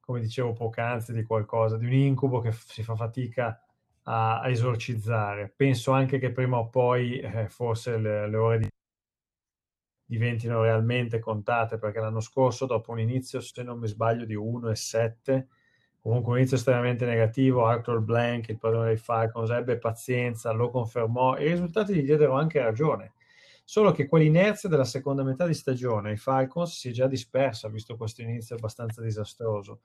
[0.00, 3.60] come dicevo poc'anzi, di qualcosa, di un incubo che si fa fatica
[4.04, 5.52] a, a esorcizzare.
[5.54, 8.68] Penso anche che prima o poi eh, forse le, le ore di
[10.04, 14.68] diventino realmente contate perché l'anno scorso dopo un inizio se non mi sbaglio di 1
[14.70, 15.48] e 7
[16.00, 21.36] comunque un inizio estremamente negativo Arthur Blank il padrone dei Falcons ebbe pazienza lo confermò
[21.36, 23.12] e i risultati gli diedero anche ragione
[23.64, 27.96] solo che quell'inerzia della seconda metà di stagione i Falcons si è già dispersa visto
[27.96, 29.80] questo inizio abbastanza disastroso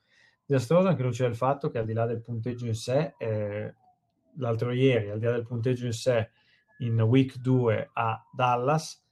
[0.46, 3.74] disastroso anche luce del fatto che al di là del punteggio in sé eh,
[4.38, 6.30] l'altro ieri, al di là del punteggio in sé,
[6.80, 9.04] in week 2 a Dallas,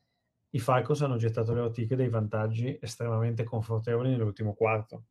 [0.52, 5.06] i Falcons hanno gettato le ortiche dei vantaggi estremamente confortevoli nell'ultimo quarto.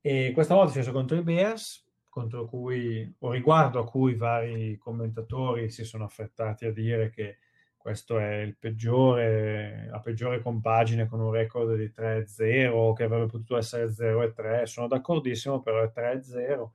[0.00, 4.76] E questa volta si è contro i Bears, contro cui, o riguardo a cui vari
[4.78, 7.38] commentatori si sono affrettati a dire che
[7.76, 13.56] questo è il peggiore, la peggiore compagine con un record di 3-0, che avrebbe potuto
[13.56, 14.64] essere 0-3.
[14.64, 16.70] Sono d'accordissimo, però è 3-0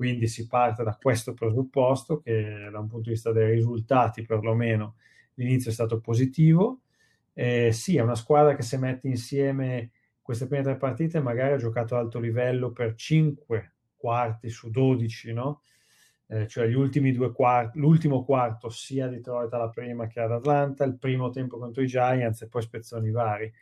[0.00, 4.94] quindi si parte da questo presupposto che da un punto di vista dei risultati perlomeno
[5.34, 6.80] l'inizio è stato positivo.
[7.34, 9.90] Eh, sì, è una squadra che se mette insieme
[10.30, 15.32] queste prime tre partite magari ha giocato a alto livello per 5 quarti su 12,
[15.32, 15.62] no?
[16.28, 20.30] Eh, cioè gli ultimi due quarti, l'ultimo quarto sia di Detroit alla prima che ad
[20.30, 23.52] Atlanta, il primo tempo contro i Giants e poi spezzoni vari.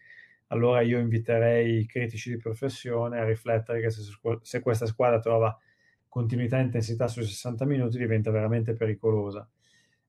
[0.49, 4.03] Allora io inviterei i critici di professione a riflettere che se,
[4.43, 5.59] se questa squadra trova
[6.07, 9.49] continuità e intensità su 60 minuti diventa veramente pericolosa.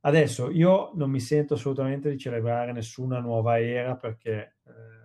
[0.02, 5.00] Adesso io non mi sento assolutamente di celebrare nessuna nuova era perché eh,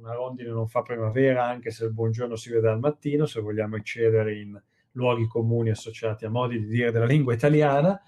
[0.00, 3.76] una rondine non fa primavera, anche se il buongiorno si vede al mattino, se vogliamo
[3.76, 4.60] eccedere in
[4.92, 8.00] luoghi comuni associati a modi di dire della lingua italiana,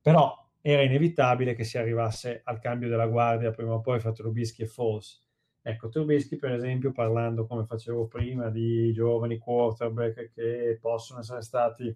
[0.00, 4.62] però era inevitabile che si arrivasse al cambio della guardia prima o poi fra Trubisky
[4.62, 5.22] e Foles.
[5.60, 11.94] Ecco, Trubisky, per esempio, parlando come facevo prima di giovani quarterback che possono essere stati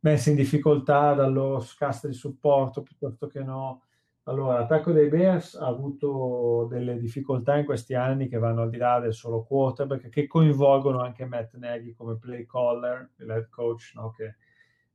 [0.00, 3.82] messi in difficoltà dal loro scasso di supporto piuttosto che no.
[4.28, 8.76] Allora, l'attacco dei Bears ha avuto delle difficoltà in questi anni che vanno al di
[8.76, 13.92] là del solo quarterback, che coinvolgono anche Matt Nagy come play caller, il head coach,
[13.94, 14.10] no?
[14.10, 14.34] che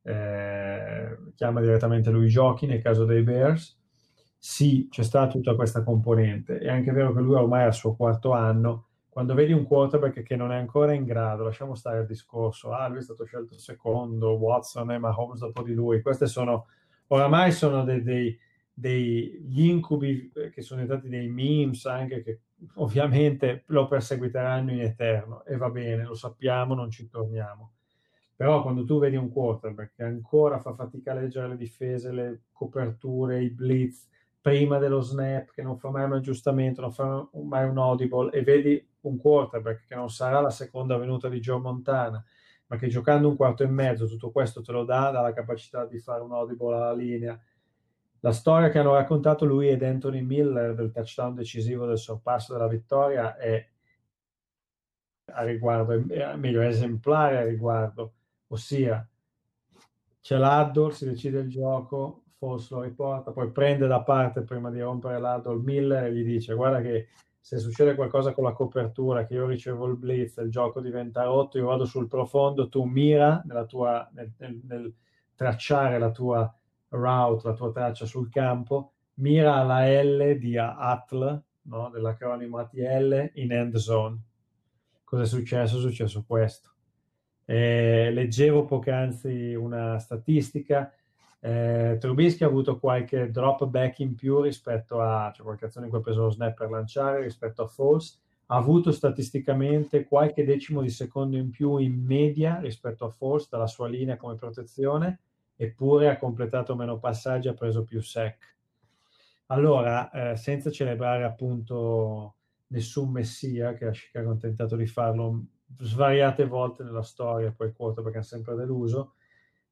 [0.04, 3.80] eh, chiama direttamente lui i giochi nel caso dei Bears
[4.44, 6.58] sì, c'è stata tutta questa componente.
[6.58, 8.88] È anche vero che lui ormai è al suo quarto anno.
[9.08, 12.88] Quando vedi un quarterback che non è ancora in grado, lasciamo stare il discorso, ah,
[12.88, 16.66] lui è stato scelto secondo, Watson e Mahomes dopo di lui, queste sono,
[17.08, 18.36] oramai sono dei, dei,
[18.82, 22.40] degli incubi che sono diventati dei memes anche che
[22.76, 27.74] ovviamente lo perseguiteranno in eterno e va bene, lo sappiamo, non ci torniamo.
[28.36, 32.42] Però quando tu vedi un quarterback che ancora fa fatica a leggere le difese, le
[32.52, 34.10] coperture, i blitz,
[34.42, 38.42] prima dello snap, che non fa mai un aggiustamento, non fa mai un audible, e
[38.42, 42.24] vedi un quarterback che non sarà la seconda venuta di Joe Montana,
[42.66, 45.86] ma che giocando un quarto e mezzo tutto questo te lo dà, dà la capacità
[45.86, 47.40] di fare un audible alla linea.
[48.24, 52.68] La storia che hanno raccontato lui ed Anthony Miller del touchdown decisivo del sorpasso della
[52.68, 53.68] vittoria è
[55.26, 58.14] a riguardo, è, meglio, esemplare a riguardo,
[58.48, 59.08] ossia
[60.22, 64.80] c'è l'Addor, si decide il gioco, Foss lo riporta, poi prende da parte prima di
[64.80, 65.22] rompere il
[65.60, 67.08] Miller e gli dice guarda che
[67.40, 71.58] se succede qualcosa con la copertura, che io ricevo il blitz, il gioco diventa rotto,
[71.58, 74.94] io vado sul profondo, tu mira tua, nel, nel, nel,
[75.34, 76.56] tracciare la tua
[76.92, 81.90] route, la tua traccia sul campo, mira alla L di ATL, no?
[81.90, 84.20] dell'acronimo ATL, in end zone.
[85.04, 85.78] Cosa è successo?
[85.78, 86.70] È successo questo.
[87.46, 90.94] Eh, leggevo poc'anzi una statistica,
[91.44, 95.92] eh, Trubisky ha avuto qualche drop back in più rispetto a, cioè qualche azione in
[95.92, 100.82] cui ha preso lo snap per lanciare rispetto a False, ha avuto statisticamente qualche decimo
[100.82, 105.20] di secondo in più in media rispetto a False dalla sua linea come protezione,
[105.62, 108.58] eppure ha completato meno passaggi, ha preso più sec.
[109.48, 115.44] Allora, eh, senza celebrare appunto nessun messia, che Chicago ha tentato di farlo
[115.78, 119.14] svariate volte nella storia, poi quoto perché ha sempre deluso,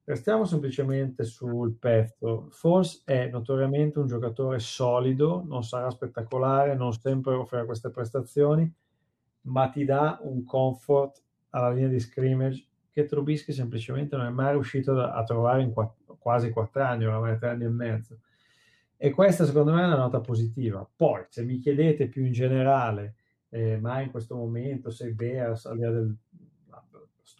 [0.04, 2.46] restiamo semplicemente sul pezzo.
[2.50, 8.72] Foles è notoriamente un giocatore solido, non sarà spettacolare, non sempre offrirà queste prestazioni,
[9.42, 14.52] ma ti dà un comfort alla linea di scrimmage che Trubisky semplicemente non è mai
[14.52, 18.18] riuscito a trovare in quattro, quasi quattro anni, oramai tre anni e mezzo.
[18.96, 20.88] E questa secondo me è una nota positiva.
[20.94, 23.14] Poi, se mi chiedete più in generale,
[23.48, 26.14] eh, ma in questo momento se Bears, al di là della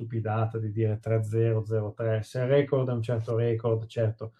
[0.01, 4.33] stupidata di dire 3-0, 0-3, se il record è un certo record, certo,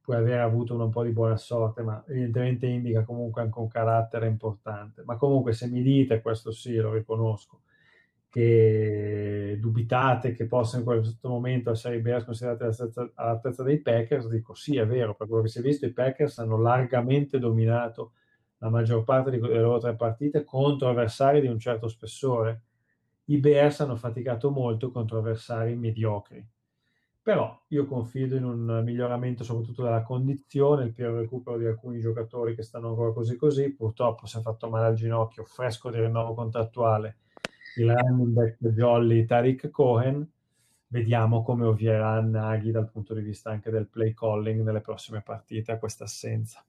[0.00, 4.28] puoi aver avuto un po' di buona sorte, ma evidentemente indica comunque anche un carattere
[4.28, 5.02] importante.
[5.04, 7.62] Ma comunque se mi dite, questo sì, lo riconosco,
[8.28, 9.17] che
[9.68, 12.64] dubitate che possa in questo momento essere Bears considerati
[13.14, 16.38] all'altezza dei Packers, dico sì, è vero, per quello che si è visto i Packers
[16.38, 18.12] hanno largamente dominato
[18.58, 22.62] la maggior parte delle loro tre partite contro avversari di un certo spessore.
[23.26, 26.44] I Bears hanno faticato molto contro avversari mediocri.
[27.22, 32.54] Però io confido in un miglioramento soprattutto della condizione, il pieno recupero di alcuni giocatori
[32.54, 33.70] che stanno ancora così così.
[33.74, 37.18] Purtroppo si è fatto male al ginocchio, fresco di rinnovo contrattuale
[37.82, 40.26] il jolly Tariq Cohen.
[40.88, 45.72] Vediamo come ovvierà Naghi dal punto di vista anche del play calling nelle prossime partite
[45.72, 46.64] a questa assenza.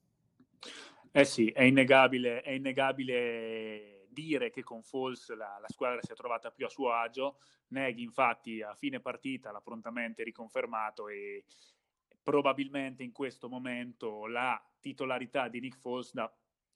[1.12, 6.14] Eh sì, è innegabile, è innegabile dire che con Falls la, la, squadra si è
[6.14, 7.38] trovata più a suo agio.
[7.68, 11.44] Neghi infatti a fine partita l'ha prontamente riconfermato e
[12.22, 16.30] probabilmente in questo momento la titolarità di Nick Foles da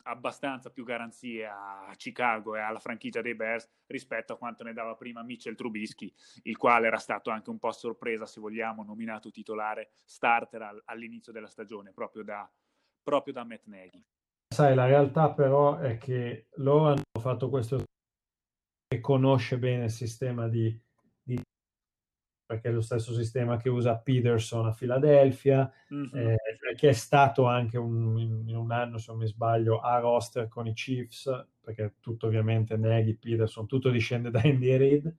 [0.05, 4.95] abbastanza più garanzie a Chicago e alla franchigia dei Bears rispetto a quanto ne dava
[4.95, 6.13] prima Mitchell Trubisky,
[6.43, 11.49] il quale era stato anche un po' sorpresa, se vogliamo, nominato titolare starter all'inizio della
[11.49, 12.51] stagione, proprio da,
[13.03, 14.05] proprio da Matt Nagy.
[14.55, 17.83] Sai, la realtà però è che loro hanno fatto questo
[18.87, 20.79] e conosce bene il sistema di
[22.47, 26.27] perché è lo stesso sistema che usa Peterson a Philadelphia, mm-hmm.
[26.27, 26.37] eh,
[26.77, 30.67] che è stato anche un, in un anno, se non mi sbaglio, a roster con
[30.67, 31.31] i Chiefs,
[31.61, 35.17] perché tutto ovviamente Nagy, Peterson, tutto discende da Andy Reid.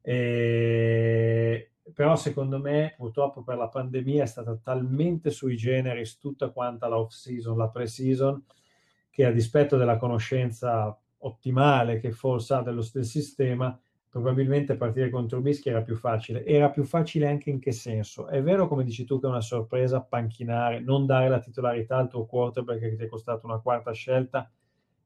[0.00, 1.70] E...
[1.94, 6.98] Però secondo me, purtroppo per la pandemia è stata talmente sui generis tutta quanta la
[6.98, 8.44] off-season, la pre-season,
[9.08, 13.78] che a dispetto della conoscenza ottimale che forse ha dello, del sistema,
[14.16, 16.42] probabilmente partire contro Bischi era più facile.
[16.46, 18.28] Era più facile anche in che senso?
[18.28, 22.08] È vero, come dici tu, che è una sorpresa panchinare, non dare la titolarità al
[22.08, 24.50] tuo quarterback che ti è costato una quarta scelta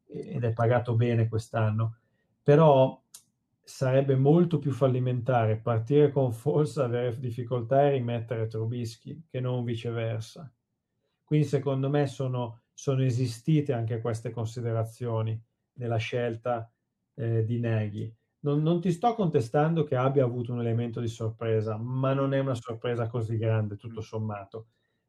[0.06, 1.96] ed è pagato bene quest'anno,
[2.40, 3.02] però
[3.60, 10.48] sarebbe molto più fallimentare partire con Forza, avere difficoltà e rimettere Trubisky che non viceversa.
[11.24, 15.40] Quindi secondo me sono, sono esistite anche queste considerazioni
[15.74, 16.70] nella scelta
[17.14, 21.76] eh, di Neghi non, non, ti sto contestando che abbia avuto un elemento di sorpresa,
[21.76, 24.66] ma non è una sorpresa così grande, tutto sommato.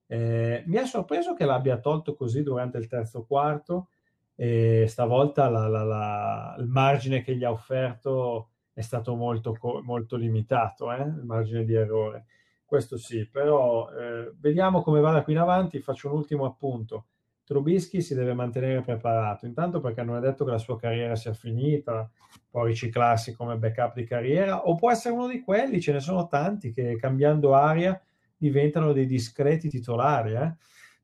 [0.08, 3.90] Eh, mi ha sorpreso che l'abbia tolto così durante il terzo quarto
[4.36, 10.18] e stavolta la, la, la, il margine che gli ha offerto è stato molto, molto
[10.18, 11.02] limitato, eh?
[11.04, 12.26] il margine di errore.
[12.66, 15.80] Questo sì, però eh, vediamo come va da qui in avanti.
[15.82, 17.08] Faccio un ultimo appunto.
[17.52, 21.34] Trubisky si deve mantenere preparato, intanto perché non è detto che la sua carriera sia
[21.34, 22.10] finita,
[22.50, 26.28] può riciclarsi come backup di carriera, o può essere uno di quelli, ce ne sono
[26.28, 28.02] tanti che cambiando aria
[28.38, 30.56] diventano dei discreti titolari, eh?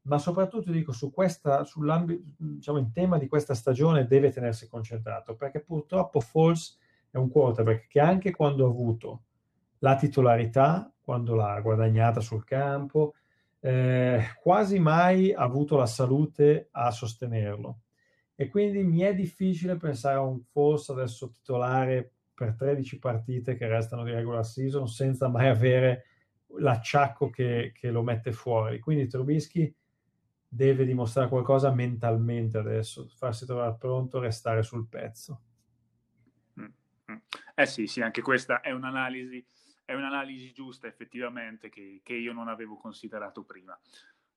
[0.03, 1.65] ma soprattutto dico su questa,
[2.37, 6.77] diciamo, in tema di questa stagione deve tenersi concentrato, perché purtroppo Falls
[7.11, 9.23] è un quarterback che anche quando ha avuto
[9.79, 13.15] la titolarità, quando l'ha guadagnata sul campo,
[13.67, 17.81] eh, quasi mai avuto la salute a sostenerlo.
[18.33, 23.67] E quindi mi è difficile pensare a un Force adesso titolare per 13 partite che
[23.67, 26.05] restano di regular season senza mai avere
[26.59, 28.79] l'acciacco che, che lo mette fuori.
[28.79, 29.75] Quindi Trubisky
[30.47, 35.41] deve dimostrare qualcosa mentalmente adesso, farsi trovare pronto, restare sul pezzo.
[36.61, 36.65] Mm,
[37.11, 37.17] mm.
[37.53, 39.45] Eh sì, sì, anche questa è un'analisi
[39.87, 43.79] è un'analisi giusta effettivamente che, che, io non avevo considerato prima.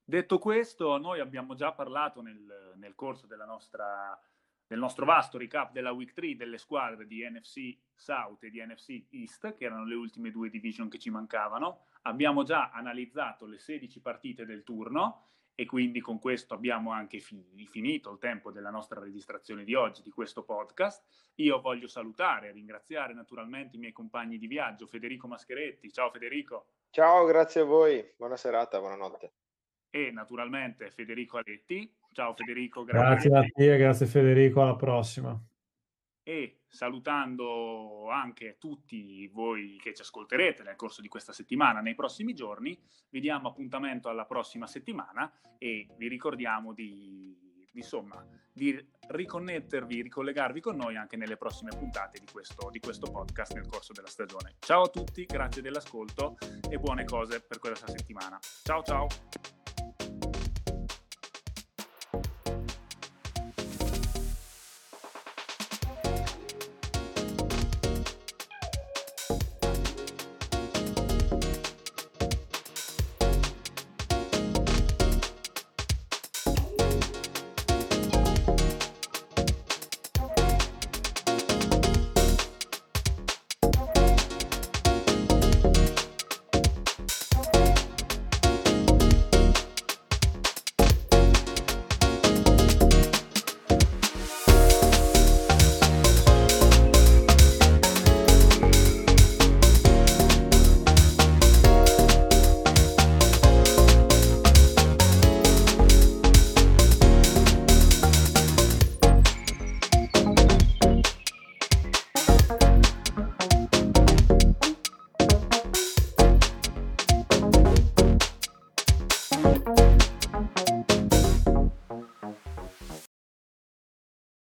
[0.04, 4.16] Detto questo, noi abbiamo già parlato nel, nel corso nostra,
[4.64, 9.06] del nostro vasto recap della Week 3 delle squadre di NFC South e di NFC
[9.10, 11.86] East, che erano le ultime due division che ci mancavano.
[12.02, 15.30] Abbiamo già analizzato le 16 partite del turno
[15.60, 20.00] e quindi con questo abbiamo anche fi- finito il tempo della nostra registrazione di oggi,
[20.00, 21.04] di questo podcast.
[21.34, 25.92] Io voglio salutare e ringraziare naturalmente i miei compagni di viaggio, Federico Mascheretti.
[25.92, 26.68] Ciao Federico.
[26.88, 28.02] Ciao, grazie a voi.
[28.16, 29.32] Buona serata, buonanotte.
[29.90, 31.94] e naturalmente Federico Aletti.
[32.12, 33.28] Ciao Federico, grazie.
[33.28, 35.38] Grazie a te, grazie Federico, alla prossima.
[36.30, 42.34] E salutando anche tutti voi che ci ascolterete nel corso di questa settimana, nei prossimi
[42.34, 42.78] giorni,
[43.08, 45.28] vi diamo appuntamento alla prossima settimana
[45.58, 47.36] e vi ricordiamo di
[47.72, 53.52] insomma, di riconnettervi, ricollegarvi con noi anche nelle prossime puntate di questo, di questo podcast
[53.54, 54.54] nel corso della stagione.
[54.60, 56.36] Ciao a tutti, grazie dell'ascolto
[56.68, 58.38] e buone cose per questa settimana.
[58.62, 59.59] Ciao ciao!